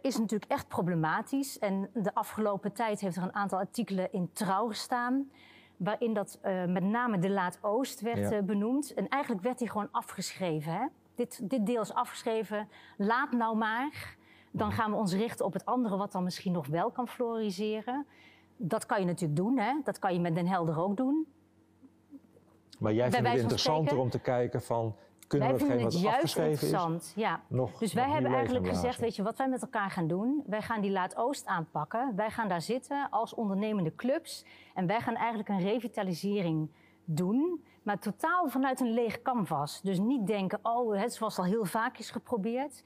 is 0.00 0.18
natuurlijk 0.18 0.50
echt 0.50 0.68
problematisch. 0.68 1.58
En 1.58 1.90
de 1.94 2.14
afgelopen 2.14 2.72
tijd 2.72 3.00
heeft 3.00 3.16
er 3.16 3.22
een 3.22 3.34
aantal 3.34 3.58
artikelen 3.58 4.12
in 4.12 4.30
trouw 4.32 4.68
gestaan. 4.68 5.30
waarin 5.76 6.14
dat 6.14 6.38
met 6.68 6.82
name 6.82 7.18
de 7.18 7.30
Laat 7.30 7.58
Oost 7.60 8.00
werd 8.00 8.30
ja. 8.30 8.42
benoemd. 8.42 8.94
En 8.94 9.08
eigenlijk 9.08 9.42
werd 9.42 9.58
die 9.58 9.70
gewoon 9.70 9.88
afgeschreven. 9.90 10.72
Hè? 10.72 10.86
Dit, 11.14 11.50
dit 11.50 11.66
deel 11.66 11.80
is 11.80 11.94
afgeschreven, 11.94 12.68
laat 12.96 13.32
nou 13.32 13.56
maar. 13.56 14.16
Dan 14.56 14.72
gaan 14.72 14.90
we 14.90 14.96
ons 14.96 15.14
richten 15.14 15.44
op 15.44 15.52
het 15.52 15.64
andere 15.64 15.96
wat 15.96 16.12
dan 16.12 16.22
misschien 16.22 16.52
nog 16.52 16.66
wel 16.66 16.90
kan 16.90 17.08
floriseren. 17.08 18.06
Dat 18.56 18.86
kan 18.86 19.00
je 19.00 19.06
natuurlijk 19.06 19.36
doen, 19.36 19.58
hè? 19.58 19.72
dat 19.84 19.98
kan 19.98 20.12
je 20.12 20.20
met 20.20 20.34
Den 20.34 20.46
Helder 20.46 20.78
ook 20.78 20.96
doen. 20.96 21.26
Maar 22.78 22.92
jij 22.92 23.10
vindt 23.10 23.28
het 23.28 23.38
interessanter 23.38 23.98
om 23.98 24.10
te 24.10 24.18
kijken 24.18 24.62
van... 24.62 24.96
Kunnen 25.26 25.48
wij 25.48 25.58
we 25.58 25.64
vinden 25.64 25.84
het 25.84 26.00
juist 26.00 26.36
interessant, 26.36 27.12
ja. 27.16 27.40
Nog, 27.48 27.78
dus 27.78 27.92
wij 27.92 28.10
hebben 28.10 28.32
eigenlijk 28.32 28.68
gezegd, 28.68 29.00
weet 29.00 29.16
je, 29.16 29.22
wat 29.22 29.36
wij 29.36 29.48
met 29.48 29.62
elkaar 29.62 29.90
gaan 29.90 30.06
doen... 30.06 30.42
wij 30.46 30.62
gaan 30.62 30.80
die 30.80 30.90
Laat 30.90 31.16
Oost 31.16 31.46
aanpakken. 31.46 32.12
Wij 32.16 32.30
gaan 32.30 32.48
daar 32.48 32.60
zitten 32.60 33.06
als 33.10 33.34
ondernemende 33.34 33.94
clubs. 33.94 34.44
En 34.74 34.86
wij 34.86 35.00
gaan 35.00 35.14
eigenlijk 35.14 35.48
een 35.48 35.60
revitalisering 35.60 36.70
doen... 37.04 37.64
maar 37.82 37.98
totaal 37.98 38.48
vanuit 38.48 38.80
een 38.80 38.92
leeg 38.92 39.22
canvas. 39.22 39.80
Dus 39.82 39.98
niet 39.98 40.26
denken, 40.26 40.58
oh, 40.62 40.96
het 41.00 41.18
was 41.18 41.38
al 41.38 41.44
heel 41.44 41.64
vaak 41.64 41.98
is 41.98 42.10
geprobeerd... 42.10 42.82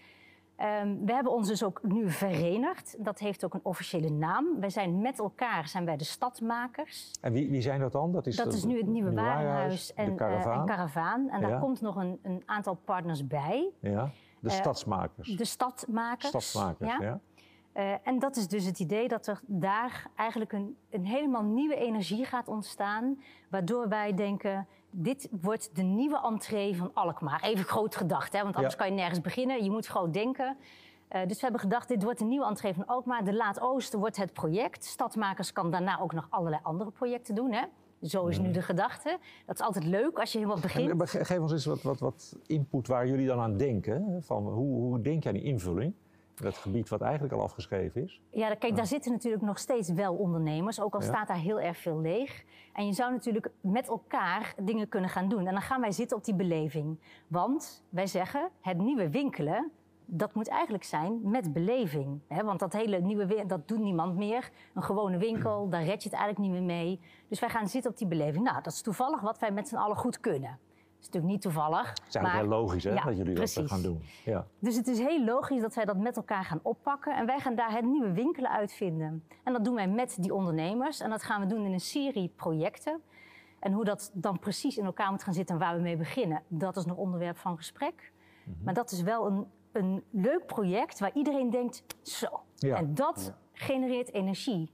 Um, 0.62 1.07
we 1.07 1.12
hebben 1.12 1.33
ons 1.33 1.49
dus 1.49 1.64
ook 1.64 1.81
nu 1.83 2.11
verenigd. 2.11 2.96
Dat 2.99 3.18
heeft 3.18 3.44
ook 3.44 3.55
een 3.55 3.61
officiële 3.62 4.11
naam. 4.11 4.61
Wij 4.61 4.70
zijn 4.70 5.01
met 5.01 5.18
elkaar 5.18 5.68
zijn 5.68 5.85
wij 5.85 5.96
de 5.96 6.05
stadmakers. 6.05 7.11
En 7.20 7.33
wie, 7.33 7.51
wie 7.51 7.61
zijn 7.61 7.81
dat 7.81 7.92
dan? 7.92 8.12
Dat 8.12 8.27
is, 8.27 8.37
dat 8.37 8.53
is 8.53 8.64
nu 8.64 8.77
het 8.77 8.87
Nieuwe 8.87 9.12
Warenhuis 9.12 9.94
en, 9.94 10.11
uh, 10.11 10.16
Caravaan. 10.64 11.29
En 11.29 11.40
daar 11.40 11.61
komt 11.61 11.81
nog 11.81 11.96
een, 11.96 12.18
een, 12.23 12.42
aantal 12.46 12.75
partners 12.75 13.27
bij. 13.27 13.70
Ja, 13.81 14.11
de 14.40 14.49
uh, 14.49 14.55
stadsmakers. 14.55 15.37
De 15.37 15.44
stadmakers. 15.44 16.29
Stadsmakers, 16.29 16.90
ja. 16.90 16.99
ja. 17.01 17.20
Uh, 17.75 17.93
en 18.03 18.19
dat 18.19 18.37
is 18.37 18.49
dus 18.49 18.65
het 18.65 18.79
idee 18.79 19.09
dat 19.09 19.27
er 19.27 19.41
daar 19.47 20.11
eigenlijk 20.17 20.53
een, 20.53 20.77
een 20.91 21.07
helemaal 21.07 21.43
nieuwe 21.43 21.77
energie 21.77 22.25
gaat 22.25 22.49
ontstaan. 22.49 23.21
Waardoor 23.51 23.89
wij 23.89 24.15
denken, 24.15 24.67
dit 24.91 25.29
wordt 25.41 25.71
de 25.77 25.83
nieuwe 25.83 26.21
entree 26.23 26.77
van 26.77 26.91
Alkmaar. 26.95 27.43
Even 27.43 27.65
groot 27.65 27.97
gedacht, 27.97 28.33
hè, 28.33 28.43
want 28.43 28.57
anders 28.57 28.77
kan 28.77 28.87
je 28.87 28.93
nergens 28.93 29.21
beginnen. 29.21 29.65
Je 29.65 29.71
moet 29.71 29.87
groot 29.87 30.13
denken. 30.13 30.57
Uh, 31.13 31.27
dus 31.27 31.35
we 31.35 31.43
hebben 31.43 31.61
gedacht, 31.61 31.89
dit 31.89 32.03
wordt 32.03 32.19
de 32.19 32.25
nieuwe 32.25 32.47
entree 32.47 32.75
van 32.75 32.87
Alkmaar. 32.87 33.25
De 33.25 33.35
Laat 33.35 33.61
Oosten 33.61 33.99
wordt 33.99 34.17
het 34.17 34.33
project. 34.33 34.85
Stadmakers 34.85 35.53
kan 35.53 35.71
daarna 35.71 36.01
ook 36.01 36.13
nog 36.13 36.27
allerlei 36.31 36.63
andere 36.63 36.91
projecten 36.91 37.35
doen. 37.35 37.53
Hè? 37.53 37.63
Zo 38.03 38.27
is 38.27 38.39
nu 38.39 38.51
de 38.51 38.63
gedachte. 38.63 39.19
Dat 39.47 39.55
is 39.55 39.67
altijd 39.67 39.85
leuk 39.85 40.19
als 40.19 40.33
je 40.33 40.39
helemaal 40.39 40.61
begint. 40.61 41.01
En, 41.01 41.27
geef 41.27 41.39
ons 41.39 41.53
eens 41.53 41.67
wat, 41.67 41.83
wat, 41.83 42.01
wat 42.01 42.37
input 42.47 42.87
waar 42.87 43.07
jullie 43.07 43.27
dan 43.27 43.39
aan 43.39 43.57
denken. 43.57 44.23
Van 44.23 44.49
hoe, 44.49 44.81
hoe 44.81 45.01
denk 45.01 45.23
je 45.23 45.29
aan 45.29 45.35
die 45.35 45.45
invulling? 45.45 45.95
Dat 46.42 46.57
gebied 46.57 46.88
wat 46.88 47.00
eigenlijk 47.00 47.35
al 47.35 47.42
afgeschreven 47.42 48.03
is. 48.03 48.20
Ja, 48.31 48.55
kijk, 48.55 48.76
daar 48.76 48.87
zitten 48.87 49.12
natuurlijk 49.12 49.42
nog 49.42 49.59
steeds 49.59 49.88
wel 49.88 50.14
ondernemers, 50.14 50.81
ook 50.81 50.94
al 50.94 51.00
staat 51.00 51.29
daar 51.29 51.37
heel 51.37 51.61
erg 51.61 51.76
veel 51.76 52.00
leeg. 52.00 52.44
En 52.72 52.87
je 52.87 52.92
zou 52.92 53.12
natuurlijk 53.12 53.50
met 53.61 53.88
elkaar 53.88 54.55
dingen 54.62 54.88
kunnen 54.88 55.11
gaan 55.11 55.29
doen. 55.29 55.46
En 55.46 55.53
dan 55.53 55.62
gaan 55.62 55.81
wij 55.81 55.92
zitten 55.92 56.16
op 56.16 56.24
die 56.24 56.35
beleving. 56.35 56.98
Want 57.29 57.85
wij 57.88 58.07
zeggen, 58.07 58.48
het 58.61 58.79
nieuwe 58.79 59.11
winkelen, 59.11 59.70
dat 60.05 60.35
moet 60.35 60.48
eigenlijk 60.48 60.85
zijn 60.85 61.31
met 61.31 61.53
beleving. 61.53 62.20
Want 62.29 62.61
dat 62.61 62.72
hele 62.72 63.00
nieuwe 63.00 63.44
dat 63.46 63.68
doet 63.68 63.79
niemand 63.79 64.16
meer. 64.16 64.50
Een 64.74 64.83
gewone 64.83 65.18
winkel, 65.18 65.68
daar 65.68 65.85
red 65.85 66.03
je 66.03 66.09
het 66.09 66.18
eigenlijk 66.18 66.38
niet 66.38 66.61
meer 66.61 66.76
mee. 66.76 67.00
Dus 67.29 67.40
wij 67.40 67.48
gaan 67.48 67.68
zitten 67.68 67.90
op 67.90 67.96
die 67.96 68.07
beleving. 68.07 68.44
Nou, 68.44 68.62
dat 68.62 68.72
is 68.72 68.83
toevallig 68.83 69.20
wat 69.20 69.38
wij 69.38 69.50
met 69.50 69.68
z'n 69.68 69.76
allen 69.76 69.96
goed 69.96 70.20
kunnen 70.20 70.59
is 71.01 71.07
natuurlijk 71.07 71.33
niet 71.33 71.43
toevallig. 71.43 71.89
Het 71.89 72.03
is 72.09 72.15
eigenlijk 72.15 72.47
heel 72.47 72.61
logisch 72.61 72.85
hè, 72.85 72.95
dat 72.95 73.17
jullie 73.17 73.35
dat 73.35 73.63
gaan 73.65 73.83
doen. 73.83 74.03
Ja. 74.25 74.47
Dus 74.59 74.77
het 74.77 74.87
is 74.87 74.99
heel 74.99 75.25
logisch 75.25 75.61
dat 75.61 75.75
wij 75.75 75.85
dat 75.85 75.97
met 75.97 76.17
elkaar 76.17 76.45
gaan 76.45 76.61
oppakken. 76.63 77.17
En 77.17 77.27
wij 77.27 77.39
gaan 77.41 77.55
daar 77.55 77.73
het 77.73 77.85
nieuwe 77.85 78.13
winkelen 78.13 78.51
uitvinden. 78.51 79.25
En 79.45 79.53
dat 79.53 79.65
doen 79.65 79.75
wij 79.75 79.89
met 79.89 80.17
die 80.21 80.35
ondernemers. 80.35 81.01
En 81.01 81.11
dat 81.11 81.23
gaan 81.23 81.41
we 81.41 81.47
doen 81.47 81.65
in 81.65 81.73
een 81.73 81.81
serie 81.81 82.33
projecten. 82.37 83.01
En 83.61 83.73
hoe 83.73 83.85
dat 83.85 84.11
dan 84.15 84.39
precies 84.39 84.77
in 84.77 84.85
elkaar 84.85 85.11
moet 85.11 85.23
gaan 85.23 85.35
zitten 85.35 85.55
en 85.55 85.61
waar 85.61 85.77
we 85.77 85.83
mee 85.83 85.97
beginnen, 85.97 86.43
dat 86.49 86.77
is 86.77 86.85
nog 86.85 86.97
onderwerp 86.97 87.37
van 87.37 87.57
gesprek. 87.57 88.13
Mhm. 88.45 88.65
Maar 88.65 88.75
dat 88.75 88.91
is 88.91 89.03
wel 89.03 89.27
een, 89.27 89.47
een 89.73 90.05
leuk 90.11 90.47
project 90.47 90.99
waar 90.99 91.13
iedereen 91.15 91.51
denkt, 91.51 91.85
zo. 92.03 92.41
En 92.59 92.95
dat 92.95 93.33
genereert 93.53 94.13
energie. 94.13 94.71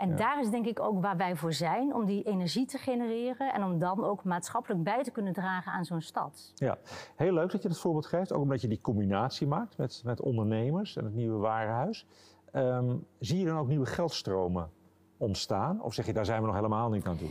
En 0.00 0.16
daar 0.16 0.40
is 0.40 0.50
denk 0.50 0.66
ik 0.66 0.80
ook 0.80 1.02
waar 1.02 1.16
wij 1.16 1.36
voor 1.36 1.52
zijn, 1.52 1.94
om 1.94 2.04
die 2.04 2.22
energie 2.22 2.66
te 2.66 2.78
genereren 2.78 3.52
en 3.52 3.64
om 3.64 3.78
dan 3.78 4.04
ook 4.04 4.24
maatschappelijk 4.24 4.82
bij 4.82 5.02
te 5.02 5.10
kunnen 5.10 5.32
dragen 5.32 5.72
aan 5.72 5.84
zo'n 5.84 6.00
stad. 6.00 6.52
Ja, 6.54 6.78
heel 7.16 7.32
leuk 7.32 7.50
dat 7.50 7.62
je 7.62 7.68
dat 7.68 7.78
voorbeeld 7.78 8.06
geeft, 8.06 8.32
ook 8.32 8.42
omdat 8.42 8.60
je 8.60 8.68
die 8.68 8.80
combinatie 8.80 9.46
maakt 9.46 9.76
met, 9.76 10.02
met 10.04 10.20
ondernemers 10.20 10.96
en 10.96 11.04
het 11.04 11.14
nieuwe 11.14 11.38
warenhuis. 11.38 12.06
Ehm, 12.52 12.96
zie 13.18 13.38
je 13.38 13.46
dan 13.46 13.58
ook 13.58 13.68
nieuwe 13.68 13.86
geldstromen 13.86 14.70
ontstaan? 15.16 15.82
Of 15.82 15.94
zeg 15.94 16.06
je, 16.06 16.12
daar 16.12 16.24
zijn 16.24 16.40
we 16.40 16.46
nog 16.46 16.56
helemaal 16.56 16.90
niet 16.90 17.06
aan 17.06 17.16
toe? 17.16 17.30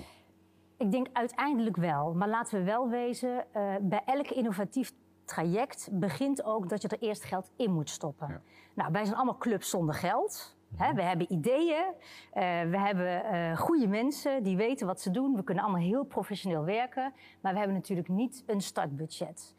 Ik 0.77 0.91
denk 0.91 1.07
uiteindelijk 1.13 1.77
wel. 1.77 2.13
Maar 2.13 2.29
laten 2.29 2.59
we 2.59 2.65
wel 2.65 2.89
wezen, 2.89 3.45
uh, 3.55 3.75
bij 3.81 4.01
elk 4.05 4.27
innovatief 4.27 4.93
traject 5.25 5.89
begint 5.91 6.43
ook 6.43 6.69
dat 6.69 6.81
je 6.81 6.87
er 6.87 6.99
eerst 6.99 7.23
geld 7.23 7.51
in 7.55 7.73
moet 7.73 7.89
stoppen. 7.89 8.41
Nou, 8.75 8.91
wij 8.91 9.03
zijn 9.05 9.15
allemaal 9.15 9.37
clubs 9.37 9.69
zonder 9.69 9.95
geld 9.95 10.57
we 10.77 11.01
hebben 11.01 11.31
ideeën, 11.31 11.85
uh, 11.85 12.43
we 12.69 12.79
hebben 12.79 13.35
uh, 13.35 13.57
goede 13.57 13.87
mensen 13.87 14.43
die 14.43 14.57
weten 14.57 14.87
wat 14.87 15.01
ze 15.01 15.11
doen. 15.11 15.35
We 15.35 15.43
kunnen 15.43 15.63
allemaal 15.63 15.81
heel 15.81 16.03
professioneel 16.03 16.63
werken, 16.63 17.13
maar 17.41 17.51
we 17.51 17.57
hebben 17.57 17.77
natuurlijk 17.77 18.07
niet 18.07 18.43
een 18.45 18.61
startbudget. 18.61 19.55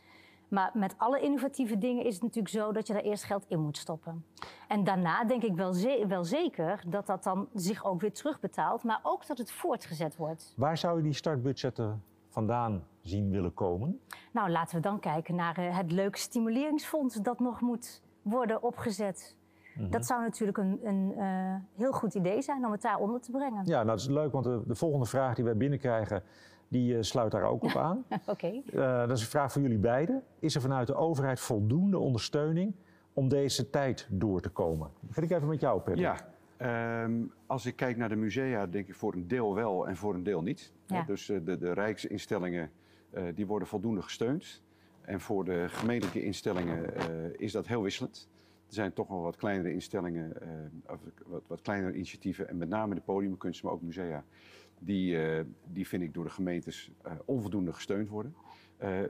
Maar 0.48 0.70
met 0.74 0.94
alle 0.96 1.20
innovatieve 1.20 1.78
dingen 1.78 2.04
is 2.04 2.14
het 2.14 2.22
natuurlijk 2.22 2.54
zo 2.54 2.72
dat 2.72 2.86
je 2.86 2.92
daar 2.92 3.02
eerst 3.02 3.24
geld 3.24 3.44
in 3.48 3.60
moet 3.60 3.76
stoppen. 3.76 4.24
En 4.68 4.84
daarna 4.84 5.24
denk 5.24 5.42
ik 5.42 5.54
wel, 5.54 5.72
ze 5.72 6.04
wel 6.08 6.24
zeker 6.24 6.82
dat 6.86 7.06
dat 7.06 7.22
dan 7.22 7.48
zich 7.54 7.84
ook 7.84 8.00
weer 8.00 8.12
terugbetaalt, 8.12 8.82
maar 8.82 9.00
ook 9.02 9.26
dat 9.26 9.38
het 9.38 9.52
voortgezet 9.52 10.16
wordt. 10.16 10.54
Waar 10.56 10.78
zou 10.78 10.96
je 10.96 11.02
die 11.02 11.12
startbudgetten 11.12 12.02
vandaan 12.28 12.84
zien 13.00 13.30
willen 13.30 13.54
komen? 13.54 14.00
Nou, 14.32 14.50
laten 14.50 14.76
we 14.76 14.82
dan 14.82 15.00
kijken 15.00 15.34
naar 15.34 15.58
uh, 15.58 15.76
het 15.76 15.92
leuke 15.92 16.18
stimuleringsfonds 16.18 17.14
dat 17.14 17.40
nog 17.40 17.60
moet 17.60 18.02
worden 18.22 18.62
opgezet. 18.62 19.36
Mhm. 19.76 19.90
Dat 19.90 20.06
zou 20.06 20.22
natuurlijk 20.22 20.58
een, 20.58 20.80
een 20.82 21.12
uh, 21.16 21.54
heel 21.76 21.92
goed 21.92 22.14
idee 22.14 22.42
zijn 22.42 22.64
om 22.64 22.72
het 22.72 22.82
daaronder 22.82 23.20
te 23.20 23.30
brengen. 23.30 23.62
Ja, 23.64 23.74
nou, 23.74 23.86
dat 23.86 23.98
is 23.98 24.08
leuk, 24.08 24.32
want 24.32 24.44
de, 24.44 24.62
de 24.66 24.74
volgende 24.74 25.06
vraag 25.06 25.34
die 25.34 25.44
wij 25.44 25.56
binnenkrijgen, 25.56 26.22
die 26.68 26.94
uh, 26.94 27.02
sluit 27.02 27.30
daar 27.30 27.42
ook 27.42 27.62
op 27.62 27.76
aan. 27.86 28.04
Oké. 28.08 28.30
Okay. 28.30 28.62
Uh, 28.72 28.98
dat 28.98 29.16
is 29.16 29.20
een 29.20 29.30
vraag 29.30 29.52
voor 29.52 29.62
jullie 29.62 29.78
beiden. 29.78 30.22
Is 30.38 30.54
er 30.54 30.60
vanuit 30.60 30.86
de 30.86 30.94
overheid 30.94 31.40
voldoende 31.40 31.98
ondersteuning 31.98 32.74
om 33.12 33.28
deze 33.28 33.70
tijd 33.70 34.06
door 34.10 34.40
te 34.40 34.48
komen? 34.50 34.90
Ga 35.10 35.22
ik 35.22 35.30
even 35.30 35.48
met 35.48 35.60
jou, 35.60 35.80
Pepper. 35.80 36.16
Ja, 36.58 37.02
um, 37.02 37.32
als 37.46 37.66
ik 37.66 37.76
kijk 37.76 37.96
naar 37.96 38.08
de 38.08 38.16
musea, 38.16 38.66
denk 38.66 38.88
ik 38.88 38.94
voor 38.94 39.12
een 39.12 39.28
deel 39.28 39.54
wel 39.54 39.88
en 39.88 39.96
voor 39.96 40.14
een 40.14 40.22
deel 40.22 40.42
niet. 40.42 40.72
Ja. 40.86 41.02
Dus 41.02 41.26
de, 41.26 41.58
de 41.58 41.72
rijksinstellingen 41.72 42.70
die 43.34 43.46
worden 43.46 43.68
voldoende 43.68 44.02
gesteund. 44.02 44.62
En 45.00 45.20
voor 45.20 45.44
de 45.44 45.64
gemeentelijke 45.68 46.22
instellingen 46.22 46.92
is 47.38 47.52
dat 47.52 47.66
heel 47.66 47.82
wisselend. 47.82 48.28
Er 48.70 48.76
zijn 48.76 48.92
toch 48.92 49.08
wel 49.08 49.22
wat 49.22 49.36
kleinere 49.36 49.72
instellingen, 49.72 50.32
uh, 50.42 50.92
of 50.92 51.00
wat, 51.26 51.42
wat, 51.46 51.60
kleinere 51.60 51.94
initiatieven, 51.94 52.48
en 52.48 52.56
met 52.56 52.68
name 52.68 52.94
de 52.94 53.00
podiumkunst, 53.00 53.62
maar 53.62 53.72
ook 53.72 53.82
musea, 53.82 54.24
die, 54.78 55.14
uh, 55.14 55.44
die 55.72 55.88
vind 55.88 56.02
ik 56.02 56.14
door 56.14 56.24
de 56.24 56.30
gemeentes 56.30 56.90
uh, 57.06 57.12
onvoldoende 57.24 57.72
gesteund 57.72 58.08
worden. 58.08 58.34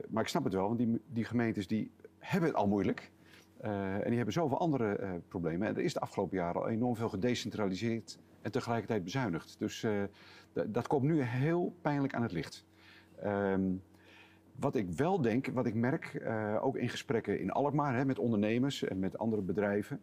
maar 0.09 0.23
ik 0.23 0.29
snap 0.29 0.43
het 0.43 0.53
wel, 0.53 0.67
want 0.67 0.77
die, 0.77 1.01
die 1.07 1.23
gemeentes 1.23 1.67
die 1.67 1.91
hebben 2.17 2.49
het 2.49 2.57
al 2.57 2.67
moeilijk. 2.67 3.11
en 3.59 4.07
die 4.07 4.15
hebben 4.15 4.33
zoveel 4.33 4.59
andere 4.59 5.21
problemen. 5.27 5.67
En 5.67 5.75
er 5.75 5.83
is 5.83 5.93
de 5.93 5.99
afgelopen 5.99 6.37
jaren 6.37 6.61
al 6.61 6.69
enorm 6.69 6.95
veel 6.95 7.09
gedecentraliseerd 7.09 8.19
en 8.41 8.51
tegelijkertijd 8.51 9.03
bezuinigd. 9.03 9.55
Dus 9.59 9.85
dat 10.67 10.87
komt 10.87 11.03
nu 11.03 11.21
heel 11.21 11.75
pijnlijk 11.81 12.13
aan 12.13 12.21
het 12.21 12.31
licht. 12.31 12.65
Ehm, 13.19 13.61
wat 14.61 14.75
ik 14.75 14.91
wel 14.91 15.21
denk, 15.21 15.47
wat 15.47 15.65
ik 15.65 15.73
merk, 15.73 16.13
uh, 16.13 16.57
ook 16.61 16.75
in 16.75 16.89
gesprekken 16.89 17.39
in 17.39 17.51
Alkmaar 17.51 17.95
hè, 17.95 18.05
met 18.05 18.19
ondernemers 18.19 18.83
en 18.83 18.99
met 18.99 19.17
andere 19.17 19.41
bedrijven, 19.41 20.01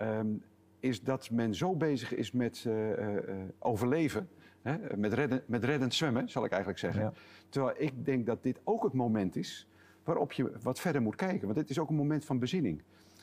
um, 0.00 0.42
is 0.80 1.02
dat 1.02 1.30
men 1.30 1.54
zo 1.54 1.76
bezig 1.76 2.14
is 2.14 2.32
met 2.32 2.64
uh, 2.66 2.90
uh, 2.90 3.20
overleven, 3.58 4.28
hè, 4.62 4.96
met, 4.96 5.12
redden, 5.12 5.42
met 5.46 5.64
reddend 5.64 5.94
zwemmen, 5.94 6.28
zal 6.28 6.44
ik 6.44 6.50
eigenlijk 6.50 6.80
zeggen. 6.80 7.02
Ja. 7.02 7.12
Terwijl 7.48 7.74
ik 7.78 8.04
denk 8.04 8.26
dat 8.26 8.42
dit 8.42 8.60
ook 8.64 8.82
het 8.82 8.92
moment 8.92 9.36
is 9.36 9.68
waarop 10.04 10.32
je 10.32 10.52
wat 10.62 10.80
verder 10.80 11.02
moet 11.02 11.16
kijken. 11.16 11.46
Want 11.46 11.58
dit 11.58 11.70
is 11.70 11.78
ook 11.78 11.88
een 11.88 11.96
moment 11.96 12.24
van 12.24 12.38
bezinning. 12.38 12.82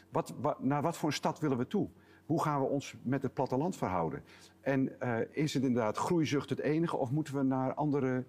Wat, 0.10 0.34
wat, 0.42 0.64
naar 0.64 0.82
wat 0.82 0.98
voor 0.98 1.10
een 1.10 1.16
stad 1.16 1.40
willen 1.40 1.58
we 1.58 1.68
toe? 1.68 1.90
Hoe 2.26 2.42
gaan 2.42 2.62
we 2.62 2.68
ons 2.68 2.96
met 3.02 3.22
het 3.22 3.34
platteland 3.34 3.76
verhouden? 3.78 4.24
En 4.62 5.00
is 5.32 5.54
het 5.54 5.64
inderdaad 5.64 5.98
groeizucht 5.98 6.50
het 6.50 6.60
enige 6.60 6.98
of 6.98 7.12
moeten 7.12 7.36
we 7.36 7.44
naar 7.44 7.74
andere 7.74 8.26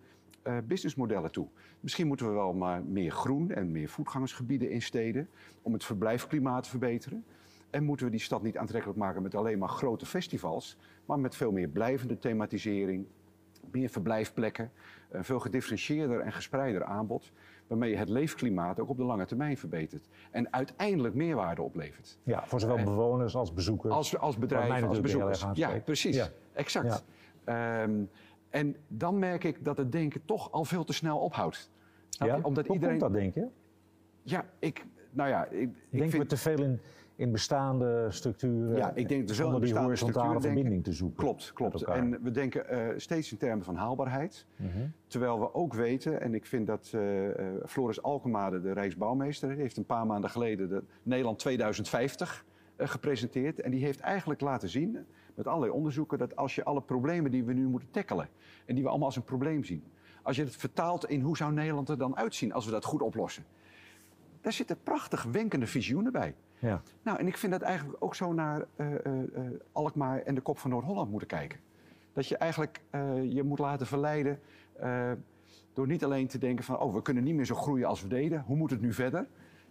uh, 0.47 0.57
businessmodellen 0.65 1.33
toe. 1.33 1.47
Misschien 1.81 2.07
moeten 2.07 2.27
we 2.27 2.33
wel 2.33 2.53
maar 2.53 2.85
meer 2.85 3.11
groen 3.11 3.51
en 3.51 3.73
meer 3.73 3.89
voetgangersgebieden 3.89 4.71
in 4.71 4.83
steden 4.83 5.29
om 5.63 5.73
het 5.73 5.85
verblijfklimaat 5.85 6.63
te 6.63 6.71
verbeteren. 6.71 7.25
En 7.71 7.85
moeten 7.85 8.07
we 8.07 8.13
die 8.13 8.21
stad 8.21 8.43
niet 8.43 8.59
aantrekkelijk 8.59 8.99
maken 8.99 9.23
met 9.23 9.35
alleen 9.35 9.59
maar 9.59 9.69
grote 9.69 10.07
festivals, 10.07 10.77
maar 11.05 11.19
met 11.19 11.37
veel 11.37 11.53
meer 11.53 11.69
blijvende 11.69 12.19
thematisering, 12.19 13.07
meer 13.71 13.89
verblijfplekken, 13.89 14.71
een 15.11 15.25
veel 15.25 15.41
gedifferentieerder 15.41 16.21
en 16.21 16.33
gespreider 16.33 16.85
aanbod, 16.85 17.33
waarmee 17.67 17.91
je 17.91 17.97
het 17.97 18.09
leefklimaat 18.09 18.81
ook 18.81 18.89
op 18.89 18.97
de 18.97 19.05
lange 19.05 19.25
termijn 19.25 19.57
verbetert. 19.57 20.09
En 20.31 20.53
uiteindelijk 20.53 21.15
meerwaarde 21.15 21.63
oplevert. 21.63 22.19
Ja, 22.23 22.47
voor 22.47 22.61
zowel 22.61 22.85
bewoners 22.85 23.37
als 23.37 23.53
bezoekers. 23.53 23.95
Als, 23.95 24.19
als 24.19 24.39
bedrijven, 24.39 24.89
als 24.89 25.01
bezoekers. 25.01 25.45
Ja, 25.53 25.81
precies. 25.85 26.17
Ja. 26.17 26.29
Exact. 26.53 27.05
Ja. 27.47 27.83
Um, 27.83 28.11
En 28.57 28.77
dan 28.89 29.19
merk 29.19 29.45
ik 29.45 29.65
dat 29.65 29.77
het 29.77 29.93
denken 29.93 30.25
toch 30.25 30.53
al 30.53 30.65
veel 30.65 30.85
te 30.85 30.93
snel 30.93 31.19
ophoudt. 31.19 31.71
Ja? 32.09 32.39
Omdat 32.43 32.67
Hoe 32.67 32.75
iedereen... 32.75 32.99
komt 32.99 33.13
dat, 33.13 33.21
denk 33.21 33.35
je? 33.35 33.47
Ja, 34.23 34.45
ik, 34.59 34.87
nou 35.11 35.29
ja, 35.29 35.45
ik, 35.45 35.61
ik 35.61 35.71
Denken 35.91 36.11
vind... 36.11 36.23
we 36.23 36.29
te 36.29 36.37
veel 36.37 36.63
in, 36.63 36.81
in 37.17 37.33
bestaande 37.33 38.07
structuren? 38.11 38.77
Ja, 38.77 38.95
ik 38.95 39.09
denk 39.09 39.29
er 39.29 39.37
wel 39.37 39.61
die 39.61 39.79
horizontale 39.79 40.41
verbinding 40.41 40.85
te 40.85 40.93
zoeken. 40.93 41.17
Klopt, 41.17 41.53
klopt. 41.53 41.83
En 41.83 42.23
we 42.23 42.31
denken 42.31 42.65
uh, 42.71 42.89
steeds 42.97 43.33
in 43.33 43.39
termen 43.39 43.65
van 43.65 43.77
haalbaarheid. 43.77 44.47
Mm 44.57 44.71
-hmm. 44.71 44.93
Terwijl 45.07 45.41
we 45.41 45.55
ook 45.55 45.75
weten, 45.75 46.21
en 46.21 46.35
ik 46.35 46.47
vind 46.47 46.67
dat 46.67 46.93
uh, 46.95 47.29
Floris 47.67 48.03
Alkemade, 48.03 48.61
de 48.61 48.73
Rijksbouwmeester, 48.73 49.51
heeft 49.51 49.77
een 49.77 49.87
paar 49.87 50.07
maanden 50.07 50.31
geleden 50.31 50.69
de 50.69 50.83
Nederland 51.03 51.39
2050 51.39 52.45
uh, 52.77 52.89
gepresenteerd. 52.89 53.61
En 53.61 53.71
die 53.71 53.85
heeft 53.85 54.01
eigenlijk 54.01 54.41
laten 54.41 54.69
zien, 54.69 55.07
met 55.37 55.47
allerlei 55.47 55.73
onderzoeken, 55.73 56.19
dat 56.19 56.37
als 56.37 56.55
je 56.55 56.65
alle 56.65 56.81
problemen 56.81 57.31
die 57.31 57.45
we 57.45 57.53
nu 57.53 57.67
moeten 57.67 57.91
tackelen, 57.91 58.29
en 58.65 58.75
die 58.75 58.83
we 58.83 58.89
allemaal 58.89 59.07
als 59.07 59.17
een 59.17 59.25
probleem 59.25 59.65
zien, 59.65 59.85
als 60.23 60.37
je 60.37 60.43
het 60.43 60.57
vertaalt 60.57 61.09
in 61.09 61.21
hoe 61.21 61.37
zou 61.37 61.53
Nederland 61.53 61.89
er 61.89 61.99
dan 61.99 62.17
uitzien 62.17 62.53
als 62.53 62.65
we 62.65 62.71
dat 62.71 62.85
goed 62.85 63.03
oplossen 63.03 63.45
daar 64.47 64.55
zitten 64.55 64.83
prachtig 64.83 65.23
wenkende 65.23 65.67
visioenen 65.67 66.13
bij. 66.13 66.35
Ja. 66.59 66.83
Nou, 67.03 67.19
en 67.19 67.27
ik 67.27 67.37
vind 67.37 67.53
dat 67.53 67.63
eigenlijk 67.63 68.05
ook 68.05 68.15
zo 68.15 68.33
naar 68.33 68.65
uh, 68.77 68.87
uh, 68.93 69.21
Alkmaar 69.73 70.23
en 70.23 70.35
de 70.35 70.41
kop 70.41 70.59
van 70.59 70.71
Noord-Holland 70.71 71.11
moeten 71.11 71.29
kijken. 71.29 71.59
Dat 72.13 72.27
je 72.27 72.37
eigenlijk 72.37 72.81
je 73.29 73.43
moet 73.43 73.59
laten 73.59 73.87
verleiden 73.87 74.41
door 75.73 75.87
niet 75.87 76.05
alleen 76.05 76.27
te 76.27 76.39
denken 76.39 76.65
van... 76.65 76.79
oh, 76.79 76.95
we 76.95 77.03
kunnen 77.03 77.25
niet 77.25 77.35
meer 77.35 77.45
zo 77.45 77.55
groeien 77.55 77.87
als 77.89 78.03
we 78.03 78.09
deden, 78.09 78.45
hoe 78.47 78.57
moet 78.57 78.71
het 78.71 78.81
nu 78.81 78.93
verder? 78.93 79.27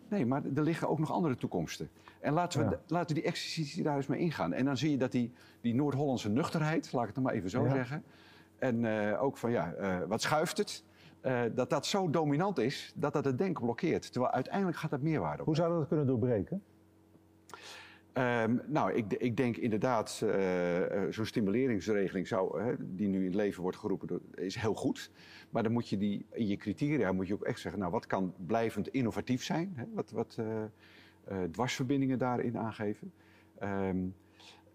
Nee, 0.10 0.26
maar 0.26 0.42
er 0.56 0.64
liggen 0.64 0.90
ook 0.90 1.00
nog 1.00 1.12
andere 1.12 1.36
toekomsten. 1.36 1.90
En 2.20 2.34
laten 2.34 2.70
we, 2.70 2.80
laten 2.88 3.16
we 3.16 3.22
die 3.22 3.30
exercitie 3.32 3.84
daar 3.84 3.96
eens 3.96 4.08
mee 4.08 4.20
ingaan. 4.20 4.54
En 4.54 4.66
dan 4.66 4.78
zie 4.78 4.92
je 4.92 4.98
dat 4.98 5.12
die, 5.12 5.34
die 5.62 5.74
Noord-Hollandse 5.74 6.30
nuchterheid, 6.30 6.92
laat 6.92 7.02
ik 7.02 7.08
het 7.08 7.16
nog 7.16 7.26
maar 7.26 7.34
even 7.34 7.50
zo 7.50 7.68
zeggen... 7.70 8.04
en 8.60 8.86
ook 9.18 9.38
van, 9.38 9.52
ja, 9.52 9.74
wat 10.08 10.22
schuift 10.22 10.58
het? 10.58 10.84
Uh, 11.26 11.42
dat 11.56 11.70
dat 11.70 11.86
zo 11.86 12.10
dominant 12.10 12.58
is 12.58 12.94
dat 12.96 13.14
dat 13.14 13.26
het 13.26 13.38
denken 13.38 13.64
blokkeert. 13.64 14.12
Terwijl 14.12 14.34
uiteindelijk 14.34 14.78
gaat 14.78 14.90
dat 14.90 15.02
meerwaarde 15.02 15.40
op. 15.40 15.46
Hoe 15.46 15.56
zou 15.56 15.80
dat 15.80 15.88
kunnen 15.88 16.08
doorbreken? 16.08 16.64
Um, 18.18 18.62
nou, 18.68 18.94
ik, 18.94 19.14
ik, 19.14 19.38
denk 19.38 19.58
inderdaad, 19.58 20.22
uh, 20.24 21.04
zo'n 21.10 21.26
stimuleringsregeling 21.26 22.28
zou, 22.28 22.76
die 22.80 23.08
nu 23.08 23.20
in 23.20 23.26
het 23.26 23.36
leven 23.36 23.62
wordt 23.62 23.78
geroepen, 23.78 24.22
is 24.36 24.56
heel 24.56 24.74
goed. 24.74 25.12
Maar 25.50 25.64
dan 25.64 25.72
moet 25.72 25.90
je 25.90 25.98
die, 25.98 26.26
in 26.32 26.48
je 26.48 26.58
criteria 26.58 27.12
moet 27.12 27.28
je 27.28 27.34
ook 27.34 27.44
echt 27.44 27.60
zeggen, 27.60 27.80
nou, 27.80 27.92
wat 27.92 28.08
kan 28.08 28.34
blijvend 28.46 28.88
innovatief 28.88 29.44
zijn? 29.44 29.74
Hè? 29.76 29.84
Wat, 29.94 30.12
wat 30.12 30.40
dwarsverbindingen 31.52 32.18
daarin 32.18 32.58
aangeven? 32.58 33.12
Um, 33.64 34.16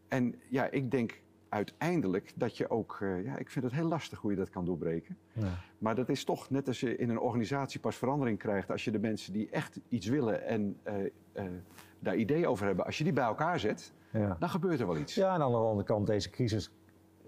en 0.08 0.34
ja, 0.48 0.70
ik 0.70 0.90
denk 0.90 1.20
uiteindelijk 1.50 2.32
dat 2.34 2.56
je 2.56 2.70
ook, 2.70 2.98
uh, 3.02 3.24
ja, 3.24 3.38
ik 3.38 3.50
vind 3.50 3.64
het 3.64 3.74
heel 3.74 3.88
lastig 3.88 4.18
hoe 4.18 4.30
je 4.30 4.36
dat 4.36 4.50
kan 4.50 4.64
doorbreken. 4.64 5.16
Ja. 5.32 5.48
Maar 5.78 5.94
dat 5.94 6.08
is 6.08 6.24
toch 6.24 6.50
net 6.50 6.68
als 6.68 6.80
je 6.80 6.96
in 6.96 7.10
een 7.10 7.18
organisatie 7.18 7.80
pas 7.80 7.96
verandering 7.96 8.38
krijgt, 8.38 8.70
als 8.70 8.84
je 8.84 8.90
de 8.90 8.98
mensen 8.98 9.32
die 9.32 9.50
echt 9.50 9.80
iets 9.88 10.06
willen 10.06 10.44
en 10.46 10.76
uh, 10.86 10.94
uh, 11.34 11.42
daar 11.98 12.16
ideeën 12.16 12.46
over 12.46 12.66
hebben, 12.66 12.84
als 12.84 12.98
je 12.98 13.04
die 13.04 13.12
bij 13.12 13.24
elkaar 13.24 13.60
zet, 13.60 13.92
ja. 14.12 14.36
dan 14.38 14.48
gebeurt 14.48 14.80
er 14.80 14.86
wel 14.86 14.96
iets. 14.96 15.14
Ja, 15.14 15.34
en 15.34 15.42
aan 15.42 15.50
de 15.50 15.56
andere 15.56 15.86
kant, 15.86 16.06
deze 16.06 16.30
crisis 16.30 16.70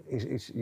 is, 0.05 0.25
is 0.25 0.53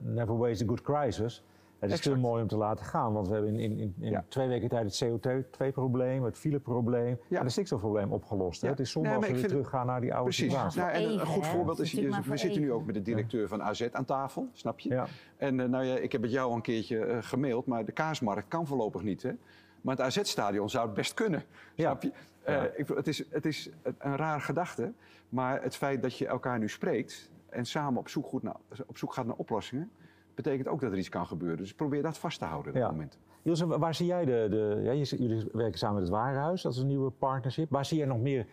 never 0.00 0.36
waste 0.36 0.64
a 0.64 0.66
good 0.66 0.80
crisis. 0.80 1.44
Het 1.78 1.92
is 1.92 2.00
te 2.00 2.16
mooi 2.16 2.42
om 2.42 2.48
te 2.48 2.56
laten 2.56 2.84
gaan, 2.84 3.12
want 3.12 3.28
we 3.28 3.34
hebben 3.34 3.58
in, 3.58 3.78
in, 3.78 3.94
in 4.00 4.22
twee 4.28 4.48
weken 4.48 4.68
tijd 4.68 4.98
het 4.98 5.04
CO2-probleem, 5.04 6.22
het 6.22 6.38
fileprobleem 6.38 7.18
ja. 7.28 7.38
en 7.38 7.42
het 7.42 7.52
stikstofprobleem 7.52 8.12
opgelost. 8.12 8.62
Ja. 8.62 8.68
Het 8.68 8.80
is 8.80 8.90
zonde 8.90 9.08
als 9.08 9.26
we 9.26 9.32
weer 9.32 9.48
teruggaan 9.48 9.86
naar 9.86 10.00
die 10.00 10.14
oude 10.14 10.28
Precies. 10.28 10.50
situatie. 10.52 10.80
Nou, 10.80 10.92
en 10.92 11.20
een 11.20 11.26
goed 11.26 11.46
voorbeeld 11.46 11.80
is, 11.80 11.92
we 11.92 12.36
zitten 12.36 12.60
nu 12.60 12.72
ook 12.72 12.86
met 12.86 12.94
de 12.94 13.02
directeur 13.02 13.48
van 13.48 13.62
AZ 13.62 13.88
aan 13.92 14.04
tafel, 14.04 14.48
snap 14.52 14.78
je? 14.78 14.88
Ja. 14.88 15.06
En 15.36 15.58
uh, 15.58 15.66
nou 15.66 15.84
ja, 15.84 15.96
ik 15.96 16.12
heb 16.12 16.22
het 16.22 16.30
jou 16.30 16.50
al 16.50 16.56
een 16.56 16.62
keertje 16.62 17.06
uh, 17.06 17.16
gemaild, 17.20 17.66
maar 17.66 17.84
de 17.84 17.92
kaasmarkt 17.92 18.48
kan 18.48 18.66
voorlopig 18.66 19.02
niet. 19.02 19.22
Hè? 19.22 19.32
Maar 19.80 19.96
het 19.96 20.04
AZ-stadion 20.04 20.70
zou 20.70 20.86
het 20.86 20.94
best 20.94 21.14
kunnen, 21.14 21.42
snap 21.76 22.02
je? 22.02 22.12
Uh, 22.48 22.62
ik, 22.76 22.88
het, 22.88 23.08
is, 23.08 23.24
het 23.30 23.46
is 23.46 23.70
een 23.98 24.16
raar 24.16 24.40
gedachte, 24.40 24.92
maar 25.28 25.62
het 25.62 25.76
feit 25.76 26.02
dat 26.02 26.18
je 26.18 26.26
elkaar 26.26 26.58
nu 26.58 26.68
spreekt 26.68 27.30
en 27.48 27.66
samen 27.66 27.98
op 27.98 28.08
zoek, 28.08 28.26
goed 28.26 28.42
naar, 28.42 28.56
op 28.86 28.98
zoek 28.98 29.12
gaat 29.12 29.26
naar 29.26 29.36
oplossingen 29.36 29.90
betekent 30.34 30.68
ook 30.68 30.80
dat 30.80 30.92
er 30.92 30.98
iets 30.98 31.08
kan 31.08 31.26
gebeuren. 31.26 31.58
Dus 31.58 31.74
probeer 31.74 32.02
dat 32.02 32.18
vast 32.18 32.38
te 32.38 32.44
houden 32.44 32.72
op 32.72 32.78
ja. 32.78 32.90
moment. 32.90 33.18
Ilse, 33.42 33.78
waar 33.78 33.94
zie 33.94 34.06
jij 34.06 34.24
de... 34.24 34.46
de 34.50 34.80
ja, 34.82 34.92
jullie 34.92 35.48
werken 35.52 35.78
samen 35.78 35.94
met 35.94 36.04
het 36.04 36.12
Warenhuis, 36.12 36.62
dat 36.62 36.72
is 36.72 36.78
een 36.78 36.86
nieuwe 36.86 37.10
partnership. 37.10 37.70
Waar 37.70 37.84
zie 37.84 37.98
jij 37.98 38.06
nog 38.06 38.20
meer 38.20 38.46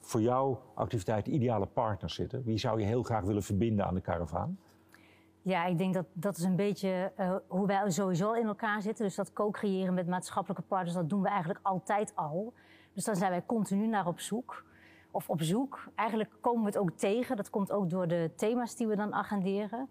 voor 0.00 0.20
jouw 0.20 0.62
activiteit 0.74 1.26
ideale 1.26 1.66
partners 1.66 2.14
zitten? 2.14 2.42
Wie 2.44 2.58
zou 2.58 2.80
je 2.80 2.86
heel 2.86 3.02
graag 3.02 3.24
willen 3.24 3.42
verbinden 3.42 3.86
aan 3.86 3.94
de 3.94 4.00
karavaan? 4.00 4.58
Ja, 5.42 5.64
ik 5.64 5.78
denk 5.78 5.94
dat 5.94 6.06
dat 6.12 6.36
is 6.36 6.44
een 6.44 6.56
beetje 6.56 7.12
uh, 7.20 7.34
hoe 7.46 7.66
wij 7.66 7.90
sowieso 7.90 8.32
in 8.32 8.46
elkaar 8.46 8.82
zitten. 8.82 9.04
Dus 9.04 9.14
dat 9.14 9.32
co-creëren 9.32 9.94
met 9.94 10.06
maatschappelijke 10.06 10.62
partners, 10.62 10.94
dat 10.94 11.08
doen 11.08 11.22
we 11.22 11.28
eigenlijk 11.28 11.60
altijd 11.62 12.12
al. 12.14 12.52
Dus 12.92 13.04
dan 13.04 13.16
zijn 13.16 13.30
wij 13.30 13.42
continu 13.46 13.86
naar 13.86 14.06
op 14.06 14.20
zoek. 14.20 14.64
Of 15.10 15.28
op 15.28 15.42
zoek. 15.42 15.88
Eigenlijk 15.94 16.30
komen 16.40 16.60
we 16.60 16.66
het 16.66 16.78
ook 16.78 16.90
tegen. 16.90 17.36
Dat 17.36 17.50
komt 17.50 17.72
ook 17.72 17.90
door 17.90 18.08
de 18.08 18.30
thema's 18.36 18.76
die 18.76 18.86
we 18.86 18.96
dan 18.96 19.14
agenderen. 19.14 19.88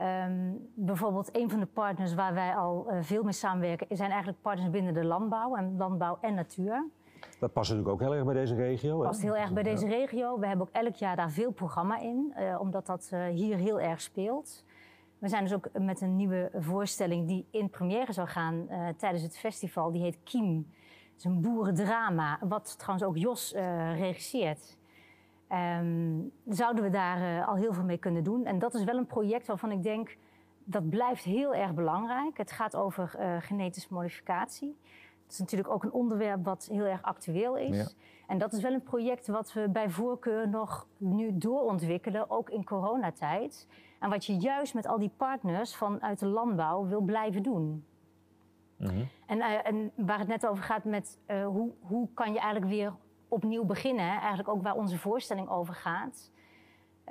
Um, 0.00 0.68
bijvoorbeeld 0.74 1.36
een 1.36 1.50
van 1.50 1.60
de 1.60 1.66
partners 1.66 2.14
waar 2.14 2.34
wij 2.34 2.56
al 2.56 2.86
uh, 2.90 2.98
veel 3.00 3.22
mee 3.22 3.32
samenwerken... 3.32 3.96
zijn 3.96 4.10
eigenlijk 4.10 4.42
partners 4.42 4.70
binnen 4.70 4.94
de 4.94 5.04
landbouw 5.04 5.56
en 5.56 5.76
landbouw 5.76 6.18
en 6.20 6.34
natuur. 6.34 6.88
Dat 7.38 7.52
past 7.52 7.70
natuurlijk 7.70 7.94
ook 7.94 8.08
heel 8.08 8.14
erg 8.14 8.24
bij 8.24 8.34
deze 8.34 8.54
regio. 8.54 8.96
Dat 8.96 9.06
past 9.06 9.22
heel 9.22 9.36
erg 9.36 9.52
bij 9.52 9.62
deze 9.62 9.86
regio. 9.86 10.38
We 10.38 10.46
hebben 10.46 10.66
ook 10.66 10.74
elk 10.74 10.94
jaar 10.94 11.16
daar 11.16 11.30
veel 11.30 11.50
programma 11.50 11.98
in, 11.98 12.34
uh, 12.38 12.60
omdat 12.60 12.86
dat 12.86 13.10
uh, 13.14 13.26
hier 13.26 13.56
heel 13.56 13.80
erg 13.80 14.00
speelt. 14.00 14.64
We 15.18 15.28
zijn 15.28 15.42
dus 15.42 15.54
ook 15.54 15.68
met 15.72 16.00
een 16.00 16.16
nieuwe 16.16 16.50
voorstelling 16.54 17.26
die 17.26 17.46
in 17.50 17.70
première 17.70 18.12
zou 18.12 18.28
gaan 18.28 18.68
tijdens 18.96 19.22
het 19.22 19.38
festival. 19.38 19.92
Die 19.92 20.02
heet 20.02 20.18
Kiem. 20.24 20.56
Het 21.10 21.16
is 21.16 21.24
een 21.24 21.40
boerendrama, 21.40 22.38
wat 22.40 22.78
trouwens 22.78 23.08
ook 23.08 23.16
Jos 23.16 23.52
regisseert. 23.96 24.76
Um, 25.52 26.32
zouden 26.48 26.84
we 26.84 26.90
daar 26.90 27.20
uh, 27.20 27.48
al 27.48 27.54
heel 27.54 27.72
veel 27.72 27.84
mee 27.84 27.96
kunnen 27.96 28.24
doen. 28.24 28.44
En 28.44 28.58
dat 28.58 28.74
is 28.74 28.84
wel 28.84 28.96
een 28.96 29.06
project 29.06 29.46
waarvan 29.46 29.70
ik 29.70 29.82
denk, 29.82 30.16
dat 30.64 30.88
blijft 30.88 31.24
heel 31.24 31.54
erg 31.54 31.74
belangrijk. 31.74 32.38
Het 32.38 32.52
gaat 32.52 32.76
over 32.76 33.14
uh, 33.18 33.36
genetische 33.40 33.94
modificatie. 33.94 34.76
Dat 35.22 35.32
is 35.32 35.38
natuurlijk 35.38 35.70
ook 35.70 35.82
een 35.82 35.92
onderwerp 35.92 36.44
wat 36.44 36.68
heel 36.72 36.84
erg 36.84 37.02
actueel 37.02 37.56
is. 37.56 37.76
Ja. 37.76 37.88
En 38.26 38.38
dat 38.38 38.52
is 38.52 38.62
wel 38.62 38.72
een 38.72 38.82
project 38.82 39.26
wat 39.26 39.52
we 39.52 39.68
bij 39.68 39.90
voorkeur 39.90 40.48
nog 40.48 40.86
nu 40.96 41.38
doorontwikkelen, 41.38 42.30
ook 42.30 42.50
in 42.50 42.64
coronatijd. 42.64 43.68
En 43.98 44.10
wat 44.10 44.24
je 44.24 44.36
juist 44.36 44.74
met 44.74 44.86
al 44.86 44.98
die 44.98 45.12
partners 45.16 45.76
vanuit 45.76 46.18
de 46.18 46.26
landbouw 46.26 46.86
wil 46.86 47.00
blijven 47.00 47.42
doen. 47.42 47.84
Mm 48.76 48.88
-hmm. 48.88 49.08
en, 49.26 49.38
uh, 49.38 49.66
en, 49.66 49.90
waar 49.94 50.18
het 50.18 50.28
net 50.28 50.46
over 50.46 50.64
gaat 50.64 50.84
met 50.84 51.18
hoe, 51.26 51.72
hoe 51.80 52.08
kan 52.14 52.32
je 52.32 52.38
eigenlijk 52.38 52.72
weer 52.72 52.92
opnieuw 53.32 53.64
beginnen. 53.64 54.10
Eigenlijk 54.10 54.48
ook 54.48 54.62
waar 54.62 54.74
onze 54.74 54.98
voorstelling 54.98 55.48
over 55.48 55.74
gaat. 55.74 56.30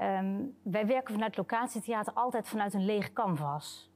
Um, 0.01 0.57
wij 0.61 0.87
werken 0.87 1.13
vanuit 1.13 1.37
locatietheater 1.37 2.13
altijd 2.13 2.47
vanuit 2.47 2.73
een 2.73 2.85
leeg 2.85 3.13
canvas. 3.13 3.91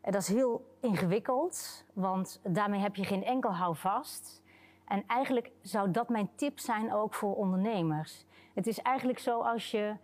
En 0.00 0.12
dat 0.12 0.20
is 0.20 0.28
heel 0.28 0.76
ingewikkeld, 0.80 1.84
want 1.92 2.40
daarmee 2.42 2.80
heb 2.80 2.96
je 2.96 3.04
geen 3.04 3.24
enkel 3.24 3.54
houvast. 3.54 4.42
En 4.84 5.04
eigenlijk 5.06 5.50
zou 5.62 5.90
dat 5.90 6.08
mijn 6.08 6.30
tip 6.34 6.58
zijn 6.58 6.92
ook 6.92 7.14
voor 7.14 7.34
ondernemers. 7.34 8.26
Het 8.54 8.66
is 8.66 8.78
eigenlijk 8.78 9.18
zo 9.18 9.40
als 9.40 9.70
je 9.70 9.96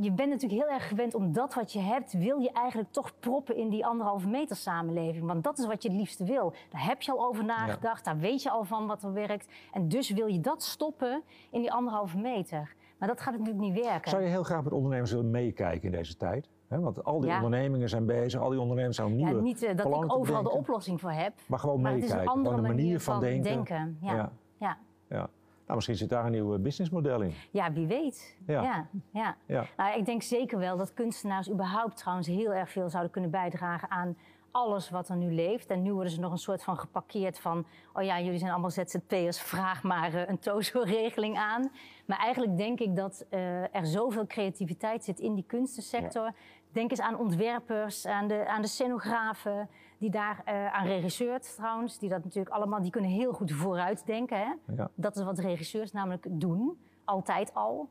je 0.00 0.12
bent 0.12 0.30
natuurlijk 0.30 0.60
heel 0.62 0.70
erg 0.70 0.88
gewend 0.88 1.14
om 1.14 1.32
dat 1.32 1.54
wat 1.54 1.72
je 1.72 1.78
hebt, 1.80 2.12
wil 2.12 2.38
je 2.38 2.52
eigenlijk 2.52 2.92
toch 2.92 3.12
proppen 3.20 3.56
in 3.56 3.68
die 3.68 3.86
anderhalve 3.86 4.28
meter 4.28 4.56
samenleving. 4.56 5.26
Want 5.26 5.44
dat 5.44 5.58
is 5.58 5.66
wat 5.66 5.82
je 5.82 5.88
het 5.88 5.98
liefste 5.98 6.24
wil. 6.24 6.52
Daar 6.70 6.84
heb 6.84 7.02
je 7.02 7.12
al 7.12 7.26
over 7.26 7.44
nagedacht, 7.44 8.04
daar 8.04 8.18
weet 8.18 8.42
je 8.42 8.50
al 8.50 8.64
van 8.64 8.86
wat 8.86 9.02
er 9.02 9.12
werkt. 9.12 9.48
En 9.72 9.88
dus 9.88 10.10
wil 10.10 10.26
je 10.26 10.40
dat 10.40 10.62
stoppen 10.62 11.22
in 11.50 11.60
die 11.60 11.72
anderhalve 11.72 12.18
meter. 12.18 12.74
Maar 12.98 13.08
dat 13.08 13.20
gaat 13.20 13.38
natuurlijk 13.38 13.64
niet 13.64 13.84
werken. 13.84 14.10
Zou 14.10 14.22
je 14.22 14.28
heel 14.28 14.42
graag 14.42 14.64
met 14.64 14.72
ondernemers 14.72 15.10
willen 15.10 15.30
meekijken 15.30 15.82
in 15.82 15.96
deze 15.96 16.16
tijd? 16.16 16.48
want 16.68 17.04
al 17.04 17.20
die 17.20 17.34
ondernemingen 17.34 17.88
zijn 17.88 18.06
bezig, 18.06 18.40
al 18.40 18.50
die 18.50 18.60
ondernemers 18.60 18.96
zijn 18.96 19.16
nieuwe 19.16 19.34
ja, 19.34 19.40
Niet 19.40 19.62
uh, 19.62 19.76
dat 19.76 19.86
ik 19.86 20.14
overal 20.14 20.42
de 20.42 20.50
oplossing 20.50 21.00
voor 21.00 21.10
heb. 21.10 21.32
Maar 21.46 21.58
gewoon 21.58 21.80
meekijken. 21.80 22.08
Het 22.08 22.16
is 22.16 22.22
een 22.22 22.28
andere 22.28 22.60
manier, 22.60 23.00
van, 23.00 23.20
denken. 23.20 23.42
denken. 23.42 23.98
Ja. 24.00 24.32
ja. 24.58 24.78
ja. 25.08 25.28
Nou, 25.68 25.80
misschien 25.80 25.96
zit 25.96 26.08
daar 26.08 26.24
een 26.24 26.30
nieuw 26.30 26.58
businessmodel 26.58 27.20
in. 27.20 27.32
Ja, 27.50 27.72
wie 27.72 27.86
weet. 27.86 28.36
Ja. 28.46 28.62
Ja, 28.62 28.86
ja. 29.12 29.36
ja. 29.46 29.66
Nou, 29.76 29.98
ik 29.98 30.04
denk 30.04 30.22
zeker 30.22 30.58
wel 30.58 30.76
dat 30.76 30.94
kunstenaars 30.94 31.50
überhaupt 31.50 31.96
trouwens 31.96 32.26
heel 32.26 32.52
erg 32.52 32.70
veel 32.70 32.88
zouden 32.88 33.12
kunnen 33.12 33.30
bijdragen 33.30 33.90
aan 33.90 34.16
alles 34.50 34.90
wat 34.90 35.08
er 35.08 35.16
nu 35.16 35.32
leeft. 35.32 35.70
En 35.70 35.82
nu 35.82 35.92
worden 35.92 36.12
ze 36.12 36.20
nog 36.20 36.32
een 36.32 36.38
soort 36.38 36.62
van 36.62 36.78
geparkeerd 36.78 37.38
van... 37.38 37.66
oh 37.92 38.02
ja, 38.02 38.20
jullie 38.20 38.38
zijn 38.38 38.50
allemaal 38.50 38.70
ZZP'ers, 38.70 39.40
vraag 39.40 39.82
maar 39.82 40.14
uh, 40.14 40.28
een 40.28 40.38
TOZO-regeling 40.38 41.36
aan. 41.36 41.70
Maar 42.06 42.18
eigenlijk 42.18 42.56
denk 42.56 42.80
ik 42.80 42.96
dat 42.96 43.26
uh, 43.30 43.74
er 43.74 43.86
zoveel 43.86 44.26
creativiteit 44.26 45.04
zit 45.04 45.20
in 45.20 45.34
die 45.34 45.44
kunstensector... 45.46 46.24
Ja. 46.24 46.34
Denk 46.72 46.90
eens 46.90 47.00
aan 47.00 47.18
ontwerpers, 47.18 48.06
aan 48.06 48.28
de, 48.28 48.46
aan 48.46 48.62
de 48.62 48.68
scenografen, 48.68 49.68
die 49.98 50.10
daar 50.10 50.42
uh, 50.48 50.74
aan 50.74 50.86
regisseurs 50.86 51.54
trouwens, 51.54 51.98
die 51.98 52.08
dat 52.08 52.24
natuurlijk 52.24 52.54
allemaal, 52.54 52.82
die 52.82 52.90
kunnen 52.90 53.10
heel 53.10 53.32
goed 53.32 53.52
vooruitdenken. 53.52 54.38
Hè? 54.38 54.74
Ja. 54.74 54.90
Dat 54.94 55.16
is 55.16 55.24
wat 55.24 55.38
regisseurs 55.38 55.92
namelijk 55.92 56.26
doen, 56.30 56.78
altijd 57.04 57.54
al. 57.54 57.88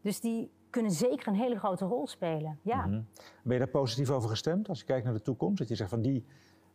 Dus 0.00 0.20
die, 0.20 0.50
kunnen 0.72 0.92
zeker 0.92 1.28
een 1.28 1.34
hele 1.34 1.58
grote 1.58 1.84
rol 1.84 2.06
spelen. 2.06 2.58
Ja. 2.62 2.86
Mhm. 2.86 3.00
Ben 3.42 3.52
je 3.52 3.58
daar 3.58 3.68
positief 3.68 4.10
over 4.10 4.28
gestemd 4.28 4.68
als 4.68 4.78
je 4.78 4.84
kijkt 4.84 5.04
naar 5.04 5.14
de 5.14 5.22
toekomst? 5.22 5.58
Dat 5.58 5.68
je 5.68 5.74
zegt 5.74 5.90
van 5.90 6.02
die, 6.02 6.24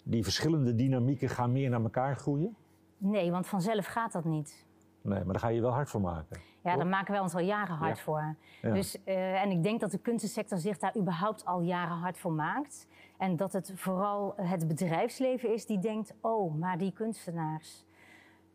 die 0.04 0.24
verschillende 0.24 0.76
dynamieken 0.76 1.30
gaan 1.30 1.52
meer 1.52 1.70
naar 1.70 1.82
elkaar 1.82 2.16
groeien? 2.16 2.56
Nee, 2.98 3.32
want 3.32 3.48
vanzelf 3.48 3.86
gaat 3.86 4.12
dat 4.12 4.26
niet. 4.26 4.66
Nee, 5.02 5.24
maar 5.24 5.34
daar 5.34 5.40
ga 5.40 5.48
je 5.48 5.62
wel 5.62 5.72
hard 5.72 5.90
voor 5.90 6.02
maken. 6.02 6.40
Ja, 6.64 6.76
daar 6.76 6.88
maken 6.88 7.12
wij 7.12 7.22
ons 7.22 7.34
al 7.34 7.40
jaren 7.40 7.76
hard 7.76 8.00
voor. 8.00 8.36
Dus, 8.62 8.98
uh, 9.06 9.42
en 9.42 9.52
ik 9.52 9.64
denk 9.64 9.80
dat 9.80 9.92
de 9.92 9.98
kunstensector 9.98 10.58
zich 10.58 10.78
daar 10.78 10.98
überhaupt 10.98 11.46
al 11.46 11.62
jaren 11.62 11.98
hard 11.98 12.18
voor 12.18 12.32
maakt. 12.32 12.88
En 13.18 13.36
dat 13.36 13.54
het 13.54 13.72
vooral 13.76 14.34
het 14.36 14.68
bedrijfsleven 14.68 15.54
is 15.54 15.66
die 15.66 15.80
denkt: 15.80 16.14
oh, 16.22 16.56
maar 16.56 16.78
die 16.78 16.92
kunstenaars. 16.92 17.86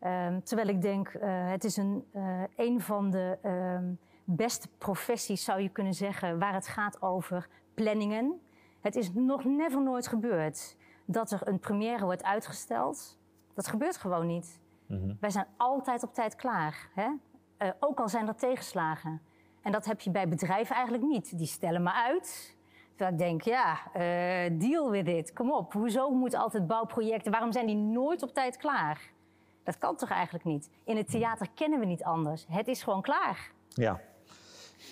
Um, 0.01 0.43
terwijl 0.43 0.67
ik 0.67 0.81
denk, 0.81 1.13
uh, 1.13 1.21
het 1.49 1.63
is 1.63 1.77
een, 1.77 2.05
uh, 2.15 2.43
een 2.55 2.81
van 2.81 3.09
de 3.09 3.37
uh, 3.45 3.79
beste 4.23 4.67
professies, 4.77 5.43
zou 5.43 5.61
je 5.61 5.69
kunnen 5.69 5.93
zeggen, 5.93 6.39
waar 6.39 6.53
het 6.53 6.67
gaat 6.67 7.01
over 7.01 7.49
planningen. 7.73 8.41
Het 8.81 8.95
is 8.95 9.13
nog 9.13 9.43
never 9.43 9.81
nooit 9.81 10.07
gebeurd 10.07 10.75
dat 11.05 11.31
er 11.31 11.47
een 11.47 11.59
première 11.59 12.05
wordt 12.05 12.23
uitgesteld. 12.23 13.19
Dat 13.53 13.67
gebeurt 13.67 13.97
gewoon 13.97 14.27
niet. 14.27 14.61
Mm 14.87 15.17
Wij 15.19 15.29
zijn 15.29 15.47
altijd 15.57 16.03
op 16.03 16.13
tijd 16.13 16.35
klaar. 16.35 16.89
Hè? 16.93 17.07
Uh, 17.07 17.69
ook 17.79 17.99
al 17.99 18.09
zijn 18.09 18.27
er 18.27 18.35
tegenslagen. 18.35 19.21
En 19.61 19.71
dat 19.71 19.85
heb 19.85 19.99
je 19.99 20.11
bij 20.11 20.27
bedrijven 20.27 20.75
eigenlijk 20.75 21.05
niet. 21.05 21.37
Die 21.37 21.47
stellen 21.47 21.83
maar 21.83 21.93
uit. 21.93 22.57
Terwijl 22.95 23.11
ik 23.11 23.17
denk, 23.17 23.41
ja, 23.41 23.79
uh, 23.95 24.59
deal 24.59 24.91
with 24.91 25.07
it. 25.07 25.33
Kom 25.33 25.51
op. 25.51 25.73
Hoezo 25.73 26.09
moeten 26.09 26.39
altijd 26.39 26.67
bouwprojecten... 26.67 27.31
Waarom 27.31 27.51
zijn 27.51 27.65
die 27.65 27.75
nooit 27.75 28.23
op 28.23 28.33
tijd 28.33 28.57
klaar? 28.57 29.11
Dat 29.63 29.77
kan 29.77 29.95
toch 29.95 30.09
eigenlijk 30.09 30.45
niet? 30.45 30.69
In 30.83 30.97
het 30.97 31.09
theater 31.09 31.47
kennen 31.55 31.79
we 31.79 31.85
niet 31.85 32.03
anders. 32.03 32.45
Het 32.49 32.67
is 32.67 32.83
gewoon 32.83 33.01
klaar. 33.01 33.51
Ja. 33.69 33.99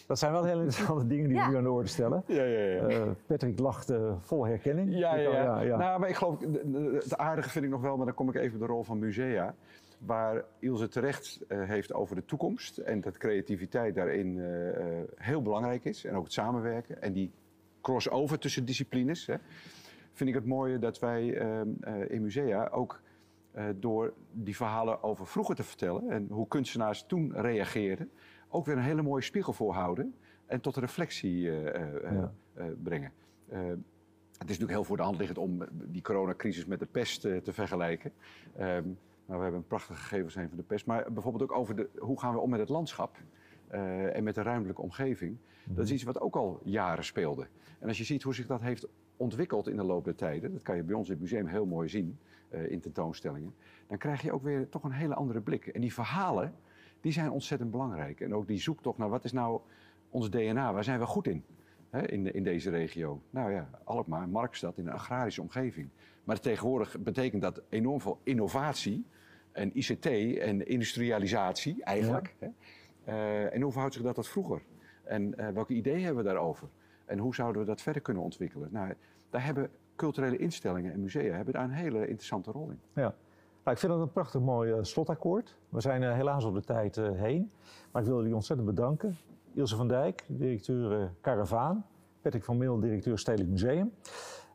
Dat 0.07 0.19
zijn 0.19 0.31
wel 0.31 0.43
hele 0.43 0.63
interessante 0.63 1.07
dingen 1.07 1.29
die 1.29 1.39
we 1.39 1.47
nu 1.47 1.57
aan 1.57 1.63
de 1.63 1.71
orde 1.71 1.87
stellen. 1.87 2.23
Ja, 2.25 2.43
ja, 2.43 2.59
ja. 2.59 2.89
Uh, 2.89 3.01
Patrick 3.25 3.59
lacht 3.59 3.91
uh, 3.91 4.13
vol 4.19 4.45
herkenning. 4.45 4.97
Ja, 4.97 5.15
ja, 5.15 5.61
ja, 5.61 5.77
Nou, 5.77 5.99
maar 5.99 6.09
ik 6.09 6.15
geloof, 6.15 6.39
het 6.93 7.17
aardige 7.17 7.49
vind 7.49 7.65
ik 7.65 7.71
nog 7.71 7.81
wel, 7.81 7.97
maar 7.97 8.05
dan 8.05 8.15
kom 8.15 8.29
ik 8.29 8.35
even 8.35 8.53
op 8.53 8.67
de 8.67 8.73
rol 8.73 8.83
van 8.83 8.99
musea. 8.99 9.55
Waar 9.97 10.43
Ilse 10.59 10.87
terecht 10.87 11.39
uh, 11.47 11.63
heeft 11.63 11.93
over 11.93 12.15
de 12.15 12.25
toekomst 12.25 12.77
en 12.77 13.01
dat 13.01 13.17
creativiteit 13.17 13.95
daarin 13.95 14.39
heel 15.15 15.41
belangrijk 15.41 15.85
is. 15.85 16.05
En 16.05 16.15
ook 16.15 16.23
het 16.23 16.33
samenwerken 16.33 17.01
en 17.01 17.13
die 17.13 17.31
crossover 17.81 18.39
tussen 18.39 18.65
disciplines. 18.65 19.25
Hè, 19.25 19.35
vind 20.13 20.29
ik 20.29 20.35
het 20.35 20.45
mooie 20.45 20.79
dat 20.79 20.99
wij 20.99 21.37
ehm, 21.37 21.69
in 22.07 22.21
musea 22.21 22.67
ook 22.67 23.01
door 23.75 24.13
die 24.31 24.55
verhalen 24.55 25.03
over 25.03 25.27
vroeger 25.27 25.55
te 25.55 25.63
vertellen 25.63 26.09
en 26.09 26.27
hoe 26.29 26.47
kunstenaars 26.47 27.05
toen 27.05 27.33
reageerden, 27.35 28.11
ook 28.49 28.65
weer 28.65 28.77
een 28.77 28.83
hele 28.83 29.01
mooie 29.01 29.23
spiegel 29.23 29.53
voorhouden 29.53 30.15
en 30.45 30.61
tot 30.61 30.77
reflectie 30.77 31.41
uh, 31.41 31.85
brengen. 32.83 33.11
het 33.47 34.49
is 34.49 34.57
natuurlijk 34.57 34.71
heel 34.71 34.83
voor 34.83 34.97
de 34.97 35.03
hand 35.03 35.17
liggend 35.17 35.37
om 35.37 35.63
die 35.71 36.01
coronacrisis 36.01 36.65
met 36.65 36.79
de 36.79 36.85
pest 36.85 37.21
te 37.21 37.53
vergelijken. 37.53 38.11
Ehm, 38.55 38.87
maar 39.25 39.37
we 39.37 39.43
hebben 39.43 39.61
een 39.61 39.67
prachtige 39.67 39.99
gegevens 39.99 40.33
van 40.33 40.49
de 40.55 40.63
pest. 40.63 40.85
Maar 40.85 41.13
bijvoorbeeld 41.13 41.43
ook 41.43 41.57
over 41.57 41.75
de, 41.75 41.89
hoe 41.97 42.19
gaan 42.19 42.33
we 42.33 42.39
om 42.39 42.49
met 42.49 42.59
het 42.59 42.69
landschap 42.69 43.17
en 44.13 44.23
met 44.23 44.35
de 44.35 44.41
ruimtelijke 44.41 44.81
omgeving. 44.81 45.37
Dat 45.65 45.77
is 45.77 45.85
mhm. 45.85 45.93
iets 45.93 46.03
wat 46.03 46.19
ook 46.19 46.35
al 46.35 46.61
jaren 46.63 47.03
speelde. 47.03 47.47
En 47.79 47.87
als 47.87 47.97
je 47.97 48.03
ziet 48.03 48.23
hoe 48.23 48.33
zich 48.33 48.47
dat 48.47 48.61
heeft 48.61 48.87
ontwikkeld 49.17 49.67
in 49.67 49.75
de 49.75 49.83
loop 49.83 50.03
der 50.03 50.15
tijden, 50.15 50.51
dat 50.51 50.61
kan 50.61 50.75
je 50.75 50.83
bij 50.83 50.95
ons 50.95 51.07
in 51.07 51.13
het 51.13 51.21
museum 51.21 51.45
heel 51.45 51.65
mooi 51.65 51.89
zien 51.89 52.17
in 52.67 52.79
tentoonstellingen, 52.79 53.53
dan 53.87 53.97
krijg 53.97 54.21
je 54.21 54.31
ook 54.31 54.43
weer 54.43 54.69
toch 54.69 54.83
een 54.83 54.91
hele 54.91 55.13
andere 55.13 55.41
blik. 55.41 55.67
En 55.67 55.81
die 55.81 55.93
verhalen, 55.93 56.53
die 57.01 57.11
zijn 57.11 57.31
ontzettend 57.31 57.71
belangrijk. 57.71 58.21
En 58.21 58.35
ook 58.35 58.47
die 58.47 58.59
zoektocht 58.59 58.97
naar 58.97 59.09
wat 59.09 59.23
is 59.23 59.31
nou 59.31 59.61
ons 60.09 60.29
DNA, 60.29 60.73
waar 60.73 60.83
zijn 60.83 60.99
we 60.99 61.05
goed 61.05 61.27
in? 61.27 61.43
Hè, 61.89 62.07
in, 62.07 62.33
in 62.33 62.43
deze 62.43 62.69
regio. 62.69 63.21
Nou 63.29 63.51
ja, 63.51 63.69
Alkmaar, 63.83 64.29
Markstad, 64.29 64.77
in 64.77 64.87
een 64.87 64.93
agrarische 64.93 65.41
omgeving. 65.41 65.89
Maar 66.23 66.39
tegenwoordig 66.39 66.99
betekent 66.99 67.41
dat 67.41 67.61
enorm 67.69 68.01
veel 68.01 68.19
innovatie 68.23 69.05
en 69.51 69.77
ICT 69.77 70.05
en 70.37 70.67
industrialisatie 70.67 71.83
eigenlijk. 71.83 72.35
Hè? 72.39 72.47
Uh, 73.07 73.53
en 73.53 73.61
hoe 73.61 73.71
verhoudt 73.71 73.93
zich 73.95 74.03
dat 74.03 74.15
tot 74.15 74.27
vroeger? 74.27 74.61
En 75.03 75.33
uh, 75.39 75.47
welke 75.47 75.73
ideeën 75.73 76.03
hebben 76.03 76.23
we 76.23 76.29
daarover? 76.29 76.67
En 77.05 77.17
hoe 77.17 77.35
zouden 77.35 77.61
we 77.61 77.67
dat 77.67 77.81
verder 77.81 78.01
kunnen 78.01 78.23
ontwikkelen? 78.23 78.69
Nou, 78.71 78.93
daar 79.29 79.45
hebben 79.45 79.69
culturele 79.95 80.37
instellingen 80.37 80.93
en 80.93 81.01
musea 81.01 81.35
hebben 81.35 81.53
daar 81.53 81.63
een 81.63 81.71
hele 81.71 81.99
interessante 81.99 82.51
rol 82.51 82.69
in. 82.69 82.79
Ja. 82.93 83.13
Nou, 83.63 83.75
ik 83.75 83.77
vind 83.77 83.91
dat 83.91 84.01
een 84.01 84.11
prachtig 84.11 84.41
mooi 84.41 84.71
uh, 84.71 84.77
slotakkoord. 84.81 85.55
We 85.69 85.81
zijn 85.81 86.13
helaas 86.13 86.43
op 86.43 86.53
de 86.53 86.61
tijd 86.61 86.95
heen. 86.95 87.51
Maar 87.91 88.01
ik 88.01 88.07
wil 88.07 88.17
jullie 88.17 88.35
ontzettend 88.35 88.69
bedanken. 88.69 89.17
Ilse 89.53 89.75
van 89.75 89.87
Dijk, 89.87 90.23
directeur 90.27 91.11
Caravaan. 91.21 91.85
Patrick 92.21 92.43
van 92.43 92.57
Meel, 92.57 92.79
directeur 92.79 93.19
Stedelijk 93.19 93.49
Museum. 93.49 93.93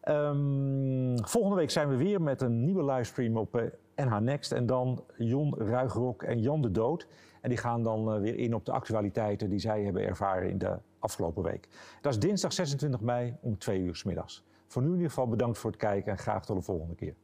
Um, 0.09 1.27
volgende 1.27 1.57
week 1.57 1.71
zijn 1.71 1.89
we 1.89 1.97
weer 1.97 2.23
met 2.23 2.43
een 2.43 2.65
nieuwe 2.65 2.85
livestream 2.85 3.37
op 3.37 3.71
NH 3.97 4.19
Next. 4.19 4.53
En 4.53 4.67
dan 4.67 5.05
Jon 5.17 5.55
Ruigrok 5.59 6.23
en 6.23 6.41
Jan 6.41 6.63
de 6.63 6.71
Dood. 6.71 7.07
En 7.47 7.53
die 7.53 7.61
gaan 7.61 7.83
dan 7.83 8.21
weer 8.21 8.39
in 8.39 8.55
op 8.55 8.65
de 8.65 8.73
actualiteiten 8.73 9.51
die 9.51 9.59
zij 9.59 9.83
hebben 9.83 10.03
ervaren 10.03 10.51
in 10.51 10.59
de 10.59 10.79
afgelopen 10.99 11.43
week. 11.43 11.69
Dat 12.01 12.13
is 12.13 12.19
dinsdag 12.19 12.53
26 12.53 13.01
mei 13.01 13.37
om 13.41 13.59
2 13.59 13.81
uur 13.81 13.97
s 13.97 14.05
middags. 14.05 14.45
Voor 14.67 14.83
nu 14.83 14.89
in 14.89 14.95
ieder 14.95 15.09
geval 15.09 15.29
bedankt 15.29 15.59
voor 15.59 15.71
het 15.71 15.79
kijken 15.81 16.13
en 16.13 16.19
graag 16.19 16.47
tot 16.47 16.57
de 16.57 16.63
volgende 16.63 16.95
keer. 16.95 17.15